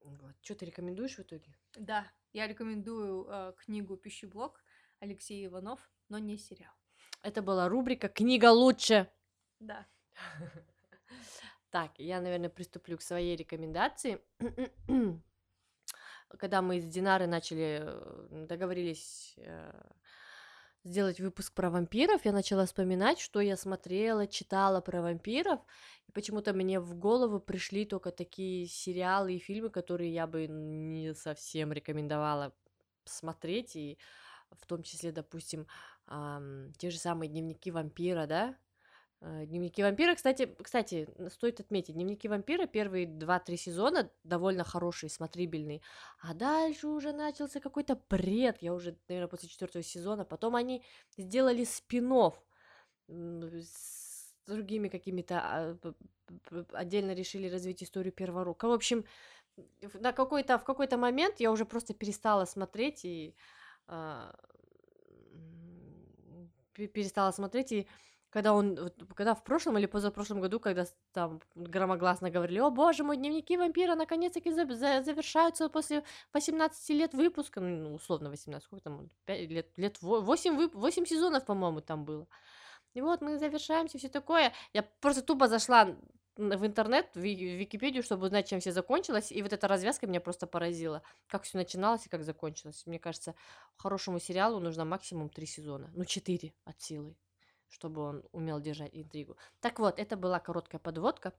Вот. 0.01 0.35
Что 0.41 0.55
ты 0.55 0.65
рекомендуешь 0.65 1.17
в 1.17 1.21
итоге? 1.21 1.55
Да, 1.75 2.09
я 2.33 2.47
рекомендую 2.47 3.27
э, 3.27 3.53
книгу 3.57 3.97
«Пищеблок» 3.97 4.63
Алексея 4.99 5.47
Иванов, 5.47 5.91
но 6.09 6.19
не 6.19 6.37
сериал. 6.37 6.73
Это 7.21 7.41
была 7.41 7.67
рубрика 7.67 8.07
«Книга 8.07 8.51
лучше». 8.51 9.11
Да. 9.59 9.87
Так, 11.69 11.99
я, 11.99 12.21
наверное, 12.21 12.49
приступлю 12.49 12.97
к 12.97 13.01
своей 13.01 13.35
рекомендации. 13.35 14.21
Когда 16.37 16.61
мы 16.61 16.79
с 16.79 16.85
Динарой 16.85 17.27
начали, 17.27 17.81
э, 17.83 18.45
договорились 18.47 19.33
э, 19.37 19.71
сделать 20.83 21.19
выпуск 21.19 21.53
про 21.53 21.69
вампиров, 21.69 22.25
я 22.25 22.31
начала 22.31 22.65
вспоминать, 22.65 23.19
что 23.19 23.39
я 23.39 23.55
смотрела, 23.55 24.27
читала 24.27 24.81
про 24.81 25.01
вампиров, 25.01 25.59
и 26.07 26.11
почему-то 26.11 26.53
мне 26.53 26.79
в 26.79 26.95
голову 26.95 27.39
пришли 27.39 27.85
только 27.85 28.11
такие 28.11 28.67
сериалы 28.67 29.35
и 29.35 29.39
фильмы, 29.39 29.69
которые 29.69 30.13
я 30.13 30.27
бы 30.27 30.47
не 30.47 31.13
совсем 31.13 31.71
рекомендовала 31.71 32.53
смотреть, 33.05 33.75
и 33.75 33.97
в 34.51 34.65
том 34.65 34.83
числе, 34.83 35.11
допустим, 35.11 35.67
ам, 36.05 36.71
те 36.77 36.89
же 36.89 36.97
самые 36.97 37.29
дневники 37.29 37.71
вампира, 37.71 38.25
да? 38.25 38.57
Э, 39.21 39.45
Дневники 39.45 39.81
вампира, 39.81 40.15
кстати, 40.15 40.55
кстати, 40.61 41.09
стоит 41.29 41.59
отметить, 41.59 41.95
дневники 41.95 42.27
вампира 42.27 42.67
первые 42.67 43.07
два-три 43.07 43.57
сезона 43.57 44.11
довольно 44.23 44.63
хорошие, 44.63 45.09
смотрибельные, 45.09 45.81
а 46.19 46.33
дальше 46.33 46.87
уже 46.87 47.13
начался 47.13 47.59
какой-то 47.59 47.99
бред, 48.09 48.57
я 48.61 48.73
уже, 48.73 48.95
наверное, 49.07 49.29
после 49.29 49.49
четвертого 49.49 49.83
сезона, 49.83 50.23
потом 50.23 50.55
они 50.55 50.83
сделали 51.17 51.63
спин 51.63 52.07
с 53.07 54.33
другими 54.45 54.87
какими-то, 54.87 55.39
а, 55.39 55.77
отдельно 56.73 57.13
решили 57.13 57.49
развить 57.49 57.81
историю 57.83 58.13
Перворока. 58.13 58.67
В 58.67 58.71
общем, 58.71 59.03
на 59.95 60.13
какой-то, 60.13 60.59
в 60.59 60.63
какой-то 60.63 60.97
момент 60.97 61.39
я 61.39 61.51
уже 61.51 61.65
просто 61.65 61.93
перестала 61.93 62.45
смотреть 62.45 63.03
и 63.03 63.35
пе- 66.73 66.87
перестала 66.87 67.31
смотреть, 67.31 67.71
и 67.71 67.87
когда 68.29 68.53
он, 68.53 68.91
когда 69.15 69.33
в 69.33 69.43
прошлом 69.43 69.77
или 69.77 69.85
позапрошлом 69.85 70.41
году, 70.41 70.59
когда 70.59 70.85
там 71.13 71.41
громогласно 71.55 72.29
говорили, 72.29 72.59
о 72.59 72.69
боже 72.69 73.03
мой, 73.03 73.17
дневники 73.17 73.57
вампира 73.57 73.95
наконец-таки 73.95 74.51
за- 74.51 74.65
за- 74.73 75.03
завершаются 75.03 75.69
после 75.69 76.03
18 76.33 76.93
лет 76.93 77.13
выпуска, 77.13 77.61
ну, 77.61 77.93
условно 77.95 78.29
18, 78.29 78.65
сколько 78.65 78.83
там, 78.83 79.09
5 79.25 79.49
лет, 79.49 79.77
лет 79.77 80.01
8, 80.01 80.69
8 80.73 81.05
сезонов, 81.05 81.45
по-моему, 81.45 81.81
там 81.81 82.05
было. 82.05 82.27
И 82.93 83.01
вот 83.01 83.21
мы 83.21 83.37
завершаемся, 83.37 83.97
все 83.97 84.09
такое. 84.09 84.53
Я 84.73 84.83
просто 85.01 85.21
тупо 85.21 85.47
зашла 85.47 85.95
в 86.37 86.65
интернет, 86.65 87.09
в 87.15 87.19
Википедию, 87.19 88.03
чтобы 88.03 88.25
узнать, 88.25 88.47
чем 88.47 88.59
все 88.59 88.71
закончилось, 88.71 89.31
и 89.31 89.41
вот 89.41 89.53
эта 89.53 89.67
развязка 89.67 90.07
меня 90.07 90.21
просто 90.21 90.47
поразила, 90.47 91.01
как 91.27 91.43
все 91.43 91.57
начиналось 91.57 92.05
и 92.05 92.09
как 92.09 92.23
закончилось. 92.23 92.83
Мне 92.85 92.99
кажется, 92.99 93.35
хорошему 93.75 94.19
сериалу 94.19 94.59
нужно 94.59 94.85
максимум 94.85 95.29
три 95.29 95.45
сезона, 95.45 95.89
ну 95.95 96.05
четыре 96.05 96.53
от 96.63 96.79
силы, 96.81 97.15
чтобы 97.69 98.01
он 98.01 98.23
умел 98.31 98.59
держать 98.59 98.91
интригу. 98.93 99.37
Так 99.59 99.79
вот, 99.79 99.99
это 99.99 100.17
была 100.17 100.39
короткая 100.39 100.79
подводка. 100.79 101.33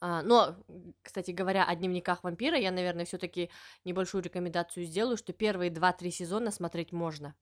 А, 0.00 0.22
но, 0.22 0.56
кстати 1.02 1.30
говоря, 1.30 1.64
о 1.64 1.74
дневниках 1.74 2.22
вампира, 2.22 2.58
я, 2.58 2.70
наверное, 2.70 3.06
все-таки 3.06 3.50
небольшую 3.84 4.22
рекомендацию 4.22 4.84
сделаю, 4.84 5.16
что 5.16 5.32
первые 5.32 5.70
2-3 5.70 6.10
сезона 6.10 6.50
смотреть 6.50 6.92
можно. 6.92 7.34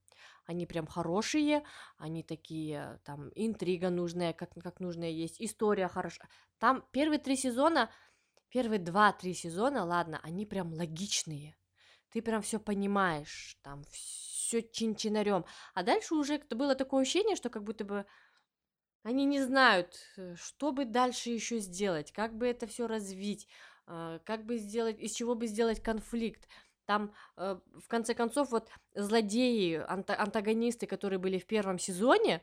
Они 0.47 0.67
прям 0.67 0.87
хорошие, 0.87 1.65
они 1.97 2.23
такие, 2.23 3.01
там, 3.05 3.31
интрига 3.35 3.91
нужная, 3.91 4.33
как, 4.33 4.53
как 4.55 4.79
нужная 4.79 5.11
есть, 5.11 5.41
история 5.41 5.89
хорошая. 5.89 6.29
Там 6.59 6.85
первые 6.93 7.19
три 7.19 7.37
сезона, 7.37 7.91
первые 8.51 8.79
два-три 8.79 9.35
сезона, 9.35 9.85
ладно, 9.85 10.21
они 10.23 10.47
прям 10.47 10.73
логичные. 10.73 11.57
Ты 12.15 12.23
прям 12.23 12.43
все 12.43 12.61
понимаешь, 12.61 13.59
там, 13.63 13.83
все 13.91 14.63
чин-чинарем. 14.63 15.45
А 15.75 15.83
дальше 15.83 16.15
уже 16.15 16.39
как-то 16.39 16.55
было 16.55 16.77
такое 16.77 17.03
ощущение, 17.03 17.35
что 17.35 17.51
как 17.51 17.65
будто 17.65 17.85
бы 17.85 18.07
они 19.03 19.25
не 19.25 19.43
знают, 19.43 19.97
э, 20.17 20.37
что 20.37 20.71
бы 20.71 20.85
дальше 20.85 21.31
еще 21.31 21.59
сделать, 21.59 22.13
как 22.13 22.37
бы 22.37 22.47
это 22.47 22.69
все 22.69 22.87
развить, 22.87 23.49
а, 23.89 24.21
как 24.21 24.47
бы 24.47 24.59
сделать, 24.59 25.01
из 25.01 25.13
чего 25.13 25.35
бы 25.35 25.49
сделать 25.49 25.83
конфликт. 25.83 26.49
Там, 26.85 27.13
э, 27.37 27.59
в 27.81 27.89
конце 27.89 28.15
концов, 28.15 28.53
вот 28.53 28.71
злодеи, 28.95 29.85
анта- 29.89 30.17
антагонисты, 30.17 30.87
которые 30.87 31.19
были 31.19 31.41
в 31.41 31.47
первом 31.47 31.81
сезоне, 31.81 32.43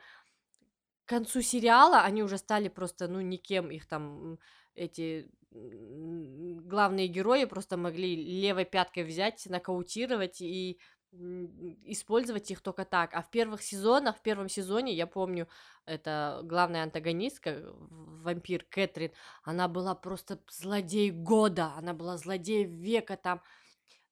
к 1.05 1.09
концу 1.09 1.41
сериала 1.41 2.01
они 2.01 2.23
уже 2.23 2.37
стали 2.37 2.67
просто, 2.67 3.07
ну, 3.07 3.21
никем, 3.21 3.71
их 3.71 3.87
там 3.87 4.37
эти 4.75 5.31
главные 5.51 7.07
герои 7.07 7.45
просто 7.45 7.77
могли 7.77 8.15
левой 8.15 8.65
пяткой 8.65 9.03
взять, 9.03 9.45
нокаутировать 9.47 10.41
и 10.41 10.79
использовать 11.13 12.49
их 12.51 12.61
только 12.61 12.85
так. 12.85 13.13
А 13.13 13.21
в 13.21 13.29
первых 13.29 13.61
сезонах, 13.61 14.17
в 14.17 14.21
первом 14.21 14.47
сезоне, 14.47 14.93
я 14.93 15.07
помню, 15.07 15.49
это 15.85 16.39
главная 16.43 16.83
антагонистка, 16.83 17.63
в- 17.73 18.23
вампир 18.23 18.65
Кэтрин, 18.69 19.11
она 19.43 19.67
была 19.67 19.93
просто 19.93 20.39
злодей 20.49 21.11
года, 21.11 21.73
она 21.75 21.93
была 21.93 22.15
злодей 22.17 22.63
века, 22.63 23.17
там 23.17 23.41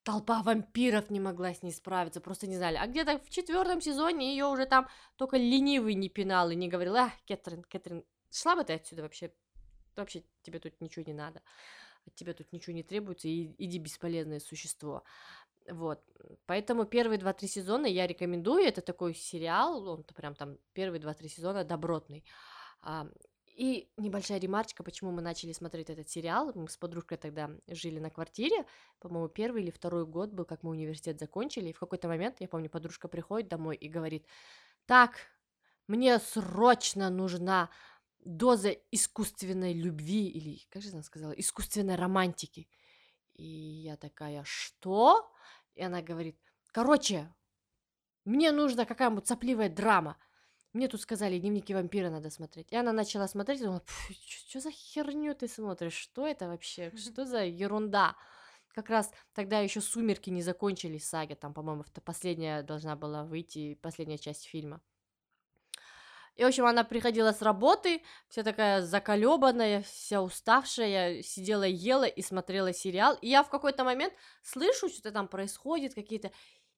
толпа 0.02 0.42
вампиров 0.42 1.08
не 1.08 1.20
могла 1.20 1.54
с 1.54 1.62
ней 1.62 1.72
справиться, 1.72 2.20
просто 2.20 2.46
не 2.46 2.56
знали. 2.56 2.76
А 2.76 2.86
где-то 2.86 3.18
в 3.18 3.30
четвертом 3.30 3.80
сезоне 3.80 4.32
ее 4.32 4.46
уже 4.46 4.66
там 4.66 4.86
только 5.16 5.38
ленивый 5.38 5.94
не 5.94 6.10
пинал 6.10 6.50
и 6.50 6.56
не 6.56 6.68
говорил, 6.68 6.96
а, 6.96 7.10
Кэтрин, 7.26 7.62
Кэтрин, 7.62 8.04
шла 8.30 8.56
бы 8.56 8.64
ты 8.64 8.74
отсюда 8.74 9.02
вообще, 9.02 9.32
вообще 10.00 10.22
тебе 10.42 10.58
тут 10.58 10.80
ничего 10.80 11.04
не 11.06 11.14
надо, 11.14 11.42
от 12.06 12.14
тебя 12.14 12.34
тут 12.34 12.52
ничего 12.52 12.74
не 12.74 12.82
требуется, 12.82 13.28
и 13.28 13.54
иди 13.58 13.78
бесполезное 13.78 14.40
существо. 14.40 15.04
Вот, 15.68 16.02
поэтому 16.46 16.84
первые 16.84 17.18
два-три 17.18 17.46
сезона 17.46 17.86
я 17.86 18.06
рекомендую, 18.06 18.64
это 18.64 18.80
такой 18.80 19.14
сериал, 19.14 19.86
он 19.88 20.04
прям 20.04 20.34
там 20.34 20.58
первые 20.72 21.00
два-три 21.00 21.28
сезона 21.28 21.64
добротный. 21.64 22.24
А, 22.82 23.06
и 23.60 23.90
небольшая 23.98 24.40
ремарочка, 24.40 24.82
почему 24.82 25.10
мы 25.10 25.20
начали 25.20 25.52
смотреть 25.52 25.90
этот 25.90 26.08
сериал. 26.08 26.50
Мы 26.54 26.66
с 26.66 26.78
подружкой 26.78 27.18
тогда 27.18 27.50
жили 27.68 27.98
на 27.98 28.08
квартире. 28.08 28.64
По-моему, 29.00 29.28
первый 29.28 29.62
или 29.62 29.70
второй 29.70 30.06
год 30.06 30.30
был, 30.30 30.46
как 30.46 30.62
мы 30.62 30.70
университет 30.70 31.20
закончили. 31.20 31.68
И 31.68 31.72
в 31.74 31.78
какой-то 31.78 32.08
момент, 32.08 32.36
я 32.40 32.48
помню, 32.48 32.70
подружка 32.70 33.06
приходит 33.06 33.48
домой 33.48 33.76
и 33.76 33.88
говорит, 33.90 34.24
так, 34.86 35.16
мне 35.88 36.18
срочно 36.20 37.10
нужна 37.10 37.68
доза 38.24 38.70
искусственной 38.90 39.72
любви, 39.72 40.28
или, 40.28 40.60
как 40.70 40.82
же 40.82 40.90
она 40.90 41.02
сказала, 41.02 41.32
искусственной 41.32 41.96
романтики. 41.96 42.68
И 43.34 43.44
я 43.44 43.96
такая, 43.96 44.44
что? 44.44 45.32
И 45.74 45.82
она 45.82 46.02
говорит, 46.02 46.38
короче, 46.72 47.32
мне 48.24 48.52
нужна 48.52 48.84
какая-нибудь 48.84 49.26
сопливая 49.26 49.68
драма. 49.68 50.16
мне 50.72 50.88
тут 50.88 51.00
сказали, 51.00 51.38
дневники 51.38 51.74
вампира 51.74 52.10
надо 52.10 52.30
смотреть. 52.30 52.70
И 52.70 52.76
она 52.76 52.92
начала 52.92 53.26
смотреть, 53.26 53.60
и 53.60 53.64
думала, 53.64 53.82
что 54.26 54.60
за 54.60 54.70
херню 54.70 55.34
ты 55.34 55.48
смотришь? 55.48 55.94
Что 55.94 56.26
это 56.26 56.48
вообще? 56.48 56.92
Что 56.96 57.24
за 57.24 57.44
ерунда? 57.44 58.16
Как 58.74 58.88
раз 58.88 59.10
тогда 59.32 59.58
еще 59.58 59.80
сумерки 59.80 60.30
не 60.30 60.42
закончились 60.42 61.08
саги, 61.08 61.34
там, 61.34 61.54
по-моему, 61.54 61.84
последняя 62.04 62.62
должна 62.62 62.94
была 62.94 63.24
выйти, 63.24 63.74
последняя 63.74 64.18
часть 64.18 64.44
фильма. 64.44 64.80
И, 66.36 66.44
в 66.44 66.46
общем, 66.46 66.64
она 66.64 66.84
приходила 66.84 67.32
с 67.32 67.42
работы, 67.42 68.02
вся 68.28 68.42
такая 68.42 68.82
заколебанная, 68.82 69.82
вся 69.82 70.22
уставшая, 70.22 71.22
сидела, 71.22 71.64
ела 71.64 72.04
и 72.04 72.22
смотрела 72.22 72.72
сериал. 72.72 73.18
И 73.20 73.28
я 73.28 73.42
в 73.42 73.50
какой-то 73.50 73.84
момент 73.84 74.14
слышу, 74.42 74.88
что-то 74.88 75.12
там 75.12 75.28
происходит, 75.28 75.94
какие-то... 75.94 76.30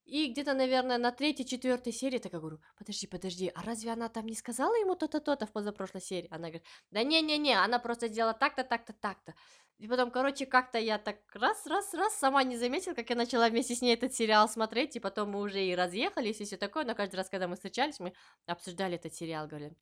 И 0.04 0.32
где-то, 0.32 0.54
наверное, 0.54 0.98
на 0.98 1.12
третьей, 1.12 1.46
четвертой 1.46 1.92
серии 1.92 2.18
так 2.18 2.32
я 2.32 2.40
говорю, 2.40 2.60
подожди, 2.76 3.06
подожди, 3.06 3.52
а 3.54 3.62
разве 3.62 3.92
она 3.92 4.08
там 4.08 4.26
не 4.26 4.34
сказала 4.34 4.74
ему 4.74 4.96
то-то, 4.96 5.20
то-то 5.20 5.46
в 5.46 5.52
позапрошлой 5.52 6.02
серии? 6.02 6.28
Она 6.30 6.48
говорит, 6.48 6.64
да 6.90 7.04
не-не-не, 7.04 7.54
она 7.54 7.78
просто 7.78 8.08
сделала 8.08 8.34
так-то, 8.34 8.64
так-то, 8.64 8.92
так-то. 8.92 9.34
И 9.78 9.88
потом, 9.88 10.10
короче, 10.10 10.46
как-то 10.46 10.78
я 10.78 10.98
так 10.98 11.18
раз-раз-раз 11.34 12.14
сама 12.16 12.42
не 12.44 12.56
заметила, 12.56 12.94
как 12.94 13.10
я 13.10 13.16
начала 13.16 13.48
вместе 13.48 13.74
с 13.74 13.82
ней 13.82 13.94
этот 13.94 14.14
сериал 14.14 14.48
смотреть, 14.48 14.96
и 14.96 15.00
потом 15.00 15.30
мы 15.30 15.40
уже 15.40 15.64
и 15.64 15.74
разъехались, 15.74 16.40
и 16.40 16.44
все 16.44 16.56
такое, 16.56 16.84
но 16.84 16.94
каждый 16.94 17.16
раз, 17.16 17.28
когда 17.28 17.48
мы 17.48 17.54
встречались, 17.54 18.00
мы 18.00 18.12
обсуждали 18.46 18.96
этот 18.96 19.14
сериал, 19.14 19.46
говорили, 19.46 19.76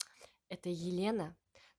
это 0.48 0.68
Елена, 0.68 1.36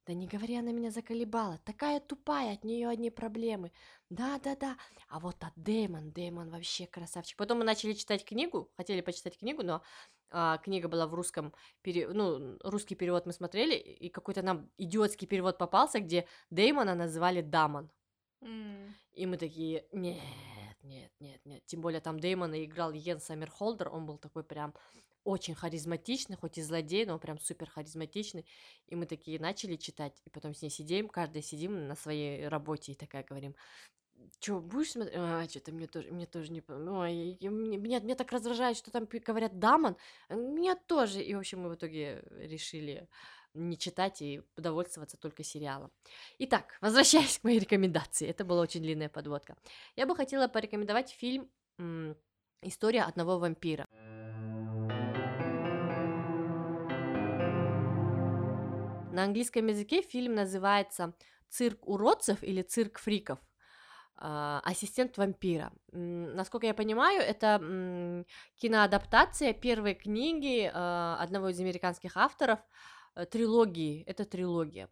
да 0.08 0.14
не 0.14 0.28
говори, 0.28 0.56
она 0.56 0.72
меня 0.72 0.90
заколебала. 0.90 1.60
Такая 1.64 2.00
тупая, 2.00 2.54
от 2.54 2.64
нее 2.64 2.90
одни 2.90 3.12
проблемы. 3.12 3.72
Да-да-да. 4.10 4.78
А 5.08 5.20
вот 5.20 5.36
а 5.42 5.52
Дэймон, 5.56 6.12
Дэймон 6.12 6.50
вообще 6.50 6.88
красавчик. 6.88 7.38
Потом 7.38 7.60
мы 7.60 7.64
начали 7.64 7.94
читать 7.94 8.26
книгу, 8.26 8.72
хотели 8.76 9.02
почитать 9.02 9.38
книгу, 9.38 9.64
но 9.64 9.84
а, 10.32 10.58
книга 10.58 10.88
была 10.88 11.06
в 11.06 11.14
русском, 11.14 11.54
пере... 11.82 12.08
ну, 12.08 12.58
русский 12.64 12.96
перевод 12.96 13.26
мы 13.26 13.34
смотрели, 13.34 13.76
и 13.76 14.10
какой-то 14.10 14.42
нам 14.42 14.70
идиотский 14.78 15.28
перевод 15.28 15.58
попался, 15.58 16.00
где 16.00 16.26
Дэймона 16.50 16.96
называли 16.96 17.42
Дамон. 17.42 17.92
М. 18.42 18.96
И 19.14 19.26
мы 19.26 19.38
такие, 19.38 19.86
нет, 19.92 20.20
нет, 20.84 21.12
нет, 21.20 21.42
нет. 21.46 21.66
Тем 21.66 21.82
более 21.82 22.02
там 22.02 22.20
Дэймона 22.20 22.64
играл 22.64 22.92
Йен 22.92 23.20
Саммерхолдер, 23.20 23.90
он 23.90 24.06
был 24.06 24.18
такой 24.18 24.44
прям 24.44 24.74
очень 25.24 25.54
харизматичный, 25.54 26.36
хоть 26.36 26.58
и 26.58 26.62
злодей, 26.62 27.06
но 27.06 27.20
прям 27.20 27.40
супер 27.40 27.70
харизматичный. 27.70 28.46
И 28.88 28.96
мы 28.96 29.06
такие 29.06 29.40
начали 29.40 29.76
читать, 29.76 30.20
и 30.26 30.30
потом 30.30 30.54
с 30.54 30.62
ней 30.62 30.70
сидим, 30.70 31.10
каждый 31.10 31.44
сидим 31.44 31.88
на 31.88 31.96
своей 31.96 32.48
работе 32.48 32.94
и 32.94 32.96
такая 32.96 33.24
говорим, 33.24 33.56
что, 34.40 34.60
будешь 34.60 34.92
смотреть? 34.92 35.16
А, 35.18 35.48
что-то 35.48 35.72
мне 35.72 35.88
тоже, 35.88 36.12
мне 36.12 36.26
тоже 36.26 36.52
не... 36.52 36.64
Ой, 36.68 37.38
мне, 37.42 37.78
меня 37.78 38.16
так 38.16 38.32
раздражает, 38.32 38.78
что 38.78 38.92
там 38.92 39.06
говорят 39.06 39.60
Дамон. 39.60 39.98
Меня 40.30 40.76
тоже. 40.76 41.22
И, 41.22 41.34
в 41.34 41.40
общем, 41.40 41.62
мы 41.62 41.70
в 41.70 41.76
итоге 41.76 42.24
решили 42.32 43.08
не 43.54 43.78
читать 43.78 44.22
и 44.22 44.42
удовольствоваться 44.56 45.18
только 45.18 45.44
сериалом. 45.44 45.92
Итак, 46.40 46.78
возвращаясь 46.82 47.40
к 47.40 47.44
моей 47.44 47.60
рекомендации. 47.60 48.28
Это 48.28 48.46
была 48.46 48.62
очень 48.62 48.82
длинная 48.82 49.10
подводка. 49.10 49.58
Я 49.96 50.06
бы 50.06 50.16
хотела 50.16 50.48
порекомендовать 50.48 51.10
фильм 51.10 51.50
«История 52.62 53.04
одного 53.04 53.40
вампира». 53.40 53.88
На 59.12 59.24
английском 59.26 59.68
языке 59.68 60.02
фильм 60.02 60.36
называется 60.36 61.14
«Цирк 61.50 61.86
уродцев» 61.88 62.44
или 62.44 62.62
«Цирк 62.62 62.98
фриков». 63.00 63.40
А, 64.24 64.62
ассистент 64.64 65.18
вампира. 65.18 65.74
Насколько 65.92 66.68
я 66.68 66.76
понимаю, 66.76 67.22
это 67.22 68.24
киноадаптация 68.56 69.52
первой 69.52 69.96
книги 69.96 70.70
а, 70.72 71.18
одного 71.20 71.50
из 71.50 71.60
американских 71.60 72.16
авторов 72.16 72.60
трилогии. 73.32 74.04
Это 74.08 74.26
трилогия. 74.26 74.88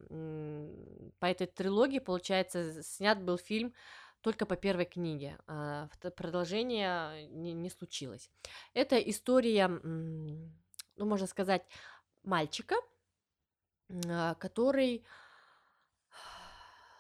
По 1.20 1.26
этой 1.26 1.48
трилогии, 1.48 2.00
получается, 2.00 2.84
снят 2.84 3.22
был 3.22 3.38
фильм 3.38 3.74
только 4.22 4.46
по 4.46 4.56
первой 4.56 4.86
книге. 4.86 5.38
А 5.48 5.90
продолжение 6.16 7.28
не, 7.28 7.54
не 7.54 7.70
случилось. 7.70 8.30
Это 8.74 8.98
история, 8.98 9.68
ну, 9.68 10.52
можно 10.98 11.28
сказать, 11.28 11.66
мальчика, 12.24 12.76
а, 14.08 14.36
который 14.36 15.04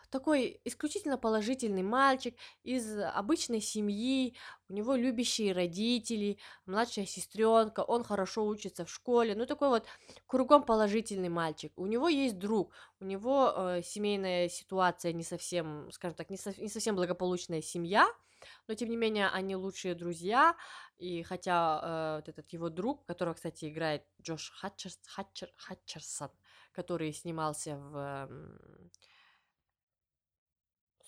такой 0.10 0.60
исключительно 0.66 1.18
положительный 1.18 1.84
мальчик 1.84 2.36
из 2.64 2.98
обычной 2.98 3.62
семьи, 3.62 4.36
у 4.68 4.74
него 4.74 4.96
любящие 4.96 5.54
родители, 5.54 6.38
младшая 6.66 7.06
сестренка, 7.06 7.82
он 7.82 8.04
хорошо 8.04 8.46
учится 8.46 8.86
в 8.86 8.92
школе, 8.92 9.36
ну 9.36 9.46
такой 9.46 9.70
вот 9.70 9.86
кругом 10.28 10.64
положительный 10.64 11.30
мальчик. 11.30 11.72
У 11.76 11.86
него 11.86 12.10
есть 12.10 12.38
друг, 12.38 12.72
у 13.00 13.06
него 13.06 13.54
э, 13.56 13.82
семейная 13.84 14.50
ситуация 14.50 15.14
не 15.14 15.24
совсем, 15.24 15.92
скажем 15.92 16.16
так, 16.16 16.30
не, 16.30 16.38
со, 16.38 16.60
не 16.60 16.70
совсем 16.70 16.96
благополучная 16.96 17.62
семья, 17.62 18.08
но 18.68 18.74
тем 18.74 18.90
не 18.90 18.98
менее 18.98 19.28
они 19.30 19.56
лучшие 19.56 19.96
друзья, 19.96 20.56
и 20.98 21.24
хотя 21.24 21.82
э, 21.82 22.16
вот 22.18 22.30
этот 22.30 22.52
его 22.54 22.70
друг, 22.70 23.06
которого, 23.06 23.34
кстати, 23.34 23.70
играет 23.70 24.04
Джош 24.22 24.52
Хатчерс, 24.52 25.00
Хатчер, 25.08 25.52
Хатчерсон, 25.56 26.32
который 26.72 27.12
снимался 27.14 27.78
в 27.78 28.30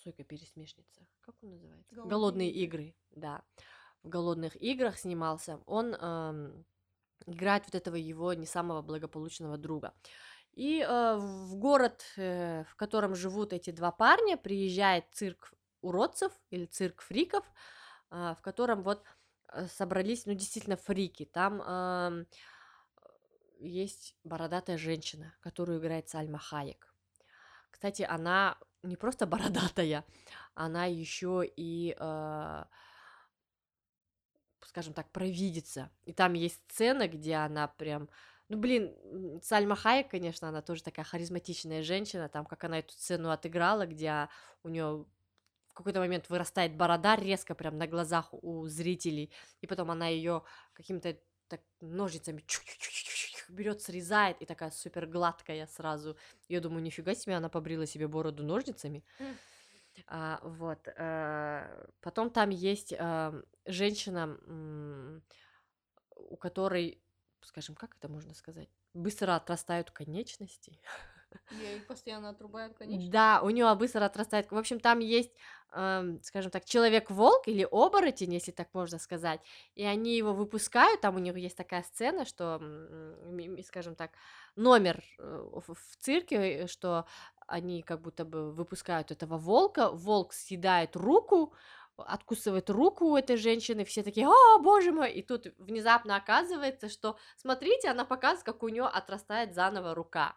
Сойка 0.02 0.24
пересмешница. 0.24 1.06
Как 1.20 1.34
он 1.42 1.50
называется? 1.50 1.94
Голодные, 1.94 2.10
Голодные 2.10 2.50
игры. 2.50 2.82
игры, 2.82 2.94
да. 3.12 3.42
В 4.02 4.08
голодных 4.08 4.56
играх 4.60 4.98
снимался. 4.98 5.60
Он 5.66 5.94
эм, 5.94 6.64
играет 7.26 7.64
вот 7.66 7.74
этого 7.76 7.94
его 7.94 8.34
не 8.34 8.46
самого 8.46 8.82
благополучного 8.82 9.56
друга. 9.56 9.94
И 10.54 10.80
э, 10.80 11.16
в 11.16 11.54
город, 11.56 12.04
э, 12.16 12.64
в 12.64 12.74
котором 12.74 13.14
живут 13.14 13.52
эти 13.52 13.70
два 13.70 13.92
парня, 13.92 14.36
приезжает 14.36 15.04
цирк 15.12 15.52
уродцев 15.82 16.32
или 16.50 16.66
цирк 16.66 17.00
фриков, 17.00 17.44
э, 18.10 18.34
в 18.36 18.42
котором 18.42 18.82
вот 18.82 19.04
э, 19.52 19.66
собрались, 19.68 20.26
ну, 20.26 20.34
действительно, 20.34 20.76
фрики. 20.76 21.24
Там 21.26 21.62
э, 21.64 22.24
есть 23.60 24.16
бородатая 24.24 24.78
женщина, 24.78 25.32
которую 25.40 25.78
играет 25.78 26.08
Сальма 26.08 26.38
Хаек. 26.38 26.92
Кстати, 27.70 28.02
она 28.02 28.58
не 28.82 28.96
просто 28.96 29.26
бородатая, 29.26 30.04
она 30.54 30.86
еще 30.86 31.44
и, 31.56 31.96
э, 31.98 32.64
скажем 34.66 34.94
так, 34.94 35.10
провидится. 35.10 35.90
И 36.04 36.12
там 36.12 36.34
есть 36.34 36.60
сцена, 36.70 37.08
где 37.08 37.36
она 37.36 37.68
прям... 37.68 38.08
Ну, 38.48 38.58
блин, 38.58 38.94
Сальма 39.42 39.76
Хайек, 39.76 40.10
конечно, 40.10 40.48
она 40.48 40.60
тоже 40.60 40.82
такая 40.82 41.04
харизматичная 41.04 41.82
женщина, 41.82 42.28
там, 42.28 42.44
как 42.44 42.64
она 42.64 42.80
эту 42.80 42.92
сцену 42.92 43.30
отыграла, 43.30 43.86
где 43.86 44.28
у 44.62 44.68
нее 44.68 45.06
в 45.68 45.74
какой-то 45.74 46.00
момент 46.00 46.28
вырастает 46.28 46.76
борода 46.76 47.16
резко 47.16 47.54
прям 47.54 47.78
на 47.78 47.86
глазах 47.86 48.28
у 48.32 48.66
зрителей, 48.66 49.32
и 49.62 49.66
потом 49.66 49.90
она 49.90 50.08
ее 50.08 50.42
каким-то 50.74 51.16
так 51.48 51.60
ножницами 51.80 52.42
берет, 53.52 53.82
срезает, 53.82 54.40
и 54.40 54.46
такая 54.46 54.70
супер 54.70 55.06
гладкая 55.06 55.66
сразу. 55.66 56.16
Я 56.48 56.60
думаю, 56.60 56.82
нифига 56.82 57.14
себе, 57.14 57.34
она 57.34 57.48
побрила 57.48 57.86
себе 57.86 58.08
бороду 58.08 58.44
ножницами. 58.44 59.04
А, 60.06 60.40
вот. 60.42 60.88
А, 60.96 61.86
потом 62.00 62.30
там 62.30 62.50
есть 62.50 62.94
а, 62.98 63.34
женщина, 63.66 64.38
у 66.16 66.36
которой, 66.36 67.02
скажем, 67.42 67.74
как 67.74 67.96
это 67.96 68.08
можно 68.08 68.34
сказать, 68.34 68.68
быстро 68.94 69.36
отрастают 69.36 69.90
конечности. 69.90 70.78
Ей 71.50 71.80
постоянно 71.80 72.30
отрубают 72.30 72.74
конечности. 72.76 73.12
Да, 73.12 73.40
у 73.42 73.50
нее 73.50 73.74
быстро 73.74 74.04
отрастает. 74.04 74.50
В 74.50 74.56
общем, 74.58 74.78
там 74.78 74.98
есть, 74.98 75.32
эм, 75.72 76.20
скажем 76.22 76.50
так, 76.50 76.64
человек-волк 76.66 77.48
или 77.48 77.66
оборотень, 77.70 78.34
если 78.34 78.50
так 78.50 78.68
можно 78.74 78.98
сказать. 78.98 79.40
И 79.74 79.82
они 79.84 80.14
его 80.16 80.34
выпускают. 80.34 81.00
Там 81.00 81.16
у 81.16 81.18
них 81.18 81.36
есть 81.36 81.56
такая 81.56 81.84
сцена, 81.84 82.26
что, 82.26 82.60
скажем 83.64 83.94
так, 83.94 84.10
номер 84.56 85.02
э, 85.18 85.22
в 85.66 85.74
цирке, 86.00 86.66
что 86.66 87.06
они 87.46 87.82
как 87.82 88.02
будто 88.02 88.24
бы 88.26 88.52
выпускают 88.52 89.10
этого 89.10 89.38
волка. 89.38 89.90
Волк 89.90 90.34
съедает 90.34 90.94
руку, 90.94 91.54
откусывает 91.96 92.68
руку 92.68 93.06
у 93.06 93.16
этой 93.16 93.36
женщины, 93.36 93.84
все 93.84 94.02
такие, 94.02 94.26
о, 94.28 94.58
боже 94.58 94.92
мой, 94.92 95.12
и 95.12 95.22
тут 95.22 95.46
внезапно 95.58 96.16
оказывается, 96.16 96.88
что, 96.88 97.16
смотрите, 97.36 97.88
она 97.88 98.04
показывает, 98.04 98.44
как 98.44 98.62
у 98.62 98.68
нее 98.68 98.84
отрастает 98.84 99.54
заново 99.54 99.94
рука. 99.94 100.36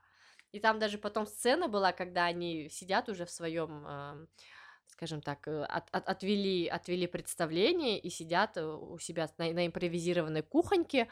И 0.55 0.59
там 0.61 0.79
даже 0.79 0.97
потом 0.97 1.25
сцена 1.25 1.67
была, 1.67 1.91
когда 1.91 2.23
они 2.23 2.69
сидят 2.69 3.09
уже 3.09 3.25
в 3.25 3.29
своем, 3.29 3.85
э, 3.85 4.25
скажем 4.87 5.21
так, 5.21 5.45
э, 5.49 5.65
от, 5.65 5.89
от, 5.91 6.07
отвели, 6.07 6.65
отвели 6.67 7.07
представление 7.07 7.99
и 7.99 8.09
сидят 8.09 8.55
э, 8.55 8.65
у 8.65 8.97
себя 8.97 9.29
на, 9.37 9.51
на 9.51 9.67
импровизированной 9.67 10.43
кухоньке, 10.43 11.09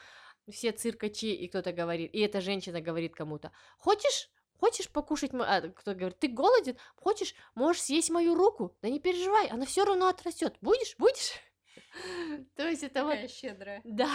все 0.50 0.72
циркачи, 0.72 1.34
и 1.34 1.50
кто-то 1.50 1.74
говорит, 1.74 2.14
и 2.14 2.20
эта 2.22 2.40
женщина 2.40 2.80
говорит 2.80 3.16
кому-то, 3.16 3.52
хочешь 3.78 4.30
Хочешь 4.60 4.90
покушать? 4.90 5.32
А, 5.34 5.60
кто 5.60 5.94
говорит, 5.94 6.20
ты 6.20 6.30
голоден? 6.30 6.78
Хочешь? 6.96 7.36
Можешь 7.54 7.82
съесть 7.82 8.10
мою 8.10 8.34
руку? 8.34 8.74
Да 8.82 8.88
не 8.88 9.02
переживай, 9.02 9.48
она 9.48 9.66
все 9.66 9.84
равно 9.84 10.08
отрастет. 10.08 10.56
Будешь? 10.62 10.96
Будешь? 10.98 11.34
То 12.56 12.70
есть 12.70 12.84
это 12.84 13.04
вот, 13.04 13.30
щедрая. 13.30 13.82
да, 13.84 14.10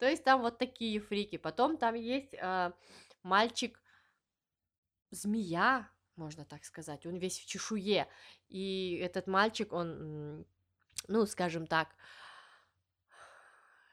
то 0.00 0.08
есть 0.08 0.24
там 0.24 0.40
вот 0.40 0.58
такие 0.58 0.98
фрики. 0.98 1.36
Потом 1.36 1.76
там 1.76 1.94
есть 1.94 2.34
а, 2.40 2.72
мальчик 3.22 3.80
змея, 5.10 5.90
можно 6.16 6.44
так 6.44 6.64
сказать, 6.64 7.06
он 7.06 7.16
весь 7.16 7.38
в 7.38 7.46
чешуе. 7.46 8.08
И 8.48 9.00
этот 9.02 9.26
мальчик, 9.26 9.72
он, 9.72 10.46
ну, 11.06 11.26
скажем 11.26 11.66
так, 11.66 11.94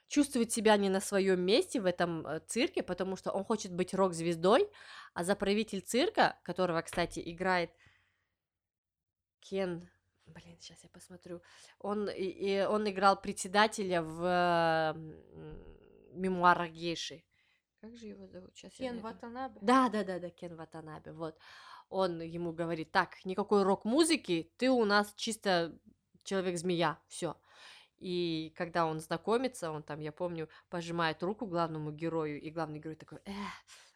чувствует 0.07 0.51
себя 0.51 0.77
не 0.77 0.89
на 0.89 0.99
своем 0.99 1.41
месте 1.41 1.81
в 1.81 1.85
этом 1.85 2.25
э, 2.25 2.39
цирке, 2.47 2.83
потому 2.83 3.15
что 3.15 3.31
он 3.31 3.43
хочет 3.43 3.73
быть 3.73 3.93
рок-звездой, 3.93 4.69
а 5.13 5.23
заправитель 5.23 5.81
цирка, 5.81 6.37
которого, 6.43 6.81
кстати, 6.81 7.21
играет 7.25 7.71
Кен, 9.39 9.89
блин, 10.25 10.57
сейчас 10.59 10.83
я 10.83 10.89
посмотрю, 10.89 11.41
он, 11.79 12.09
и, 12.09 12.23
и 12.23 12.65
он 12.65 12.89
играл 12.89 13.19
председателя 13.19 14.01
в 14.01 14.95
мемуарах 16.13 16.71
гейши. 16.71 17.23
Как 17.85 17.97
же 17.97 18.07
его 18.07 18.25
зовут? 18.25 18.49
Сейчас 18.55 18.73
Кен. 18.73 18.99
Ватанабе. 18.99 19.59
Да, 19.61 19.89
да, 19.89 20.03
да, 20.03 20.17
да, 20.17 20.31
Кен 20.31 20.55
Ватанабе, 20.55 21.11
вот. 21.11 21.37
Он 21.89 22.19
ему 22.19 22.51
говорит, 22.51 22.91
так, 22.91 23.23
никакой 23.25 23.61
рок-музыки, 23.61 24.51
ты 24.57 24.71
у 24.71 24.85
нас 24.85 25.13
чисто 25.15 25.77
человек-змея, 26.23 26.97
все. 27.07 27.37
И 27.99 28.51
когда 28.57 28.87
он 28.87 28.99
знакомится, 28.99 29.69
он 29.69 29.83
там, 29.83 29.99
я 29.99 30.11
помню, 30.11 30.49
пожимает 30.69 31.21
руку 31.21 31.45
главному 31.45 31.91
герою, 31.91 32.41
и 32.41 32.49
главный 32.49 32.79
герой 32.79 32.95
такой, 32.95 33.19
э, 33.25 33.31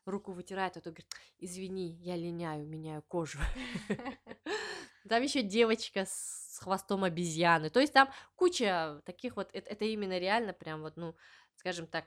руку 0.06 0.34
вытирает, 0.34 0.78
а 0.78 0.82
тот 0.82 0.94
говорит, 0.94 1.12
извини, 1.40 1.90
я 2.04 2.16
линяю, 2.16 2.68
меняю 2.68 3.02
кожу. 3.02 3.40
Там 5.10 5.24
еще 5.24 5.42
девочка 5.42 6.06
с 6.06 6.60
хвостом 6.62 7.06
обезьяны. 7.06 7.72
То 7.72 7.80
есть 7.80 7.94
там 7.94 8.12
куча 8.36 9.02
таких 9.06 9.36
вот, 9.36 9.50
это, 9.52 9.68
это 9.68 9.86
именно 9.86 10.20
реально 10.20 10.54
прям 10.54 10.82
вот, 10.82 10.96
ну, 10.96 11.16
скажем 11.56 11.88
так, 11.88 12.06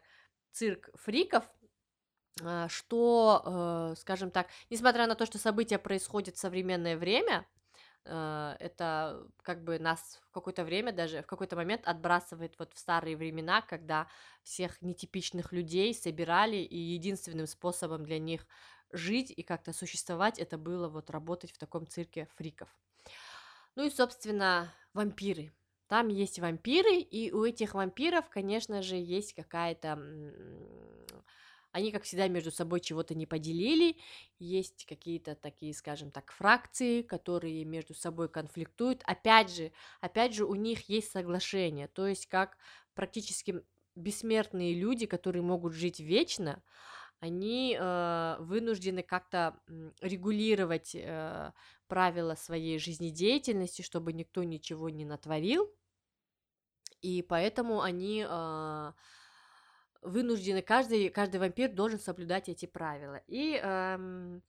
цирк 0.52 0.90
фриков, 0.94 1.44
что, 2.68 3.42
э, 3.92 3.94
скажем 4.00 4.30
так, 4.30 4.48
несмотря 4.70 5.06
на 5.06 5.14
то, 5.14 5.26
что 5.26 5.38
события 5.38 5.78
происходят 5.78 6.36
в 6.36 6.38
современное 6.38 6.96
время, 6.96 7.46
э, 8.04 8.56
это 8.58 9.26
как 9.42 9.62
бы 9.62 9.78
нас 9.78 10.20
в 10.28 10.30
какое-то 10.32 10.64
время 10.64 10.92
даже 10.92 11.22
в 11.22 11.26
какой-то 11.26 11.56
момент 11.56 11.82
отбрасывает 11.86 12.54
вот 12.58 12.72
в 12.74 12.78
старые 12.78 13.16
времена, 13.16 13.62
когда 13.62 14.08
всех 14.42 14.80
нетипичных 14.82 15.52
людей 15.52 15.94
собирали, 15.94 16.56
и 16.56 16.76
единственным 16.76 17.46
способом 17.46 18.04
для 18.04 18.18
них 18.18 18.46
жить 18.92 19.32
и 19.34 19.42
как-то 19.42 19.72
существовать 19.72 20.38
это 20.38 20.58
было 20.58 20.88
вот 20.88 21.10
работать 21.10 21.52
в 21.52 21.58
таком 21.58 21.86
цирке 21.86 22.28
фриков. 22.36 22.68
Ну 23.74 23.86
и, 23.86 23.90
собственно, 23.90 24.72
вампиры. 24.92 25.52
Там 25.88 26.08
есть 26.08 26.38
вампиры, 26.38 26.96
и 26.96 27.32
у 27.32 27.44
этих 27.44 27.74
вампиров, 27.74 28.28
конечно 28.30 28.82
же, 28.82 28.96
есть 28.96 29.34
какая-то... 29.34 29.98
Они, 31.72 31.90
как 31.90 32.04
всегда, 32.04 32.28
между 32.28 32.50
собой 32.50 32.80
чего-то 32.80 33.14
не 33.14 33.26
поделили. 33.26 33.96
Есть 34.38 34.84
какие-то 34.86 35.34
такие, 35.34 35.74
скажем 35.74 36.10
так, 36.10 36.30
фракции, 36.30 37.02
которые 37.02 37.64
между 37.64 37.94
собой 37.94 38.28
конфликтуют. 38.28 39.02
Опять 39.04 39.54
же, 39.54 39.72
опять 40.00 40.34
же, 40.34 40.44
у 40.44 40.54
них 40.54 40.88
есть 40.88 41.10
соглашение. 41.10 41.88
То 41.88 42.06
есть, 42.06 42.26
как 42.26 42.58
практически 42.94 43.62
бессмертные 43.94 44.74
люди, 44.74 45.06
которые 45.06 45.42
могут 45.42 45.72
жить 45.72 45.98
вечно, 45.98 46.62
они 47.20 47.76
э, 47.78 48.36
вынуждены 48.40 49.02
как-то 49.02 49.56
регулировать 50.00 50.94
э, 50.94 51.52
правила 51.86 52.34
своей 52.34 52.78
жизнедеятельности, 52.78 53.82
чтобы 53.82 54.12
никто 54.12 54.42
ничего 54.42 54.90
не 54.90 55.04
натворил. 55.04 55.72
И 57.00 57.22
поэтому 57.22 57.80
они 57.80 58.26
э, 58.28 58.92
вынуждены, 60.02 60.62
каждый, 60.62 61.08
каждый 61.08 61.40
вампир 61.40 61.72
должен 61.72 61.98
соблюдать 61.98 62.48
эти 62.48 62.66
правила. 62.66 63.22
И 63.26 63.54
эм, 63.54 64.42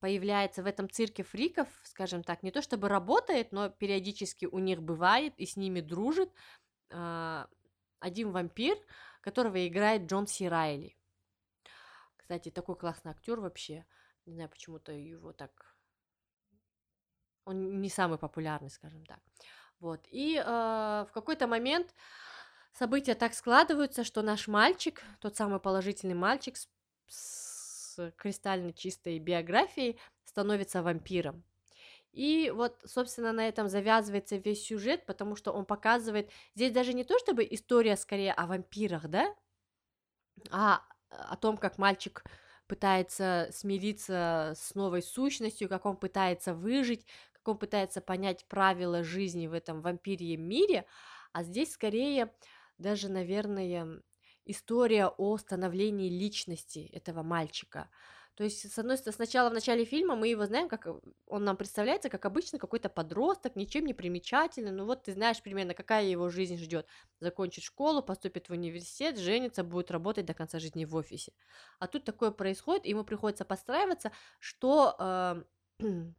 появляется 0.00 0.62
в 0.62 0.66
этом 0.66 0.88
цирке 0.88 1.22
фриков, 1.22 1.68
скажем 1.84 2.22
так, 2.22 2.42
не 2.42 2.50
то 2.50 2.62
чтобы 2.62 2.88
работает, 2.88 3.52
но 3.52 3.68
периодически 3.68 4.46
у 4.46 4.58
них 4.58 4.82
бывает 4.82 5.34
и 5.36 5.46
с 5.46 5.56
ними 5.56 5.80
дружит 5.80 6.30
э, 6.90 7.46
один 8.00 8.30
вампир, 8.30 8.76
которого 9.20 9.66
играет 9.66 10.10
Джон 10.10 10.26
Си 10.26 10.48
Райли. 10.48 10.96
Кстати, 12.16 12.50
такой 12.50 12.76
классный 12.76 13.12
актер 13.12 13.40
вообще. 13.40 13.84
Не 14.26 14.34
знаю, 14.34 14.48
почему-то 14.48 14.92
его 14.92 15.32
так... 15.32 15.76
Он 17.44 17.80
не 17.80 17.88
самый 17.88 18.18
популярный, 18.18 18.70
скажем 18.70 19.04
так. 19.04 19.18
Вот. 19.80 20.06
И 20.10 20.36
э, 20.36 20.44
в 20.44 21.10
какой-то 21.12 21.48
момент 21.48 21.92
события 22.72 23.14
так 23.14 23.34
складываются, 23.34 24.04
что 24.04 24.22
наш 24.22 24.48
мальчик, 24.48 25.02
тот 25.20 25.36
самый 25.36 25.60
положительный 25.60 26.14
мальчик 26.14 26.56
с, 26.56 26.68
с 27.08 28.12
кристально 28.16 28.72
чистой 28.72 29.18
биографией, 29.18 29.98
становится 30.24 30.82
вампиром. 30.82 31.44
И 32.12 32.52
вот, 32.54 32.80
собственно, 32.84 33.32
на 33.32 33.48
этом 33.48 33.68
завязывается 33.68 34.36
весь 34.36 34.64
сюжет, 34.64 35.06
потому 35.06 35.34
что 35.34 35.52
он 35.52 35.64
показывает... 35.64 36.30
Здесь 36.54 36.72
даже 36.72 36.92
не 36.92 37.04
то, 37.04 37.18
чтобы 37.18 37.46
история 37.50 37.96
скорее 37.96 38.32
о 38.32 38.46
вампирах, 38.46 39.08
да, 39.08 39.34
а 40.50 40.82
о 41.08 41.36
том, 41.36 41.56
как 41.56 41.78
мальчик 41.78 42.22
пытается 42.66 43.48
смириться 43.52 44.54
с 44.56 44.74
новой 44.74 45.02
сущностью, 45.02 45.68
как 45.68 45.86
он 45.86 45.96
пытается 45.96 46.54
выжить, 46.54 47.06
как 47.32 47.48
он 47.48 47.58
пытается 47.58 48.00
понять 48.00 48.46
правила 48.46 49.02
жизни 49.02 49.46
в 49.46 49.52
этом 49.52 49.80
вампирьем 49.80 50.42
мире, 50.42 50.86
а 51.32 51.42
здесь 51.42 51.72
скорее 51.72 52.32
даже, 52.78 53.08
наверное, 53.08 54.02
история 54.44 55.06
о 55.08 55.36
становлении 55.38 56.10
личности 56.10 56.90
этого 56.92 57.22
мальчика. 57.22 57.88
То 58.34 58.44
есть, 58.44 58.72
с 58.72 58.78
одной 58.78 58.96
стороны, 58.96 59.16
сначала 59.16 59.50
в 59.50 59.52
начале 59.52 59.84
фильма 59.84 60.16
мы 60.16 60.28
его 60.28 60.46
знаем, 60.46 60.68
как 60.68 60.86
он 61.26 61.44
нам 61.44 61.56
представляется, 61.56 62.08
как 62.08 62.24
обычно 62.24 62.58
какой-то 62.58 62.88
подросток, 62.88 63.56
ничем 63.56 63.84
не 63.84 63.92
примечательный. 63.92 64.72
Ну 64.72 64.86
вот 64.86 65.02
ты 65.02 65.12
знаешь 65.12 65.42
примерно, 65.42 65.74
какая 65.74 66.06
его 66.06 66.30
жизнь 66.30 66.56
ждет. 66.56 66.86
Закончит 67.20 67.62
школу, 67.62 68.02
поступит 68.02 68.48
в 68.48 68.52
университет, 68.52 69.18
женится, 69.18 69.62
будет 69.64 69.90
работать 69.90 70.24
до 70.24 70.32
конца 70.32 70.58
жизни 70.60 70.86
в 70.86 70.96
офисе. 70.96 71.34
А 71.78 71.86
тут 71.86 72.04
такое 72.04 72.30
происходит, 72.30 72.86
и 72.86 72.90
ему 72.90 73.04
приходится 73.04 73.44
подстраиваться, 73.44 74.12
что 74.38 74.96
э, 75.78 75.84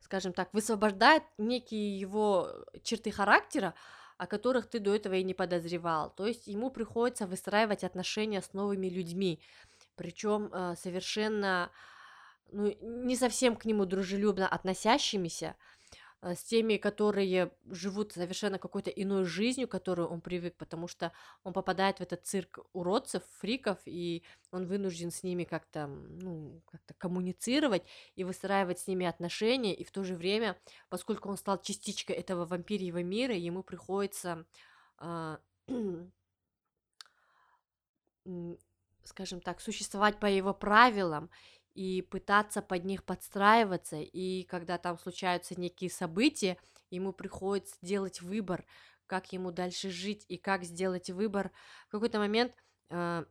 скажем 0.00 0.34
так, 0.34 0.52
высвобождает 0.52 1.22
некие 1.38 1.98
его 1.98 2.66
черты 2.82 3.10
характера, 3.10 3.74
о 4.22 4.26
которых 4.28 4.68
ты 4.68 4.78
до 4.78 4.94
этого 4.94 5.14
и 5.14 5.24
не 5.24 5.34
подозревал. 5.34 6.10
То 6.10 6.28
есть 6.28 6.46
ему 6.46 6.70
приходится 6.70 7.26
выстраивать 7.26 7.82
отношения 7.82 8.40
с 8.40 8.52
новыми 8.52 8.86
людьми, 8.86 9.40
причем 9.96 10.48
э, 10.52 10.76
совершенно 10.80 11.72
ну, 12.52 12.72
не 12.80 13.16
совсем 13.16 13.56
к 13.56 13.64
нему 13.64 13.84
дружелюбно 13.84 14.46
относящимися, 14.46 15.56
с 16.22 16.44
теми, 16.44 16.76
которые 16.76 17.52
живут 17.66 18.12
совершенно 18.12 18.58
какой-то 18.58 18.90
иной 18.90 19.24
жизнью, 19.24 19.66
к 19.66 19.72
которой 19.72 20.06
он 20.06 20.20
привык, 20.20 20.56
потому 20.56 20.86
что 20.86 21.12
он 21.42 21.52
попадает 21.52 21.98
в 21.98 22.00
этот 22.02 22.24
цирк 22.26 22.60
уродцев, 22.72 23.22
фриков, 23.40 23.78
и 23.86 24.22
он 24.52 24.66
вынужден 24.66 25.10
с 25.10 25.24
ними 25.24 25.44
как-то, 25.44 25.88
ну, 25.88 26.62
как-то 26.70 26.94
коммуницировать 26.94 27.82
и 28.14 28.22
выстраивать 28.22 28.78
с 28.78 28.86
ними 28.86 29.04
отношения, 29.04 29.74
и 29.74 29.84
в 29.84 29.90
то 29.90 30.04
же 30.04 30.14
время, 30.14 30.56
поскольку 30.88 31.28
он 31.28 31.36
стал 31.36 31.60
частичкой 31.60 32.16
этого 32.16 32.46
вампирьего 32.46 33.02
мира, 33.02 33.34
ему 33.34 33.64
приходится 33.64 34.46
м, 38.24 38.58
скажем 39.04 39.40
так, 39.40 39.60
существовать 39.60 40.20
по 40.20 40.26
его 40.26 40.54
правилам 40.54 41.30
и 41.74 42.02
пытаться 42.02 42.62
под 42.62 42.84
них 42.84 43.04
подстраиваться, 43.04 43.96
и 43.96 44.44
когда 44.44 44.78
там 44.78 44.98
случаются 44.98 45.58
некие 45.58 45.90
события, 45.90 46.58
ему 46.90 47.12
приходится 47.12 47.76
делать 47.80 48.20
выбор, 48.20 48.64
как 49.06 49.32
ему 49.32 49.50
дальше 49.50 49.90
жить 49.90 50.24
и 50.28 50.36
как 50.36 50.64
сделать 50.64 51.10
выбор. 51.10 51.50
В 51.88 51.92
какой-то 51.92 52.18
момент 52.18 52.52
э, 52.90 53.24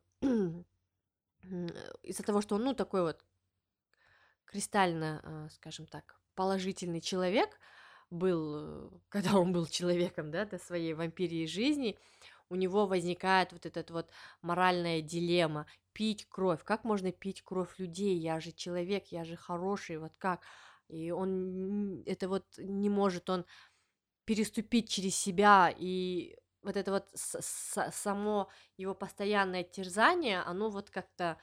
из-за 2.04 2.24
того, 2.24 2.42
что 2.42 2.56
он, 2.56 2.64
ну, 2.64 2.74
такой 2.74 3.02
вот 3.02 3.24
кристально, 4.46 5.22
э, 5.24 5.48
скажем 5.54 5.88
так, 5.88 6.20
положительный 6.36 7.02
человек 7.02 7.60
был, 8.10 8.56
э, 8.56 8.90
когда 9.10 9.38
он 9.38 9.54
был 9.54 9.66
человеком, 9.66 10.32
да, 10.32 10.46
до 10.46 10.58
своей 10.60 10.94
вампирии 10.94 11.46
жизни, 11.46 11.98
у 12.52 12.56
него 12.56 12.86
возникает 12.88 13.54
вот 13.54 13.66
этот 13.66 13.92
вот 13.92 14.12
моральная 14.42 15.02
дилемма 15.02 15.66
пить 15.94 16.28
кровь. 16.30 16.64
Как 16.64 16.84
можно 16.84 17.12
пить 17.12 17.42
кровь 17.44 17.80
людей? 17.80 18.18
Я 18.18 18.40
же 18.40 18.52
человек, 18.52 19.08
я 19.08 19.24
же 19.26 19.36
хороший, 19.38 19.98
вот 19.98 20.14
как? 20.18 20.42
И 20.90 21.12
он 21.12 22.04
это 22.06 22.28
вот 22.30 22.46
не 22.58 22.90
может 22.90 23.30
он 23.30 23.46
переступить 24.26 24.90
через 24.90 25.16
себя 25.16 25.74
и 25.76 26.38
вот 26.64 26.78
это 26.78 26.92
вот 26.92 27.10
само 27.16 28.50
его 28.78 28.94
постоянное 28.96 29.64
терзание, 29.64 30.42
оно 30.42 30.70
вот 30.70 30.90
как-то, 30.92 31.38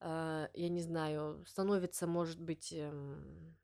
э, 0.00 0.48
я 0.54 0.68
не 0.68 0.80
знаю, 0.80 1.44
становится, 1.46 2.06
может 2.06 2.40
быть, 2.40 2.72
эм, 2.72 3.56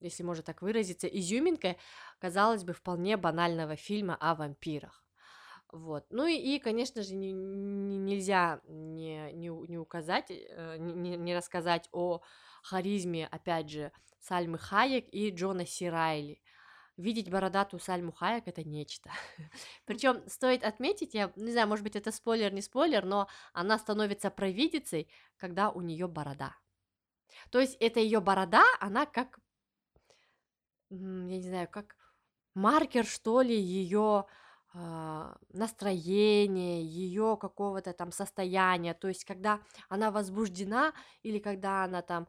если 0.00 0.22
можно 0.22 0.42
так 0.44 0.62
выразиться, 0.62 1.08
изюминкой, 1.08 1.78
казалось 2.20 2.64
бы, 2.64 2.72
вполне 2.74 3.16
банального 3.16 3.76
фильма 3.76 4.16
о 4.20 4.34
вампирах. 4.36 5.01
Вот. 5.72 6.04
Ну 6.10 6.26
и, 6.26 6.34
и 6.34 6.58
конечно 6.58 7.02
же, 7.02 7.14
не, 7.14 7.32
не, 7.32 7.96
нельзя 7.96 8.60
не, 8.68 9.32
не, 9.32 9.48
не 9.48 9.78
указать, 9.78 10.26
э, 10.30 10.76
не, 10.78 11.16
не 11.16 11.34
рассказать 11.34 11.88
о 11.92 12.20
харизме, 12.62 13.26
опять 13.26 13.70
же, 13.70 13.90
Сальмы 14.20 14.58
Хаек 14.58 15.06
и 15.10 15.30
Джона 15.30 15.64
Сирайли. 15.64 16.42
Видеть 16.98 17.30
бородатую 17.30 17.80
Сальму 17.80 18.12
Хаек 18.12 18.46
это 18.46 18.62
нечто. 18.62 19.10
Причем 19.86 20.22
стоит 20.28 20.62
отметить, 20.62 21.14
я 21.14 21.32
не 21.36 21.52
знаю, 21.52 21.68
может 21.68 21.84
быть, 21.84 21.96
это 21.96 22.12
спойлер, 22.12 22.52
не 22.52 22.60
спойлер, 22.60 23.06
но 23.06 23.28
она 23.54 23.78
становится 23.78 24.30
провидицей, 24.30 25.08
когда 25.38 25.70
у 25.70 25.80
нее 25.80 26.06
борода. 26.06 26.54
То 27.50 27.60
есть 27.60 27.78
это 27.80 27.98
ее 27.98 28.20
борода, 28.20 28.62
она 28.78 29.06
как, 29.06 29.40
я 30.90 30.98
не 30.98 31.48
знаю, 31.48 31.66
как 31.70 31.96
маркер, 32.54 33.06
что 33.06 33.40
ли, 33.40 33.58
ее 33.58 34.26
а, 34.28 34.41
настроения, 34.74 36.82
ее 36.82 37.36
какого-то 37.40 37.92
там 37.92 38.10
состояния, 38.10 38.94
то 38.94 39.08
есть 39.08 39.24
когда 39.24 39.60
она 39.88 40.10
возбуждена 40.10 40.92
или 41.22 41.38
когда 41.38 41.84
она 41.84 42.02
там 42.02 42.26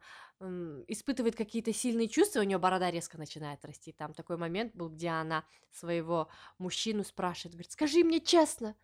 испытывает 0.88 1.36
какие-то 1.36 1.72
сильные 1.72 2.08
чувства, 2.08 2.40
у 2.40 2.42
нее 2.42 2.58
борода 2.58 2.90
резко 2.90 3.16
начинает 3.16 3.64
расти. 3.64 3.92
Там 3.92 4.12
такой 4.12 4.36
момент 4.36 4.74
был, 4.74 4.90
где 4.90 5.08
она 5.08 5.44
своего 5.70 6.28
мужчину 6.58 7.04
спрашивает, 7.04 7.54
говорит, 7.54 7.72
скажи 7.72 8.04
мне 8.04 8.20
честно, 8.20 8.76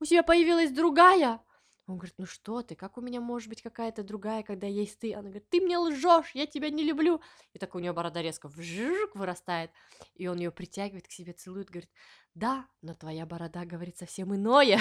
у 0.00 0.04
тебя 0.04 0.22
появилась 0.22 0.72
другая? 0.72 1.40
Он 1.86 1.98
говорит, 1.98 2.14
ну 2.18 2.26
что 2.26 2.62
ты, 2.62 2.74
как 2.74 2.98
у 2.98 3.00
меня 3.00 3.20
может 3.20 3.48
быть 3.48 3.62
какая-то 3.62 4.02
другая, 4.02 4.42
когда 4.42 4.66
есть 4.66 4.98
ты? 4.98 5.14
Она 5.14 5.28
говорит, 5.28 5.48
ты 5.48 5.60
мне 5.60 5.78
лжешь, 5.78 6.32
я 6.34 6.46
тебя 6.46 6.68
не 6.70 6.82
люблю. 6.82 7.20
И 7.52 7.60
так 7.60 7.76
у 7.76 7.78
нее 7.78 7.92
борода 7.92 8.20
резко 8.20 8.48
вжик 8.48 9.14
вырастает, 9.14 9.70
и 10.14 10.26
он 10.26 10.38
ее 10.38 10.50
притягивает 10.50 11.06
к 11.06 11.12
себе, 11.12 11.32
целует, 11.32 11.70
говорит, 11.70 11.90
да, 12.34 12.66
но 12.82 12.94
твоя 12.94 13.24
борода 13.24 13.64
говорит 13.64 13.98
совсем 13.98 14.34
иное. 14.34 14.80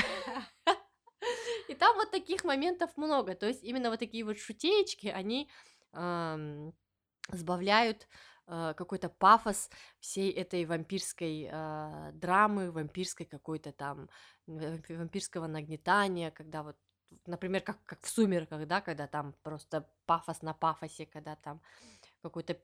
И 1.69 1.75
там 1.75 1.95
вот 1.95 2.09
таких 2.09 2.43
моментов 2.43 2.97
много. 2.97 3.35
То 3.35 3.47
есть 3.47 3.63
именно 3.63 3.91
вот 3.91 3.99
такие 3.99 4.23
вот 4.25 4.39
шутеечки, 4.39 5.07
они 5.07 5.49
сбавляют 7.29 8.07
какой-то 8.47 9.09
пафос 9.09 9.69
всей 9.99 10.31
этой 10.31 10.65
вампирской 10.65 11.49
драмы, 12.13 12.71
вампирской 12.71 13.25
какой-то 13.25 13.71
там, 13.71 14.09
вампирского 14.47 15.47
нагнетания, 15.47 16.29
когда 16.31 16.61
вот 16.63 16.77
например, 17.25 17.61
как, 17.61 17.83
как 17.85 18.01
в 18.01 18.09
«Сумерках», 18.09 18.67
да, 18.67 18.81
когда 18.81 19.07
там 19.07 19.33
просто 19.43 19.87
пафос 20.05 20.41
на 20.41 20.53
пафосе, 20.53 21.05
когда 21.05 21.35
там 21.35 21.61
какой-то 22.21 22.57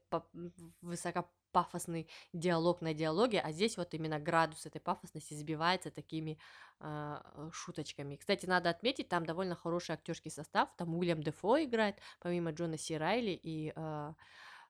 высокопафосный 0.82 2.10
диалог 2.34 2.82
на 2.82 2.94
диалоге, 2.94 3.39
а 3.39 3.52
здесь 3.52 3.78
вот 3.78 3.94
именно 3.94 4.20
градус 4.20 4.66
этой 4.66 4.80
пафосности 4.82 5.36
сбивается 5.36 5.92
такими 5.92 6.39
э, 6.80 7.50
шуточками. 7.52 8.16
Кстати, 8.16 8.46
надо 8.48 8.70
отметить, 8.70 9.10
там 9.10 9.26
довольно 9.26 9.56
хороший 9.56 9.94
актерский 9.94 10.32
состав, 10.32 10.70
там 10.78 10.96
Уильям 10.96 11.22
Дефо 11.22 11.64
играет, 11.64 12.00
помимо 12.20 12.52
Джона 12.52 12.78
Си 12.78 12.98
Райли 12.98 13.39
и 13.44 13.74
э, 13.76 14.14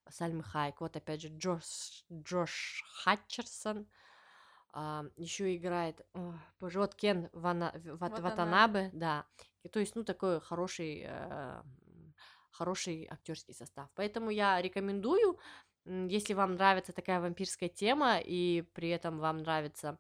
Сальмы 0.10 0.44
Хайк, 0.44 0.82
вот 0.82 0.96
опять 0.98 1.22
же 1.22 1.30
Джош, 1.30 2.04
Джош 2.12 2.84
Хатчерсон, 3.04 3.88
а, 4.74 5.06
еще 5.18 5.56
играет, 5.56 6.02
о, 6.14 6.34
боже, 6.60 6.80
вот 6.80 6.96
Кен 6.96 7.30
Вана, 7.34 7.74
Ват, 7.84 8.20
Ватанабе, 8.20 8.90
да, 8.94 9.26
то 9.70 9.80
есть, 9.80 9.96
ну, 9.96 10.04
такой 10.04 10.40
хороший, 10.42 11.04
э, 11.08 11.62
хороший 12.52 13.08
актерский 13.10 13.54
состав. 13.54 13.90
Поэтому 13.96 14.30
я 14.30 14.62
рекомендую, 14.62 15.40
если 15.86 16.34
вам 16.34 16.54
нравится 16.54 16.94
такая 16.94 17.20
вампирская 17.22 17.70
тема, 17.70 18.20
и 18.20 18.64
при 18.74 18.90
этом 18.90 19.20
вам 19.20 19.38
нравится 19.40 19.98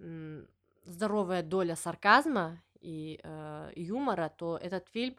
м, 0.00 0.48
здоровая 0.84 1.42
доля 1.42 1.76
сарказма 1.76 2.62
и 2.80 3.20
э, 3.22 3.72
юмора, 3.76 4.28
то 4.36 4.56
этот 4.56 4.88
фильм 4.88 5.16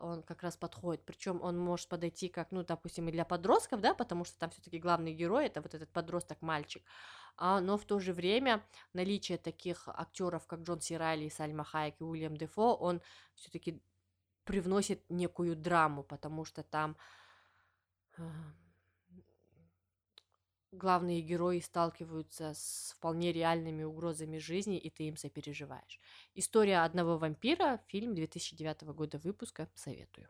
он 0.00 0.22
как 0.22 0.42
раз 0.42 0.56
подходит. 0.56 1.04
Причем 1.04 1.40
он 1.42 1.58
может 1.58 1.88
подойти 1.88 2.28
как, 2.28 2.52
ну, 2.52 2.64
допустим, 2.64 3.08
и 3.08 3.12
для 3.12 3.24
подростков, 3.24 3.80
да, 3.80 3.94
потому 3.94 4.24
что 4.24 4.38
там 4.38 4.50
все-таки 4.50 4.78
главный 4.78 5.12
герой 5.12 5.46
это 5.46 5.60
вот 5.60 5.74
этот 5.74 5.90
подросток-мальчик. 5.92 6.82
А, 7.27 7.27
но 7.38 7.78
в 7.78 7.84
то 7.84 8.00
же 8.00 8.12
время 8.12 8.64
наличие 8.92 9.38
таких 9.38 9.88
актеров, 9.88 10.46
как 10.46 10.60
Джон 10.60 10.80
Сирайли, 10.80 11.28
Сальма 11.28 11.64
Хайек 11.64 12.00
и 12.00 12.04
Уильям 12.04 12.36
Дефо, 12.36 12.74
он 12.74 13.00
все-таки 13.34 13.80
привносит 14.44 15.08
некую 15.08 15.56
драму, 15.56 16.02
потому 16.02 16.44
что 16.44 16.62
там 16.62 16.96
главные 20.72 21.20
герои 21.20 21.60
сталкиваются 21.60 22.54
с 22.54 22.94
вполне 22.96 23.32
реальными 23.32 23.84
угрозами 23.84 24.38
жизни, 24.38 24.78
и 24.78 24.90
ты 24.90 25.04
им 25.04 25.16
сопереживаешь. 25.16 26.00
История 26.34 26.84
одного 26.84 27.18
вампира, 27.18 27.80
фильм 27.86 28.14
2009 28.14 28.82
года 28.94 29.18
выпуска, 29.18 29.68
советую. 29.74 30.28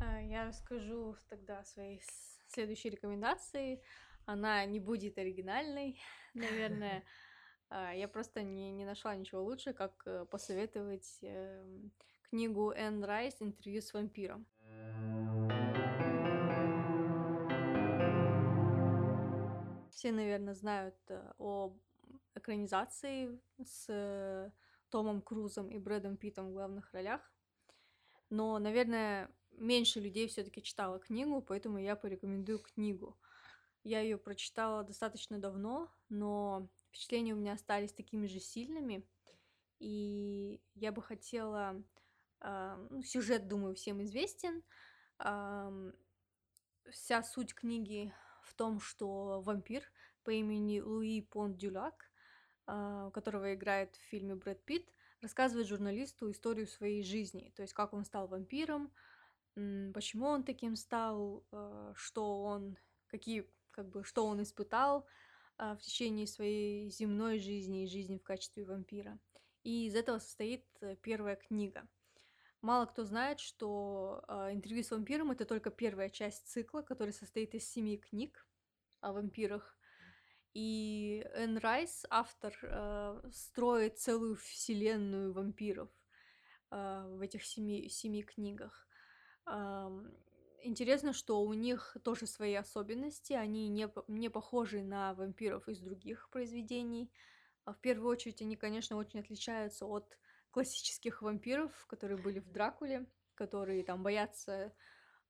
А, 0.00 0.20
я 0.20 0.46
расскажу 0.46 1.16
тогда 1.28 1.60
о 1.60 1.64
своей 1.64 2.02
следующей 2.48 2.90
рекомендации. 2.90 3.82
Она 4.26 4.64
не 4.64 4.80
будет 4.80 5.18
оригинальной, 5.18 6.00
наверное. 6.34 7.04
А, 7.70 7.92
я 7.92 8.08
просто 8.08 8.42
не, 8.42 8.70
не 8.70 8.84
нашла 8.84 9.16
ничего 9.16 9.42
лучше, 9.42 9.72
как 9.72 10.02
э, 10.06 10.26
посоветовать 10.26 11.18
эм, 11.22 11.90
книгу 12.30 12.70
Энн 12.70 13.02
Райс 13.02 13.36
«Интервью 13.40 13.80
с 13.80 13.92
вампиром». 13.94 14.46
Все, 19.90 20.12
наверное, 20.12 20.54
знают 20.54 20.94
э, 21.08 21.32
о 21.38 21.74
экранизации 22.34 23.40
с 23.64 24.52
Томом 24.90 25.22
Крузом 25.22 25.70
и 25.70 25.78
Брэдом 25.78 26.16
Питтом 26.16 26.50
в 26.50 26.52
главных 26.52 26.92
ролях. 26.92 27.20
Но, 28.30 28.58
наверное, 28.58 29.30
меньше 29.52 30.00
людей 30.00 30.28
все-таки 30.28 30.62
читала 30.62 30.98
книгу, 30.98 31.40
поэтому 31.40 31.78
я 31.78 31.96
порекомендую 31.96 32.58
книгу. 32.58 33.16
Я 33.84 34.00
ее 34.00 34.18
прочитала 34.18 34.82
достаточно 34.82 35.38
давно, 35.38 35.92
но 36.08 36.68
впечатления 36.88 37.34
у 37.34 37.36
меня 37.36 37.52
остались 37.52 37.92
такими 37.92 38.26
же 38.26 38.40
сильными. 38.40 39.06
И 39.78 40.60
я 40.74 40.90
бы 40.90 41.02
хотела... 41.02 41.82
Э, 42.40 42.76
сюжет, 43.04 43.46
думаю, 43.46 43.74
всем 43.74 44.02
известен. 44.02 44.62
Э, 45.18 45.92
вся 46.90 47.22
суть 47.22 47.54
книги 47.54 48.12
в 48.42 48.54
том, 48.54 48.80
что 48.80 49.40
вампир 49.42 49.84
по 50.22 50.30
имени 50.30 50.80
Луи 50.80 51.20
Пон 51.22 51.56
Дюлак, 51.56 52.10
э, 52.66 53.10
которого 53.12 53.54
играет 53.54 53.96
в 53.96 54.02
фильме 54.02 54.34
Брэд 54.34 54.64
Питт, 54.64 54.88
рассказывает 55.20 55.66
журналисту 55.66 56.30
историю 56.30 56.66
своей 56.66 57.02
жизни, 57.02 57.52
то 57.56 57.62
есть 57.62 57.72
как 57.74 57.94
он 57.94 58.04
стал 58.04 58.28
вампиром, 58.28 58.92
почему 59.54 60.26
он 60.26 60.44
таким 60.44 60.76
стал, 60.76 61.46
э, 61.50 61.92
что 61.96 62.42
он, 62.42 62.76
какие 63.06 63.50
как 63.74 63.88
бы, 63.88 64.04
что 64.04 64.24
он 64.26 64.42
испытал 64.42 65.06
а, 65.56 65.74
в 65.76 65.80
течение 65.80 66.26
своей 66.26 66.88
земной 66.90 67.38
жизни 67.38 67.84
и 67.84 67.88
жизни 67.88 68.18
в 68.18 68.22
качестве 68.22 68.64
вампира. 68.64 69.18
И 69.64 69.86
из 69.86 69.94
этого 69.94 70.18
состоит 70.18 70.64
э, 70.80 70.96
первая 70.96 71.36
книга. 71.36 71.88
Мало 72.60 72.86
кто 72.86 73.04
знает, 73.04 73.40
что 73.40 74.24
э, 74.28 74.52
интервью 74.52 74.82
с 74.82 74.90
вампиром 74.90 75.30
это 75.30 75.44
только 75.44 75.70
первая 75.70 76.10
часть 76.10 76.46
цикла, 76.48 76.82
который 76.82 77.12
состоит 77.12 77.54
из 77.54 77.68
семи 77.68 77.96
книг 77.98 78.46
о 79.00 79.12
вампирах. 79.12 79.76
И 80.52 81.26
Энн 81.34 81.58
Райс, 81.58 82.04
автор, 82.10 82.56
э, 82.62 83.30
строит 83.32 83.98
целую 83.98 84.36
вселенную 84.36 85.32
вампиров 85.32 85.90
в 86.70 87.20
этих 87.20 87.44
семи, 87.44 87.88
семи 87.88 88.24
книгах. 88.24 88.88
Интересно, 90.66 91.12
что 91.12 91.42
у 91.42 91.52
них 91.52 91.94
тоже 92.02 92.26
свои 92.26 92.54
особенности, 92.54 93.34
они 93.34 93.68
не, 93.68 93.86
не 94.08 94.30
похожи 94.30 94.82
на 94.82 95.12
вампиров 95.12 95.68
из 95.68 95.78
других 95.78 96.30
произведений. 96.30 97.12
А 97.64 97.74
в 97.74 97.80
первую 97.80 98.10
очередь 98.10 98.40
они, 98.40 98.56
конечно, 98.56 98.96
очень 98.96 99.20
отличаются 99.20 99.84
от 99.84 100.18
классических 100.50 101.20
вампиров, 101.20 101.86
которые 101.86 102.16
были 102.16 102.38
в 102.38 102.50
Дракуле, 102.50 103.06
которые 103.34 103.84
там 103.84 104.02
боятся 104.02 104.74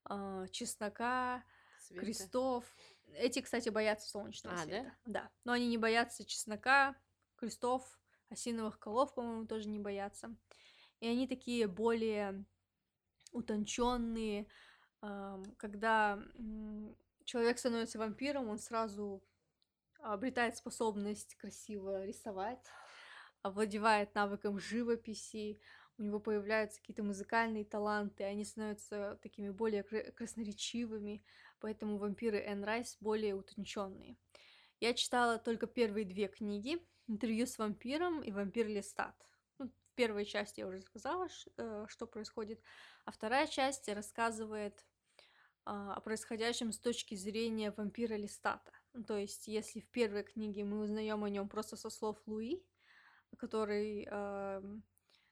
э, 0.08 0.46
чеснока, 0.52 1.44
Света. 1.80 2.00
крестов. 2.00 2.76
Эти, 3.14 3.40
кстати, 3.40 3.70
боятся 3.70 4.08
солнечного 4.08 4.54
а, 4.54 4.58
света. 4.58 4.96
Да? 5.04 5.22
да. 5.22 5.30
Но 5.42 5.52
они 5.52 5.66
не 5.66 5.78
боятся 5.78 6.24
чеснока, 6.24 6.94
крестов, 7.34 7.98
осиновых 8.28 8.78
колов, 8.78 9.12
по-моему, 9.14 9.48
тоже 9.48 9.68
не 9.68 9.80
боятся. 9.80 10.36
И 11.00 11.08
они 11.08 11.26
такие 11.26 11.66
более 11.66 12.44
утонченные, 13.32 14.46
когда 15.56 16.18
человек 17.24 17.58
становится 17.58 17.98
вампиром, 17.98 18.48
он 18.48 18.58
сразу 18.58 19.22
обретает 19.98 20.56
способность 20.56 21.34
красиво 21.36 22.04
рисовать, 22.04 22.64
овладевает 23.42 24.14
навыком 24.14 24.58
живописи, 24.58 25.60
у 25.96 26.02
него 26.02 26.18
появляются 26.18 26.80
какие-то 26.80 27.02
музыкальные 27.02 27.64
таланты, 27.64 28.24
они 28.24 28.44
становятся 28.44 29.18
такими 29.22 29.50
более 29.50 29.82
красноречивыми, 29.82 31.24
поэтому 31.60 31.98
вампиры 31.98 32.38
Энн 32.38 32.64
Райс 32.64 32.96
более 33.00 33.34
утонченные. 33.34 34.16
Я 34.80 34.92
читала 34.94 35.38
только 35.38 35.66
первые 35.66 36.04
две 36.04 36.28
книги 36.28 36.84
«Интервью 37.06 37.46
с 37.46 37.58
вампиром» 37.58 38.22
и 38.22 38.32
«Вампир 38.32 38.66
Листат». 38.66 39.14
Ну, 39.58 39.68
в 39.68 39.94
первой 39.94 40.24
части 40.24 40.60
я 40.60 40.66
уже 40.66 40.80
сказала, 40.80 41.28
э, 41.56 41.86
что 41.88 42.06
происходит, 42.06 42.60
а 43.04 43.12
вторая 43.12 43.46
часть 43.46 43.88
рассказывает 43.88 44.84
о 45.64 46.00
происходящем 46.00 46.72
с 46.72 46.78
точки 46.78 47.14
зрения 47.14 47.72
вампира 47.76 48.14
Листата. 48.14 48.72
Ну, 48.92 49.02
то 49.04 49.16
есть, 49.16 49.48
если 49.48 49.80
в 49.80 49.88
первой 49.90 50.22
книге 50.22 50.64
мы 50.64 50.80
узнаем 50.80 51.24
о 51.24 51.30
нем 51.30 51.48
просто 51.48 51.76
со 51.76 51.90
слов 51.90 52.20
Луи, 52.26 52.62
который, 53.38 54.06
э, 54.10 54.62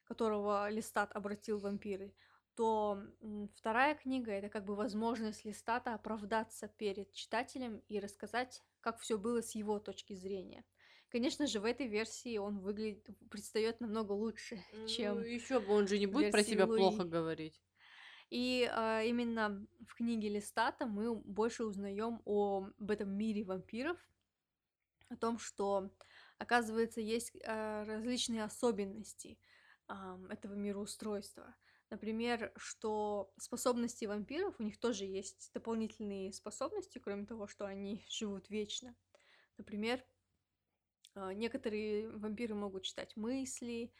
которого 0.05 0.69
Листат 0.71 1.15
обратил 1.15 1.59
в 1.59 1.63
вампиры, 1.63 2.15
то 2.55 3.03
вторая 3.57 3.95
книга 3.95 4.33
это 4.33 4.49
как 4.49 4.65
бы 4.65 4.75
возможность 4.75 5.45
Листата 5.45 5.95
оправдаться 5.95 6.69
перед 6.69 7.13
читателем 7.13 7.83
и 7.89 7.99
рассказать, 7.99 8.63
как 8.81 8.99
все 9.01 9.17
было 9.17 9.43
с 9.43 9.55
его 9.55 9.79
точки 9.79 10.15
зрения. 10.15 10.65
Конечно 11.09 11.47
же, 11.47 11.61
в 11.61 11.65
этой 11.65 11.87
версии 11.89 12.39
он 12.39 12.59
выглядит, 12.59 13.07
предстает 13.31 13.81
намного 13.81 14.13
лучше, 14.13 14.59
чем. 14.89 15.17
Ну, 15.17 15.25
еще 15.25 15.61
бы 15.61 15.73
он 15.73 15.87
же 15.87 15.99
не 15.99 16.07
будет 16.07 16.33
про 16.33 16.43
себя 16.43 16.67
Луи. 16.67 16.79
плохо 16.79 17.05
говорить. 17.05 17.61
И 18.33 18.67
а, 18.73 19.03
именно 19.03 19.63
в 19.87 19.95
книге 19.95 20.31
Листата 20.31 20.87
мы 20.87 21.15
больше 21.15 21.67
узнаем 21.67 22.23
об 22.25 22.91
этом 22.91 23.11
мире 23.11 23.45
вампиров, 23.45 23.99
о 25.11 25.17
том, 25.17 25.39
что, 25.39 25.91
оказывается, 26.39 27.03
есть 27.03 27.37
а, 27.45 27.85
различные 27.85 28.45
особенности 28.45 29.39
а, 29.87 30.19
этого 30.31 30.55
мироустройства. 30.55 31.55
Например, 31.91 32.55
что 32.57 33.35
способности 33.37 34.07
вампиров, 34.07 34.59
у 34.59 34.63
них 34.63 34.81
тоже 34.81 35.05
есть 35.05 35.51
дополнительные 35.53 36.33
способности, 36.33 36.97
кроме 36.97 37.27
того, 37.27 37.47
что 37.47 37.67
они 37.67 38.03
живут 38.09 38.49
вечно. 38.49 38.97
Например, 39.59 40.03
а, 41.15 41.35
некоторые 41.35 42.09
вампиры 42.09 42.55
могут 42.55 42.85
читать 42.85 43.15
мысли 43.15 43.93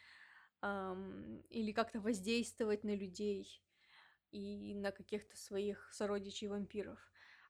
или 0.63 1.73
как-то 1.73 1.99
воздействовать 1.99 2.85
на 2.85 2.95
людей 2.95 3.62
и 4.33 4.73
на 4.73 4.91
каких-то 4.91 5.37
своих 5.37 5.89
сородичей 5.93 6.47
вампиров. 6.47 6.99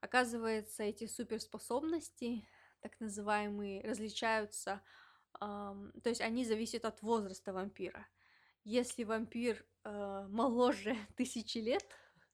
Оказывается, 0.02 0.84
эти 0.84 1.08
суперспособности, 1.08 2.46
так 2.82 3.00
называемые, 3.00 3.82
различаются, 3.82 4.82
то 5.40 5.92
есть 6.06 6.22
они 6.22 6.46
зависят 6.46 6.86
от 6.86 7.02
возраста 7.02 7.54
вампира. 7.54 8.06
Если 8.66 9.04
вампир 9.04 9.66
э, 9.84 10.28
моложе 10.30 10.96
тысячи 11.18 11.58
лет, 11.58 11.86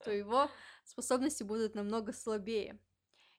то 0.03 0.11
его 0.11 0.49
способности 0.83 1.43
будут 1.43 1.75
намного 1.75 2.11
слабее, 2.11 2.79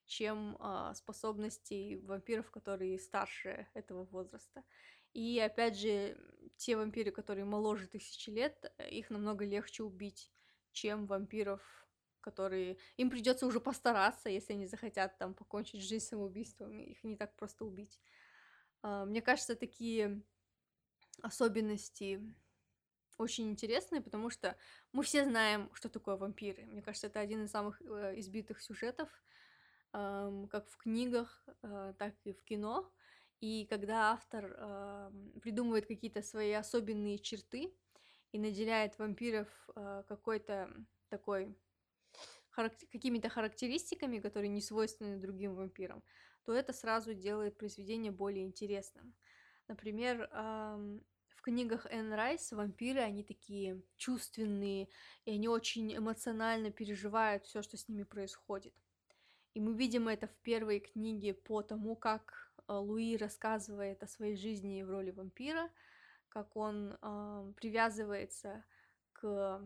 чем 0.06 0.56
э, 0.58 0.92
способности 0.94 2.00
вампиров, 2.04 2.50
которые 2.50 2.98
старше 2.98 3.68
этого 3.74 4.04
возраста. 4.04 4.64
И 5.12 5.38
опять 5.38 5.76
же, 5.76 6.16
те 6.56 6.76
вампиры, 6.76 7.11
которые 7.11 7.44
моложе 7.44 7.86
тысячи 7.86 8.30
лет, 8.30 8.72
их 8.90 9.11
намного 9.11 9.44
легче 9.44 9.82
убить 9.82 10.32
чем 10.72 11.06
вампиров, 11.06 11.60
которые... 12.20 12.78
Им 12.96 13.10
придется 13.10 13.46
уже 13.46 13.60
постараться, 13.60 14.28
если 14.28 14.52
они 14.52 14.66
захотят 14.66 15.18
там 15.18 15.34
покончить 15.34 15.82
жизнь 15.82 16.04
самоубийством, 16.04 16.78
их 16.78 17.02
не 17.04 17.16
так 17.16 17.34
просто 17.36 17.64
убить. 17.64 18.00
А, 18.82 19.04
мне 19.04 19.22
кажется, 19.22 19.56
такие 19.56 20.22
особенности 21.22 22.20
очень 23.18 23.50
интересные, 23.50 24.00
потому 24.00 24.30
что 24.30 24.56
мы 24.92 25.02
все 25.02 25.24
знаем, 25.24 25.70
что 25.74 25.88
такое 25.88 26.16
вампиры. 26.16 26.64
Мне 26.64 26.80
кажется, 26.82 27.08
это 27.08 27.20
один 27.20 27.44
из 27.44 27.50
самых 27.50 27.80
э, 27.82 28.18
избитых 28.18 28.62
сюжетов, 28.62 29.08
как 29.92 30.68
в 30.68 30.76
книгах, 30.76 31.44
э, 31.62 31.94
так 31.98 32.14
и 32.24 32.32
в 32.32 32.42
кино. 32.44 32.90
И 33.40 33.66
когда 33.66 34.12
автор 34.12 35.12
придумывает 35.40 35.86
какие-то 35.86 36.22
свои 36.22 36.52
особенные 36.52 37.18
черты, 37.18 37.74
и 38.32 38.38
наделяет 38.38 38.98
вампиров 38.98 39.48
э, 39.74 40.02
какой-то 40.08 40.70
такой 41.08 41.56
какими-то 42.92 43.28
характеристиками, 43.28 44.18
которые 44.18 44.48
не 44.48 44.60
свойственны 44.60 45.18
другим 45.18 45.54
вампирам, 45.54 46.02
то 46.44 46.52
это 46.52 46.72
сразу 46.72 47.14
делает 47.14 47.56
произведение 47.56 48.12
более 48.12 48.44
интересным. 48.44 49.14
Например, 49.68 50.28
эм, 50.32 51.02
в 51.28 51.42
книгах 51.42 51.86
Энн 51.86 52.12
Райс 52.12 52.52
вампиры, 52.52 53.00
они 53.00 53.22
такие 53.22 53.82
чувственные, 53.96 54.88
и 55.24 55.30
они 55.30 55.48
очень 55.48 55.96
эмоционально 55.96 56.70
переживают 56.70 57.44
все, 57.44 57.62
что 57.62 57.76
с 57.76 57.88
ними 57.88 58.02
происходит. 58.02 58.74
И 59.54 59.60
мы 59.60 59.74
видим 59.74 60.08
это 60.08 60.26
в 60.26 60.36
первой 60.42 60.80
книге 60.80 61.34
по 61.34 61.62
тому, 61.62 61.96
как 61.96 62.52
э, 62.68 62.72
Луи 62.72 63.16
рассказывает 63.16 64.02
о 64.02 64.06
своей 64.06 64.36
жизни 64.36 64.82
в 64.82 64.90
роли 64.90 65.12
вампира, 65.12 65.70
как 66.30 66.56
он 66.56 66.96
э, 67.00 67.52
привязывается 67.56 68.64
к 69.12 69.60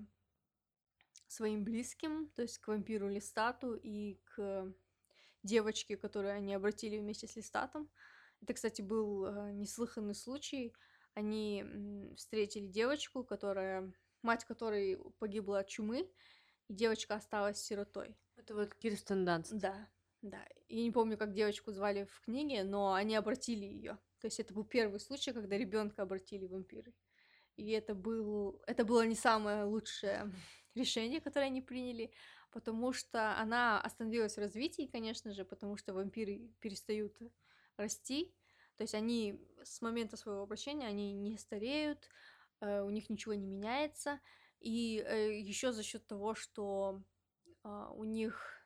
своим 1.28 1.64
близким, 1.64 2.30
то 2.34 2.42
есть 2.42 2.58
к 2.58 2.68
вампиру 2.68 3.08
Листату 3.08 3.74
и 3.74 4.20
к 4.24 4.74
девочке, 5.42 5.96
которую 5.96 6.34
они 6.34 6.54
обратили 6.54 6.98
вместе 6.98 7.28
с 7.28 7.36
Листатом. 7.36 7.88
Это, 8.40 8.54
кстати, 8.54 8.82
был 8.82 9.26
э, 9.26 9.52
неслыханный 9.52 10.14
случай. 10.14 10.74
Они 11.14 11.64
встретили 12.16 12.66
девочку, 12.66 13.22
которая, 13.22 13.92
мать 14.22 14.44
которой 14.44 14.98
погибла 15.18 15.60
от 15.60 15.68
чумы, 15.68 16.10
и 16.68 16.74
девочка 16.74 17.14
осталась 17.14 17.58
сиротой. 17.58 18.16
Это 18.36 18.54
вот 18.54 18.74
Кирстен 18.74 19.24
Данст. 19.24 19.52
Да, 19.52 19.88
да. 20.24 20.42
Я 20.68 20.82
не 20.82 20.90
помню, 20.90 21.18
как 21.18 21.34
девочку 21.34 21.70
звали 21.70 22.04
в 22.04 22.20
книге, 22.22 22.64
но 22.64 22.94
они 22.94 23.14
обратили 23.14 23.66
ее. 23.66 23.98
То 24.20 24.26
есть 24.26 24.40
это 24.40 24.54
был 24.54 24.64
первый 24.64 24.98
случай, 24.98 25.32
когда 25.32 25.58
ребенка 25.58 26.00
обратили 26.00 26.46
вампиры. 26.46 26.94
И 27.56 27.70
это, 27.72 27.94
был, 27.94 28.62
это 28.66 28.86
было 28.86 29.04
не 29.04 29.16
самое 29.16 29.64
лучшее 29.64 30.32
решение, 30.74 31.20
которое 31.20 31.46
они 31.46 31.60
приняли, 31.60 32.10
потому 32.52 32.94
что 32.94 33.38
она 33.38 33.78
остановилась 33.82 34.36
в 34.36 34.40
развитии, 34.40 34.88
конечно 34.90 35.30
же, 35.34 35.44
потому 35.44 35.76
что 35.76 35.92
вампиры 35.92 36.50
перестают 36.60 37.18
расти. 37.76 38.34
То 38.76 38.84
есть 38.84 38.94
они 38.94 39.46
с 39.62 39.82
момента 39.82 40.16
своего 40.16 40.44
обращения, 40.44 40.86
они 40.86 41.12
не 41.12 41.36
стареют, 41.36 42.08
э, 42.62 42.80
у 42.80 42.88
них 42.88 43.10
ничего 43.10 43.34
не 43.34 43.46
меняется. 43.46 44.20
И 44.60 45.04
э, 45.06 45.38
еще 45.38 45.70
за 45.72 45.82
счет 45.82 46.06
того, 46.06 46.34
что 46.34 47.02
а, 47.62 47.90
у 47.92 48.04
них 48.04 48.63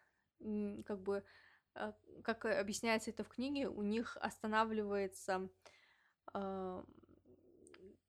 как 0.87 1.01
бы 1.01 1.25
а, 1.75 1.95
как 2.23 2.45
объясняется 2.45 3.11
это 3.11 3.25
в 3.25 3.29
книге, 3.29 3.69
у 3.69 3.83
них 3.83 4.17
останавливается 4.21 5.49
э, 6.35 6.85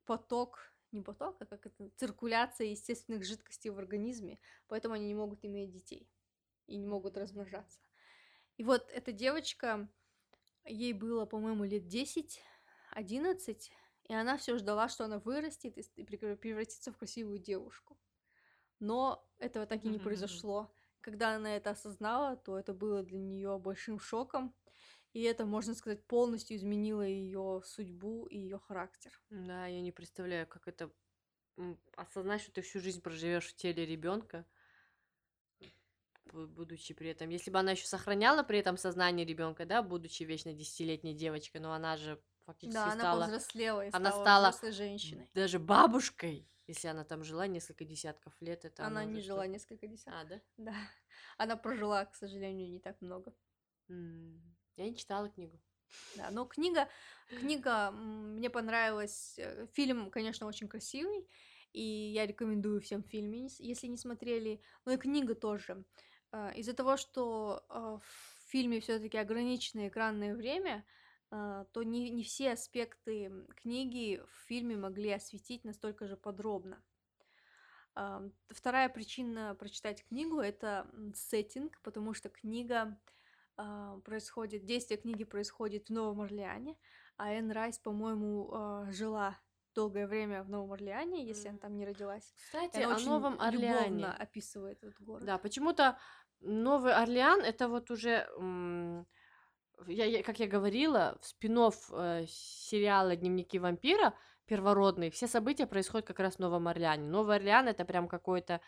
поток, 0.06 0.74
не 0.92 1.02
поток, 1.02 1.38
а 1.40 1.46
как 1.46 1.68
это, 1.68 1.90
циркуляция 1.98 2.68
естественных 2.68 3.24
жидкостей 3.24 3.70
в 3.70 3.78
организме, 3.78 4.40
поэтому 4.68 4.96
они 4.96 5.08
не 5.08 5.14
могут 5.14 5.46
иметь 5.46 5.72
детей 5.72 6.10
и 6.66 6.78
не 6.78 6.88
могут 6.88 7.16
размножаться. 7.18 7.80
И 8.58 8.64
вот 8.64 8.90
эта 8.92 9.12
девочка, 9.12 9.88
ей 10.66 10.94
было, 10.94 11.26
по-моему, 11.26 11.64
лет 11.64 11.88
10, 11.88 12.42
11, 12.92 13.72
и 14.10 14.14
она 14.14 14.38
все 14.38 14.58
ждала, 14.58 14.90
что 14.90 15.06
она 15.06 15.20
вырастет 15.20 15.78
и 15.78 16.04
превратится 16.04 16.92
в 16.92 16.98
красивую 16.98 17.38
девушку. 17.38 17.98
Но 18.80 19.24
этого 19.38 19.66
так 19.68 19.86
и 19.86 19.90
не 19.90 20.00
произошло. 20.00 20.74
Когда 21.02 21.36
она 21.36 21.56
это 21.56 21.72
осознала, 21.72 22.36
то 22.36 22.58
это 22.58 22.74
было 22.74 23.04
для 23.04 23.20
нее 23.20 23.58
большим 23.58 24.00
шоком. 24.00 24.54
И 25.14 25.24
это, 25.24 25.46
можно 25.46 25.74
сказать, 25.74 26.06
полностью 26.06 26.56
изменило 26.58 27.02
ее 27.02 27.62
судьбу 27.66 28.28
и 28.28 28.38
ее 28.38 28.60
характер. 28.60 29.12
Да, 29.30 29.66
я 29.66 29.82
не 29.82 29.92
представляю, 29.92 30.46
как 30.46 30.68
это 30.68 30.92
осознать, 31.96 32.42
что 32.42 32.52
ты 32.52 32.62
всю 32.62 32.80
жизнь 32.80 33.02
проживешь 33.02 33.48
в 33.48 33.56
теле 33.56 33.86
ребенка, 33.86 34.46
будучи 36.32 36.94
при 36.94 37.10
этом. 37.10 37.30
Если 37.30 37.50
бы 37.50 37.60
она 37.60 37.72
еще 37.72 37.88
сохраняла 37.88 38.44
при 38.44 38.60
этом 38.60 38.78
сознание 38.78 39.26
ребенка, 39.26 39.66
да, 39.66 39.82
будучи 39.82 40.24
вечно 40.24 40.54
десятилетней 40.54 41.14
девочкой, 41.14 41.62
но 41.62 41.74
она 41.74 41.98
же 41.98 42.22
фактически 42.46 42.76
да, 42.76 42.92
стала... 42.92 43.26
она 43.26 43.34
повзрослела 43.34 43.86
и 43.86 43.90
она 43.92 44.12
стала, 44.12 44.52
стала 44.52 44.72
женщиной. 44.72 45.30
Даже 45.34 45.60
бабушкой. 45.60 46.48
Если 46.70 46.88
она 46.88 47.04
там 47.04 47.24
жила 47.24 47.48
несколько 47.48 47.84
десятков 47.84 48.32
лет, 48.42 48.64
это 48.64 48.86
она, 48.86 49.02
она 49.02 49.12
не 49.12 49.22
жила 49.22 49.42
что? 49.42 49.52
несколько 49.52 49.88
десятков. 49.88 50.22
А, 50.22 50.26
да? 50.26 50.42
Да. 50.58 50.76
Она 51.40 51.58
прожила, 51.58 52.06
к 52.06 52.16
сожалению, 52.16 52.70
не 52.70 52.80
так 52.80 53.02
много. 53.02 53.34
Mm. 53.90 54.40
Я 54.76 54.86
не 54.86 54.96
читала 54.96 55.30
книгу. 55.30 55.60
Да, 56.16 56.30
но 56.30 56.46
книга, 56.46 56.88
книга 57.30 57.90
мне 57.90 58.52
понравилась. 58.52 59.40
Э, 59.40 59.66
фильм, 59.74 60.12
конечно, 60.12 60.46
очень 60.46 60.68
красивый, 60.68 61.28
и 61.74 61.82
я 61.82 62.28
рекомендую 62.28 62.82
всем 62.82 63.02
фильм, 63.02 63.32
если 63.32 63.88
не 63.88 63.98
смотрели. 63.98 64.62
Но 64.86 64.92
и 64.92 64.98
книга 64.98 65.34
тоже. 65.34 65.84
А, 66.32 66.52
из-за 66.52 66.76
того, 66.76 66.98
что 66.98 67.66
а, 67.70 67.98
в 67.98 68.52
фильме 68.52 68.80
все-таки 68.80 69.18
ограниченное 69.18 69.88
экранное 69.88 70.36
время, 70.36 70.86
то 71.30 71.84
не, 71.84 72.10
не 72.10 72.24
все 72.24 72.52
аспекты 72.54 73.32
книги 73.56 74.22
в 74.28 74.48
фильме 74.48 74.76
могли 74.76 75.12
осветить 75.12 75.64
настолько 75.64 76.08
же 76.08 76.18
подробно. 76.18 76.82
Ам, 77.96 78.32
вторая 78.50 78.90
причина 78.90 79.56
прочитать 79.56 80.06
книгу- 80.08 80.40
это, 80.40 80.90
сеттинг, 81.14 81.80
потому 81.82 82.14
что 82.14 82.30
книга, 82.30 83.00
а, 83.58 84.00
происходит 84.06 84.66
действие 84.66 84.98
книги 84.98 85.24
происходит 85.26 85.90
в 85.90 85.94
Новом 85.94 86.22
Орлеане, 86.22 86.78
а 87.18 87.32
Энн 87.34 87.52
Райс, 87.52 87.78
по-моему, 87.78 88.50
а, 88.54 88.92
жила 88.92 89.38
долгое 89.76 90.08
время 90.08 90.44
в 90.44 90.50
Новом 90.50 90.72
Орлеане, 90.74 91.26
если 91.26 91.50
она 91.50 91.58
там 91.58 91.76
не 91.76 91.86
родилась. 91.86 92.34
Кстати, 92.46 92.78
она 92.78 92.94
о 92.94 92.98
очень 92.98 93.08
Новом 93.08 93.40
Орлеане. 93.40 94.06
описывает 94.06 94.84
этот 94.84 95.02
город. 95.02 95.26
Да, 95.26 95.38
почему-то 95.38 95.98
Новый 96.40 96.94
Орлеан 96.94 97.42
это 97.42 97.68
вот 97.68 97.92
уже, 97.92 98.28
я, 99.88 100.06
я- 100.06 100.24
как 100.24 100.40
я 100.40 100.48
говорила, 100.48 101.18
в 101.22 101.26
спин-офф, 101.26 101.92
э, 101.92 102.26
сериала 102.28 103.16
«Дневники 103.16 103.60
вампира» 103.60 104.14
первородный, 104.46 105.12
все 105.12 105.28
события 105.28 105.68
происходят 105.68 106.08
как 106.08 106.20
раз 106.20 106.36
в 106.36 106.40
Новом 106.40 106.68
Орлеане. 106.68 107.08
Новый 107.08 107.36
Орлеан 107.36 107.68
это 107.68 107.86
прям 107.86 108.08
какое-то 108.08 108.62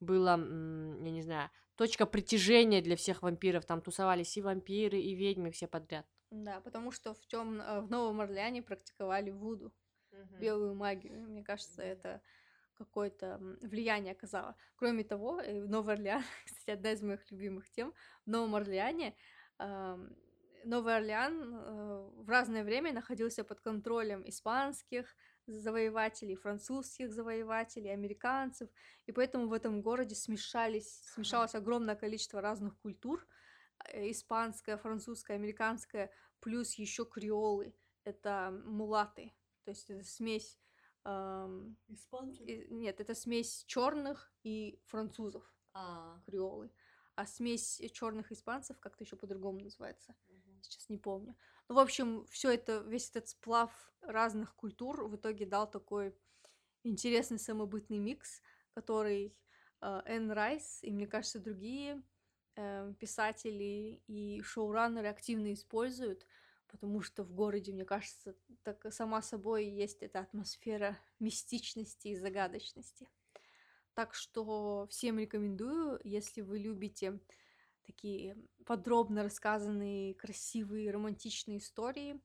было, 0.00 0.30
я 0.38 1.10
не 1.10 1.22
знаю, 1.22 1.50
точка 1.76 2.06
притяжения 2.06 2.80
для 2.82 2.96
всех 2.96 3.22
вампиров. 3.22 3.66
Там 3.66 3.80
тусовались 3.82 4.36
и 4.36 4.42
вампиры, 4.42 4.98
и 4.98 5.14
ведьмы, 5.14 5.50
все 5.50 5.66
подряд. 5.66 6.06
Да, 6.30 6.60
потому 6.60 6.90
что 6.90 7.14
в 7.14 7.26
тём 7.26 7.60
э, 7.60 7.80
в 7.80 7.90
Новом 7.90 8.20
Орлеане 8.20 8.62
практиковали 8.62 9.30
вуду, 9.30 9.72
белую 10.40 10.74
магию. 10.74 11.22
Мне 11.22 11.42
кажется, 11.44 11.82
это 11.82 12.20
какое-то 12.74 13.38
влияние 13.62 14.12
оказало. 14.12 14.54
Кроме 14.76 15.04
того, 15.04 15.40
э, 15.40 15.62
в 15.62 15.68
Новый 15.68 15.94
Орлеан, 15.94 16.22
кстати, 16.46 16.70
одна 16.70 16.92
из 16.92 17.02
моих 17.02 17.30
любимых 17.30 17.70
тем, 17.70 17.94
в 18.24 18.30
Новом 18.30 18.54
Орлеане 18.54 19.14
Новый 20.66 20.96
Орлеан 20.96 21.54
э, 21.54 22.10
в 22.24 22.28
разное 22.28 22.64
время 22.64 22.92
находился 22.92 23.44
под 23.44 23.60
контролем 23.60 24.28
испанских 24.28 25.14
завоевателей, 25.46 26.34
французских 26.34 27.12
завоевателей, 27.12 27.92
американцев, 27.92 28.68
и 29.06 29.12
поэтому 29.12 29.46
в 29.46 29.52
этом 29.52 29.80
городе 29.80 30.16
смешались, 30.16 31.04
смешалось 31.14 31.54
огромное 31.54 31.94
количество 31.94 32.40
разных 32.40 32.76
культур, 32.78 33.24
э, 33.84 34.10
испанская, 34.10 34.76
французская, 34.76 35.34
американская, 35.34 36.10
плюс 36.40 36.74
еще 36.74 37.04
креолы, 37.04 37.72
это 38.02 38.50
мулаты, 38.64 39.32
то 39.64 39.70
есть 39.70 39.88
это 39.88 40.02
смесь 40.02 40.58
ам, 41.04 41.76
Испанцы? 41.86 42.66
нет, 42.70 43.00
это 43.00 43.14
смесь 43.14 43.64
черных 43.68 44.32
и 44.42 44.80
французов, 44.86 45.44
А, 45.74 46.20
креолы. 46.26 46.72
А 47.14 47.24
смесь 47.24 47.80
черных 47.92 48.32
испанцев 48.32 48.78
как-то 48.80 49.04
еще 49.04 49.16
по-другому 49.16 49.60
называется. 49.60 50.14
Сейчас 50.66 50.88
не 50.88 50.98
помню. 50.98 51.36
Ну, 51.68 51.74
в 51.74 51.78
общем, 51.78 52.26
все 52.30 52.52
это, 52.52 52.78
весь 52.86 53.10
этот 53.10 53.28
сплав 53.28 53.70
разных 54.02 54.54
культур 54.54 55.04
в 55.06 55.16
итоге 55.16 55.46
дал 55.46 55.68
такой 55.68 56.14
интересный 56.84 57.38
самобытный 57.38 57.98
микс, 57.98 58.40
который 58.74 59.34
э, 59.80 60.02
Энн 60.06 60.30
Райс 60.30 60.82
и, 60.82 60.90
мне 60.92 61.06
кажется, 61.06 61.40
другие 61.40 62.02
э, 62.56 62.92
писатели 62.98 64.00
и 64.06 64.40
шоураннеры 64.42 65.08
активно 65.08 65.52
используют, 65.52 66.26
потому 66.68 67.00
что 67.02 67.24
в 67.24 67.32
городе, 67.32 67.72
мне 67.72 67.84
кажется, 67.84 68.36
так 68.62 68.92
сама 68.92 69.22
собой 69.22 69.66
есть 69.66 70.02
эта 70.02 70.20
атмосфера 70.20 70.98
мистичности 71.18 72.08
и 72.08 72.16
загадочности. 72.16 73.08
Так 73.94 74.14
что 74.14 74.86
всем 74.90 75.18
рекомендую, 75.18 75.98
если 76.04 76.42
вы 76.42 76.58
любите 76.58 77.18
такие 77.86 78.36
подробно 78.64 79.22
рассказанные, 79.22 80.14
красивые, 80.14 80.90
романтичные 80.90 81.58
истории 81.58 82.20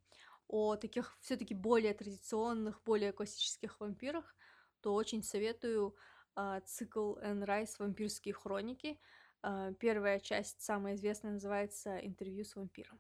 о 0.48 0.76
таких 0.76 1.18
все-таки 1.22 1.54
более 1.54 1.94
традиционных, 1.94 2.82
более 2.84 3.14
классических 3.14 3.80
вампирах, 3.80 4.36
то 4.82 4.94
очень 4.94 5.24
советую 5.24 5.96
а, 6.36 6.60
цикл 6.62 7.16
Энн 7.18 7.44
Райс 7.44 7.80
«Вампирские 7.80 8.34
хроники». 8.34 9.00
А, 9.42 9.72
первая 9.74 10.20
часть, 10.20 10.62
самая 10.62 10.96
известная, 10.96 11.32
называется 11.32 11.98
«Интервью 12.00 12.44
с 12.44 12.56
вампиром». 12.56 13.00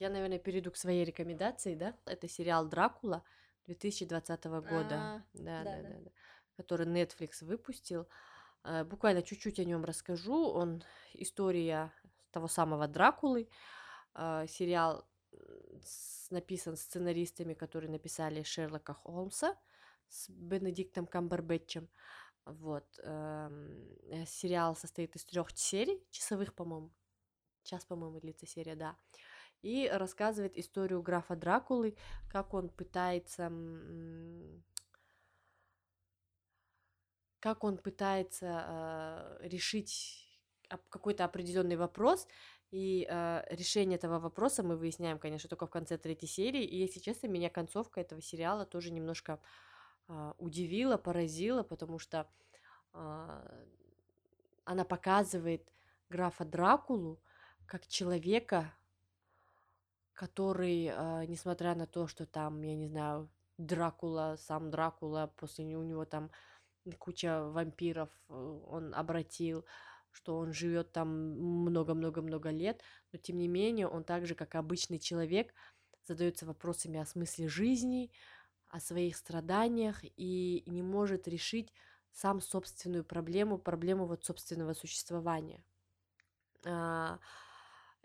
Я, 0.00 0.10
наверное, 0.10 0.40
перейду 0.40 0.72
к 0.72 0.76
своей 0.76 1.04
рекомендации, 1.04 1.76
да? 1.76 1.96
Это 2.06 2.26
сериал 2.26 2.66
«Дракула» 2.66 3.22
2020 3.66 4.44
года. 4.44 4.66
А, 4.70 5.22
Да, 5.34 5.62
да, 5.62 5.64
да-да. 5.64 5.88
да, 5.88 6.00
да. 6.00 6.10
Который 6.62 6.86
Netflix 6.86 7.44
выпустил. 7.44 8.06
Э, 8.64 8.84
Буквально 8.84 9.22
чуть-чуть 9.22 9.58
о 9.58 9.64
нем 9.64 9.84
расскажу. 9.84 10.48
Он 10.48 10.82
история 11.14 11.92
того 12.30 12.48
самого 12.48 12.86
Дракулы. 12.86 13.48
Э, 14.14 14.46
Сериал 14.48 15.04
написан 16.30 16.76
сценаристами, 16.76 17.54
которые 17.54 17.90
написали 17.90 18.42
Шерлока 18.42 18.94
Холмса 18.94 19.56
с 20.08 20.28
Бенедиктом 20.28 21.06
Камбербэтчем. 21.06 21.88
Вот. 22.44 22.84
эм, 23.02 23.96
э, 24.10 24.24
Сериал 24.26 24.76
состоит 24.76 25.16
из 25.16 25.24
трех 25.24 25.50
серий, 25.56 26.04
часовых, 26.10 26.54
по-моему. 26.54 26.90
Час, 27.62 27.84
по-моему, 27.84 28.20
длится 28.20 28.46
серия, 28.46 28.74
да. 28.74 28.96
И 29.62 29.88
рассказывает 29.92 30.58
историю 30.58 31.02
графа 31.02 31.36
Дракулы, 31.36 31.96
как 32.30 32.54
он 32.54 32.68
пытается... 32.68 33.50
Как 37.42 37.64
он 37.64 37.76
пытается 37.76 38.64
э, 39.42 39.48
решить 39.48 40.28
какой-то 40.88 41.24
определенный 41.24 41.74
вопрос, 41.74 42.28
и 42.70 43.04
э, 43.10 43.42
решение 43.50 43.96
этого 43.96 44.20
вопроса 44.20 44.62
мы 44.62 44.76
выясняем, 44.76 45.18
конечно, 45.18 45.48
только 45.48 45.66
в 45.66 45.70
конце 45.70 45.98
третьей 45.98 46.28
серии. 46.28 46.64
И, 46.64 46.76
если 46.76 47.00
честно, 47.00 47.26
меня 47.26 47.50
концовка 47.50 48.00
этого 48.00 48.22
сериала 48.22 48.64
тоже 48.64 48.92
немножко 48.92 49.40
а, 50.06 50.34
удивила, 50.38 50.96
поразила, 50.96 51.64
потому 51.64 51.98
что 51.98 52.28
а, 52.92 53.44
она 54.64 54.84
показывает 54.84 55.68
графа 56.10 56.44
Дракулу 56.44 57.20
как 57.66 57.88
человека, 57.88 58.72
который, 60.12 60.92
а, 60.94 61.26
несмотря 61.26 61.74
на 61.74 61.86
то, 61.86 62.06
что 62.06 62.24
там, 62.24 62.62
я 62.62 62.76
не 62.76 62.86
знаю, 62.86 63.28
Дракула, 63.58 64.36
сам 64.38 64.70
Дракула, 64.70 65.32
после 65.36 65.76
у 65.76 65.82
него 65.82 66.04
там 66.04 66.30
куча 66.98 67.48
вампиров 67.48 68.10
э, 68.28 68.32
он 68.32 68.94
обратил, 68.94 69.64
что 70.10 70.36
он 70.36 70.52
живет 70.52 70.92
там 70.92 71.08
много-много-много 71.08 72.50
лет, 72.50 72.82
но 73.12 73.18
тем 73.18 73.38
не 73.38 73.48
менее 73.48 73.88
он 73.88 74.04
так 74.04 74.26
же, 74.26 74.34
как 74.34 74.54
обычный 74.54 74.98
человек, 74.98 75.54
задается 76.04 76.46
вопросами 76.46 76.98
о 76.98 77.06
смысле 77.06 77.48
жизни, 77.48 78.10
о 78.68 78.80
своих 78.80 79.16
страданиях 79.16 80.00
и 80.02 80.62
не 80.66 80.82
может 80.82 81.28
решить 81.28 81.72
сам 82.12 82.40
собственную 82.40 83.04
проблему, 83.04 83.58
проблему 83.58 84.06
вот 84.06 84.24
собственного 84.24 84.74
существования. 84.74 85.64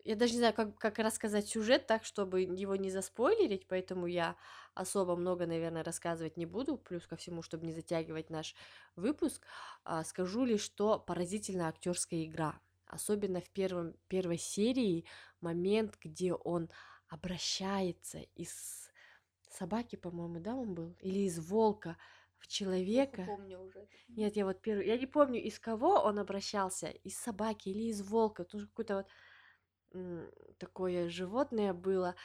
Я 0.07 0.15
даже 0.15 0.33
не 0.33 0.39
знаю, 0.39 0.53
как, 0.53 0.77
как 0.77 0.99
рассказать 0.99 1.49
сюжет 1.49 1.85
так, 1.85 2.05
чтобы 2.05 2.41
его 2.41 2.77
не 2.77 2.89
заспойлерить, 2.89 3.67
поэтому 3.67 4.07
я 4.07 4.37
особо 4.73 5.17
много, 5.17 5.45
наверное, 5.45 5.83
рассказывать 5.83 6.37
не 6.37 6.45
буду, 6.45 6.77
плюс 6.77 7.05
ко 7.07 7.17
всему, 7.17 7.41
чтобы 7.41 7.65
не 7.65 7.73
затягивать 7.73 8.29
наш 8.29 8.55
выпуск, 8.95 9.45
а, 9.83 10.05
скажу 10.05 10.45
лишь, 10.45 10.61
что 10.61 10.97
поразительная 10.97 11.67
актерская 11.67 12.23
игра. 12.23 12.61
Особенно 12.85 13.41
в 13.41 13.49
первом, 13.49 13.95
первой 14.07 14.37
серии 14.37 15.03
момент, 15.41 15.97
где 16.01 16.33
он 16.33 16.69
обращается 17.09 18.19
из 18.19 18.89
собаки, 19.49 19.97
по-моему, 19.97 20.39
да, 20.39 20.55
он 20.55 20.73
был, 20.73 20.95
или 21.01 21.19
из 21.19 21.37
волка 21.39 21.97
в 22.37 22.47
человека. 22.47 23.23
помню 23.25 23.59
уже. 23.59 23.87
Нет, 24.15 24.35
я 24.35 24.45
вот 24.45 24.61
первый, 24.61 24.87
я 24.87 24.97
не 24.97 25.05
помню, 25.07 25.41
из 25.41 25.59
кого 25.59 25.99
он 26.01 26.19
обращался, 26.19 26.87
из 26.87 27.17
собаки 27.17 27.69
или 27.69 27.83
из 27.89 28.01
волка, 28.01 28.43
тоже 28.45 28.67
какое-то 28.67 28.95
вот 28.97 29.07
такое 30.57 31.09
животное 31.09 31.73
было, 31.73 32.15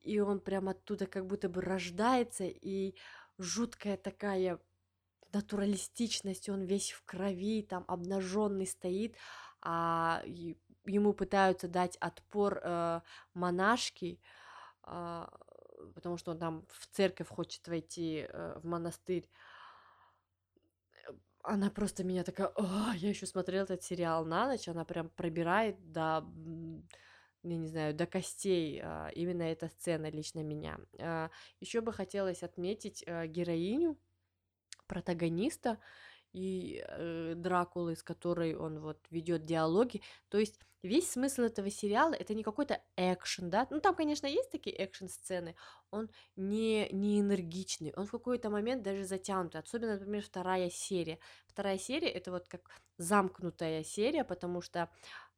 и 0.00 0.20
он 0.20 0.40
прям 0.40 0.68
оттуда 0.68 1.06
как 1.06 1.26
будто 1.26 1.48
бы 1.48 1.60
рождается, 1.60 2.44
и 2.44 2.94
жуткая 3.38 3.96
такая 3.96 4.58
натуралистичность, 5.32 6.48
он 6.48 6.62
весь 6.62 6.92
в 6.92 7.04
крови, 7.04 7.62
там 7.62 7.84
обнаженный 7.88 8.66
стоит, 8.66 9.16
а 9.60 10.22
ему 10.86 11.12
пытаются 11.12 11.68
дать 11.68 11.96
отпор 11.96 12.60
э, 12.62 13.00
монашки, 13.34 14.20
а, 14.82 15.30
потому 15.94 16.16
что 16.16 16.32
он 16.32 16.38
там 16.38 16.66
в 16.68 16.86
церковь 16.88 17.28
хочет 17.28 17.66
войти, 17.68 18.26
э, 18.28 18.58
в 18.58 18.66
монастырь. 18.66 19.28
Она 21.42 21.70
просто 21.70 22.04
меня 22.04 22.24
такая, 22.24 22.52
«А, 22.56 22.94
я 22.96 23.10
еще 23.10 23.26
смотрела 23.26 23.64
этот 23.64 23.82
сериал 23.82 24.24
на 24.24 24.48
ночь, 24.48 24.68
она 24.68 24.84
прям 24.84 25.08
пробирает 25.10 25.92
до, 25.92 26.24
я 27.50 27.56
не 27.56 27.68
знаю, 27.68 27.94
до 27.94 28.06
костей 28.06 28.80
а, 28.82 29.08
именно 29.14 29.42
эта 29.42 29.68
сцена 29.68 30.10
лично 30.10 30.40
меня. 30.42 30.78
еще 31.60 31.80
бы 31.80 31.92
хотелось 31.92 32.42
отметить 32.42 33.04
а, 33.06 33.26
героиню, 33.26 33.96
протагониста, 34.86 35.78
и 36.32 36.84
э, 36.86 37.34
Дракулы, 37.36 37.96
с 37.96 38.02
которой 38.02 38.54
он 38.54 38.80
вот 38.80 38.98
ведет 39.10 39.44
диалоги. 39.44 40.02
То 40.28 40.38
есть 40.38 40.60
весь 40.82 41.10
смысл 41.10 41.42
этого 41.42 41.70
сериала 41.70 42.12
это 42.14 42.34
не 42.34 42.42
какой-то 42.42 42.80
экшен, 42.96 43.50
да, 43.50 43.66
ну 43.70 43.80
там, 43.80 43.94
конечно, 43.94 44.26
есть 44.26 44.50
такие 44.50 44.76
экшн-сцены, 44.76 45.56
он 45.90 46.08
не, 46.36 46.88
не 46.92 47.20
энергичный, 47.20 47.92
он 47.96 48.06
в 48.06 48.10
какой-то 48.10 48.50
момент 48.50 48.82
даже 48.82 49.04
затянутый, 49.04 49.60
особенно, 49.60 49.94
например, 49.94 50.22
вторая 50.22 50.70
серия. 50.70 51.18
Вторая 51.46 51.78
серия 51.78 52.10
это 52.10 52.30
вот 52.30 52.46
как 52.48 52.70
замкнутая 52.98 53.82
серия, 53.82 54.24
потому 54.24 54.60
что 54.60 54.90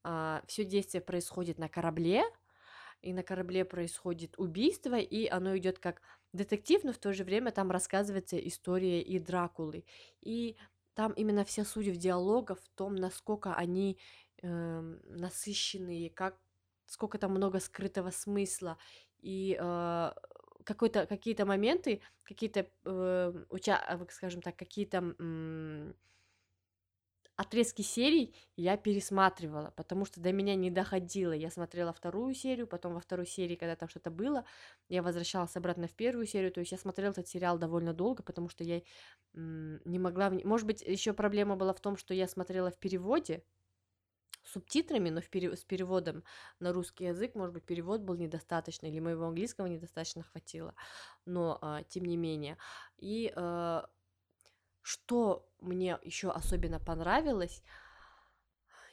а, 0.02 0.42
все 0.46 0.64
действие 0.64 1.00
происходит 1.00 1.58
на 1.58 1.68
корабле, 1.68 2.22
и 3.02 3.12
на 3.12 3.22
корабле 3.22 3.64
происходит 3.64 4.34
убийство, 4.38 4.98
и 4.98 5.26
оно 5.26 5.56
идет 5.56 5.78
как 5.78 6.02
детектив, 6.32 6.84
но 6.84 6.92
в 6.92 6.98
то 6.98 7.12
же 7.12 7.24
время 7.24 7.50
там 7.50 7.70
рассказывается 7.70 8.36
история 8.36 9.00
и 9.00 9.18
Дракулы. 9.18 9.84
И 10.20 10.56
там 10.94 11.12
именно 11.12 11.44
вся 11.44 11.64
суть 11.64 11.88
в 11.88 11.96
диалогах, 11.96 12.60
в 12.60 12.68
том, 12.70 12.94
насколько 12.94 13.54
они 13.54 13.98
э, 14.42 14.80
насыщенные, 15.06 16.10
как 16.10 16.38
сколько 16.86 17.18
там 17.18 17.30
много 17.30 17.60
скрытого 17.60 18.10
смысла 18.10 18.76
и 19.20 19.56
э, 19.58 20.12
какой-то 20.64 21.06
какие-то 21.06 21.46
моменты, 21.46 22.02
какие-то 22.22 22.66
э, 22.84 23.44
уча, 23.48 24.06
скажем 24.10 24.42
так, 24.42 24.56
какие-то 24.56 25.14
э, 25.18 25.92
отрезки 27.40 27.80
серий 27.80 28.34
я 28.56 28.76
пересматривала, 28.76 29.72
потому 29.74 30.04
что 30.04 30.20
до 30.20 30.30
меня 30.30 30.54
не 30.56 30.70
доходило. 30.70 31.32
Я 31.32 31.50
смотрела 31.50 31.90
вторую 31.92 32.34
серию, 32.34 32.66
потом 32.66 32.92
во 32.92 33.00
второй 33.00 33.26
серии, 33.26 33.56
когда 33.56 33.76
там 33.76 33.88
что-то 33.88 34.10
было, 34.10 34.44
я 34.90 35.02
возвращалась 35.02 35.56
обратно 35.56 35.88
в 35.88 35.94
первую 35.94 36.26
серию. 36.26 36.52
То 36.52 36.60
есть 36.60 36.72
я 36.72 36.78
смотрела 36.78 37.12
этот 37.12 37.28
сериал 37.28 37.58
довольно 37.58 37.94
долго, 37.94 38.22
потому 38.22 38.50
что 38.50 38.62
я 38.62 38.82
не 39.32 39.98
могла... 39.98 40.28
Может 40.30 40.66
быть, 40.66 40.82
еще 40.82 41.14
проблема 41.14 41.56
была 41.56 41.72
в 41.72 41.80
том, 41.80 41.96
что 41.96 42.12
я 42.12 42.28
смотрела 42.28 42.70
в 42.70 42.78
переводе, 42.78 43.42
субтитрами, 44.44 45.08
но 45.08 45.22
в 45.22 45.30
пере... 45.30 45.56
с 45.56 45.64
переводом 45.64 46.24
на 46.58 46.74
русский 46.74 47.04
язык, 47.04 47.34
может 47.34 47.54
быть, 47.54 47.64
перевод 47.64 48.02
был 48.02 48.16
недостаточно, 48.16 48.86
или 48.86 49.00
моего 49.00 49.26
английского 49.26 49.66
недостаточно 49.66 50.24
хватило, 50.24 50.74
но 51.24 51.58
а, 51.62 51.84
тем 51.84 52.04
не 52.04 52.18
менее. 52.18 52.58
И 52.98 53.32
а, 53.34 53.88
что 54.82 55.48
мне 55.60 55.98
еще 56.02 56.30
особенно 56.30 56.80
понравилось, 56.80 57.62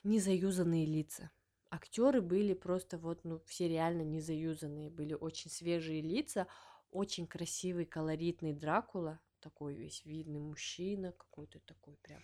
незаюзанные 0.04 0.86
лица. 0.86 1.32
Актеры 1.70 2.22
были 2.22 2.54
просто 2.54 2.98
вот, 2.98 3.24
ну, 3.24 3.40
все 3.46 3.68
реально 3.68 4.04
незаюзанные, 4.04 4.90
были 4.90 5.14
очень 5.14 5.52
свежие 5.52 6.02
лица, 6.02 6.48
очень 6.92 7.28
красивый, 7.28 7.86
колоритный 7.86 8.54
Дракула, 8.54 9.20
такой 9.42 9.76
весь 9.76 10.06
видный 10.06 10.40
мужчина, 10.40 11.12
какой-то 11.12 11.60
такой 11.60 11.98
прям, 11.98 12.22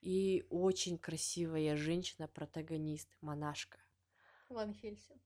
и 0.00 0.46
очень 0.48 0.98
красивая 0.98 1.76
женщина-протагонист, 1.76 3.08
монашка. 3.20 3.78
Ван 4.48 4.72
Хельсинг. 4.72 5.20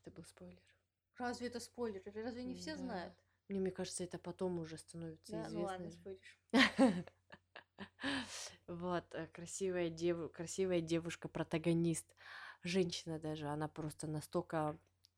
Это 0.00 0.10
был 0.10 0.24
спойлер. 0.24 0.62
Разве 1.18 1.48
это 1.48 1.58
спойлер? 1.60 2.00
Разве 2.14 2.44
не 2.44 2.54
все 2.54 2.76
да. 2.76 2.82
знают? 2.82 3.14
Мне, 3.48 3.60
мне 3.60 3.70
кажется, 3.70 4.04
это 4.04 4.18
потом 4.18 4.58
уже 4.58 4.76
становится 4.76 5.32
да, 5.32 5.42
известно. 5.42 5.58
Ну 5.58 5.64
ладно, 5.64 5.90
споришь. 5.90 6.38
Вот, 8.66 9.04
э, 9.14 9.26
красивая, 9.28 9.88
дев... 9.88 10.30
красивая 10.32 10.80
девушка-протагонист. 10.80 12.06
Женщина 12.62 13.18
даже, 13.18 13.46
она 13.46 13.68
просто 13.68 14.06
настолько... 14.06 14.76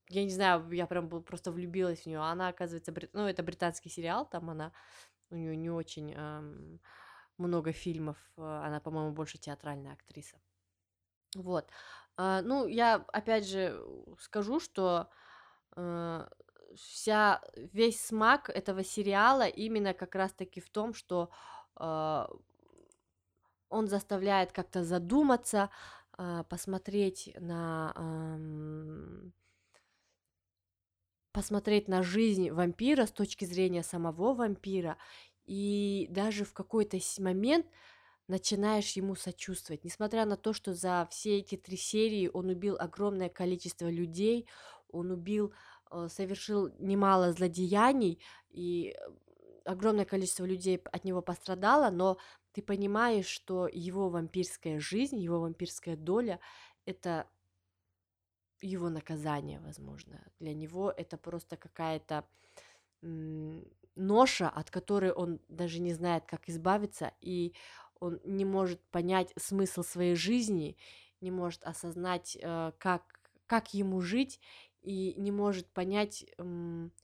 Я 0.09 0.25
не 0.25 0.31
знаю, 0.31 0.71
я 0.71 0.87
прям 0.87 1.09
просто 1.23 1.51
влюбилась 1.51 2.03
в 2.03 2.07
нее. 2.07 2.21
Она, 2.21 2.49
оказывается, 2.49 2.93
брит... 2.93 3.11
ну, 3.13 3.27
это 3.27 3.43
британский 3.43 3.89
сериал, 3.89 4.27
там 4.29 4.51
она, 4.51 4.73
у 5.31 5.37
нее 5.37 5.57
не 5.57 5.71
очень 5.71 6.13
эм, 6.13 6.81
много 7.39 7.73
фильмов, 7.73 8.19
э, 8.37 8.43
она, 8.43 8.79
по-моему, 8.79 9.13
больше 9.13 9.39
театральная 9.39 9.95
актриса. 9.95 10.37
Вот. 11.35 11.69
А, 12.17 12.43
ну, 12.43 12.67
я, 12.67 13.05
опять 13.09 13.47
же, 13.47 13.83
скажу, 14.21 14.61
что 14.61 15.09
э, 15.77 16.29
вся, 16.77 17.43
весь 17.57 18.01
смак 18.01 18.51
этого 18.51 18.85
сериала 18.85 19.47
именно 19.47 19.95
как 19.95 20.15
раз-таки 20.15 20.61
в 20.61 20.69
том, 20.71 20.95
что 20.95 21.31
э, 21.79 22.27
он 23.69 23.89
заставляет 23.89 24.53
как-то 24.53 24.85
задуматься, 24.85 25.71
э, 26.19 26.45
посмотреть 26.49 27.33
на... 27.39 27.95
Э, 27.97 29.31
посмотреть 31.33 31.87
на 31.87 32.03
жизнь 32.03 32.51
вампира 32.51 33.07
с 33.07 33.13
точки 33.13 33.45
зрения 33.45 33.85
самого 33.85 34.35
вампира, 34.35 34.97
и 35.47 36.09
даже 36.11 36.45
в 36.45 36.53
какой-то 36.53 36.99
момент 37.19 37.67
начинаешь 38.27 38.93
ему 38.93 39.15
сочувствовать. 39.15 39.85
Несмотря 39.85 40.25
на 40.25 40.37
то, 40.37 40.53
что 40.53 40.75
за 40.75 41.07
все 41.11 41.39
эти 41.39 41.57
три 41.57 41.77
серии 41.77 42.31
он 42.33 42.49
убил 42.49 42.77
огромное 42.79 43.29
количество 43.29 43.89
людей, 43.89 44.49
он 44.89 45.11
убил 45.11 45.53
совершил 46.09 46.71
немало 46.79 47.33
злодеяний, 47.33 48.23
и 48.51 48.95
э, 48.97 49.11
огромное 49.65 50.05
количество 50.05 50.45
людей 50.45 50.81
от 50.93 51.05
него 51.05 51.23
пострадало, 51.23 51.91
но 51.91 52.19
ты 52.53 52.63
понимаешь, 52.63 53.27
что 53.27 53.69
его 53.69 54.09
вампирская 54.09 54.81
жизнь, 54.81 55.19
его 55.19 55.41
вампирская 55.41 55.97
доля— 55.97 56.41
это 56.85 57.29
его 58.61 58.91
наказание, 58.91 59.61
возможно. 59.61 60.21
Для 60.39 60.55
него 60.55 60.93
это 60.95 61.17
просто 61.17 61.57
какая-то 61.57 62.27
ноша, 63.97 64.49
от 64.49 64.71
которой 64.71 65.13
он 65.13 65.41
даже 65.49 65.81
не 65.81 65.95
знает, 65.95 66.25
как 66.27 66.49
избавиться, 66.49 67.13
и 67.21 67.55
он 67.99 68.21
не 68.25 68.45
может 68.45 68.83
понять 68.91 69.33
смысл 69.39 69.83
своей 69.83 70.15
жизни, 70.15 70.77
не 71.21 71.31
может 71.31 71.63
осознать, 71.65 72.37
э, 72.41 72.73
как, 72.79 73.21
как 73.47 73.75
ему 73.75 74.01
жить, 74.01 74.41
и 74.83 75.15
не 75.15 75.31
может 75.31 75.69
понять, 75.71 76.27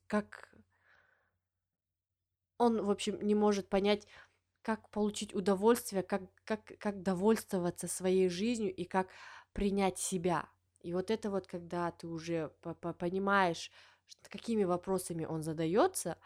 как 0.06 0.54
он, 2.58 2.82
в 2.82 2.90
общем, 2.90 3.20
не 3.20 3.34
может 3.34 3.68
понять, 3.68 4.06
как 4.62 4.88
получить 4.90 5.34
удовольствие, 5.34 6.02
как, 6.02 6.22
как, 6.44 6.72
как 6.78 7.02
довольствоваться 7.02 7.86
своей 7.86 8.28
жизнью 8.28 8.74
и 8.74 8.84
как 8.84 9.08
принять 9.52 9.98
себя. 9.98 10.48
И 10.80 10.92
вот 10.92 11.10
это 11.10 11.30
вот, 11.30 11.46
когда 11.46 11.90
ты 11.90 12.06
уже 12.06 12.52
понимаешь, 12.98 13.70
какими 14.28 14.64
вопросами 14.64 15.24
он 15.24 15.42
задается, 15.42 16.18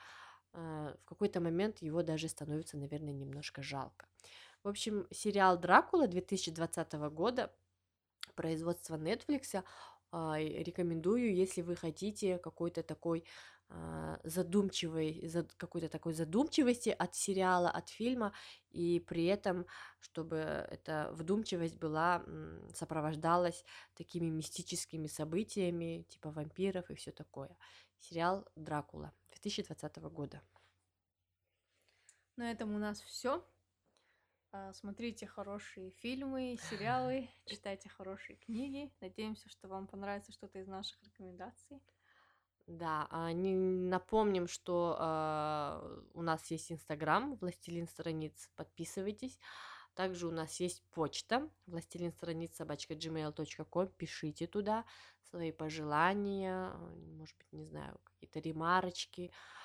а, 0.52 0.96
в 1.02 1.04
какой-то 1.04 1.40
момент 1.40 1.82
его 1.82 2.02
даже 2.02 2.28
становится, 2.28 2.76
наверное, 2.76 3.12
немножко 3.12 3.62
жалко. 3.62 4.06
В 4.62 4.68
общем, 4.68 5.06
сериал 5.10 5.58
«Дракула» 5.58 6.06
2020 6.06 6.92
года, 7.10 7.52
производство 8.34 8.96
Netflix, 8.96 9.62
рекомендую, 10.12 11.34
если 11.34 11.62
вы 11.62 11.76
хотите 11.76 12.38
какой-то 12.38 12.82
такой 12.82 13.24
а, 13.72 14.18
задумчивой, 14.24 15.30
какой-то 15.56 15.88
такой 15.88 16.12
задумчивости 16.12 16.88
от 16.88 17.14
сериала, 17.14 17.70
от 17.70 17.88
фильма, 17.88 18.32
и 18.70 18.98
при 18.98 19.26
этом, 19.26 19.64
чтобы 20.00 20.36
эта 20.36 21.10
вдумчивость 21.12 21.78
была, 21.78 22.24
сопровождалась 22.74 23.64
такими 23.94 24.28
мистическими 24.28 25.06
событиями, 25.06 26.04
типа 26.08 26.30
вампиров 26.32 26.90
и 26.90 26.96
все 26.96 27.12
такое. 27.12 27.56
Сериал 28.00 28.44
«Дракула» 28.56 29.12
2020 29.30 29.96
года. 29.98 30.42
На 32.36 32.50
этом 32.50 32.74
у 32.74 32.78
нас 32.78 33.00
все. 33.02 33.44
А, 34.52 34.72
смотрите 34.72 35.26
хорошие 35.26 35.92
фильмы, 36.02 36.58
сериалы, 36.70 37.28
читайте 37.46 37.88
хорошие 37.88 38.36
книги. 38.36 38.92
Надеемся, 39.00 39.48
что 39.48 39.68
вам 39.68 39.86
понравится 39.86 40.32
что-то 40.32 40.58
из 40.58 40.66
наших 40.66 41.00
рекомендаций. 41.04 41.80
Да, 42.66 43.06
а, 43.10 43.32
напомним, 43.32 44.48
что 44.48 44.96
э, 44.98 46.02
у 46.14 46.22
нас 46.22 46.50
есть 46.50 46.70
Инстаграм, 46.72 47.36
Властелин 47.36 47.86
страниц, 47.86 48.50
подписывайтесь. 48.56 49.38
Также 49.94 50.26
у 50.26 50.30
нас 50.30 50.60
есть 50.60 50.82
почта, 50.90 51.48
властелин 51.66 52.12
страниц 52.12 52.54
собачка 52.54 52.94
gmail.com, 52.94 53.88
пишите 53.88 54.46
туда 54.46 54.84
свои 55.30 55.50
пожелания, 55.52 56.72
может 57.18 57.36
быть, 57.38 57.52
не 57.52 57.64
знаю, 57.64 57.98
какие-то 58.04 58.38
ремарочки, 58.38 59.30
а, 59.32 59.60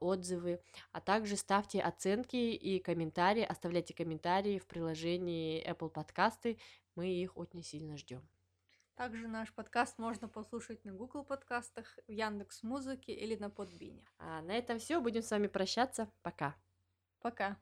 отзывы, 0.00 0.60
а 0.92 1.00
также 1.00 1.36
ставьте 1.36 1.80
оценки 1.80 2.36
и 2.36 2.78
комментарии, 2.78 3.42
оставляйте 3.42 3.94
комментарии 3.94 4.58
в 4.58 4.66
приложении 4.66 5.64
Apple 5.68 5.90
подкасты, 5.90 6.58
мы 6.94 7.08
их 7.08 7.36
очень 7.36 7.62
сильно 7.62 7.96
ждем. 7.96 8.22
Также 8.94 9.26
наш 9.26 9.52
подкаст 9.52 9.98
можно 9.98 10.28
послушать 10.28 10.84
на 10.84 10.92
Google 10.92 11.24
подкастах, 11.24 11.98
в 12.06 12.12
Яндекс 12.12 12.62
Музыке 12.62 13.12
или 13.12 13.34
на 13.34 13.50
Подбине. 13.50 14.04
А 14.18 14.40
на 14.42 14.52
этом 14.52 14.78
все, 14.78 15.00
будем 15.00 15.22
с 15.22 15.30
вами 15.30 15.48
прощаться, 15.48 16.08
пока. 16.22 16.54
Пока. 17.20 17.56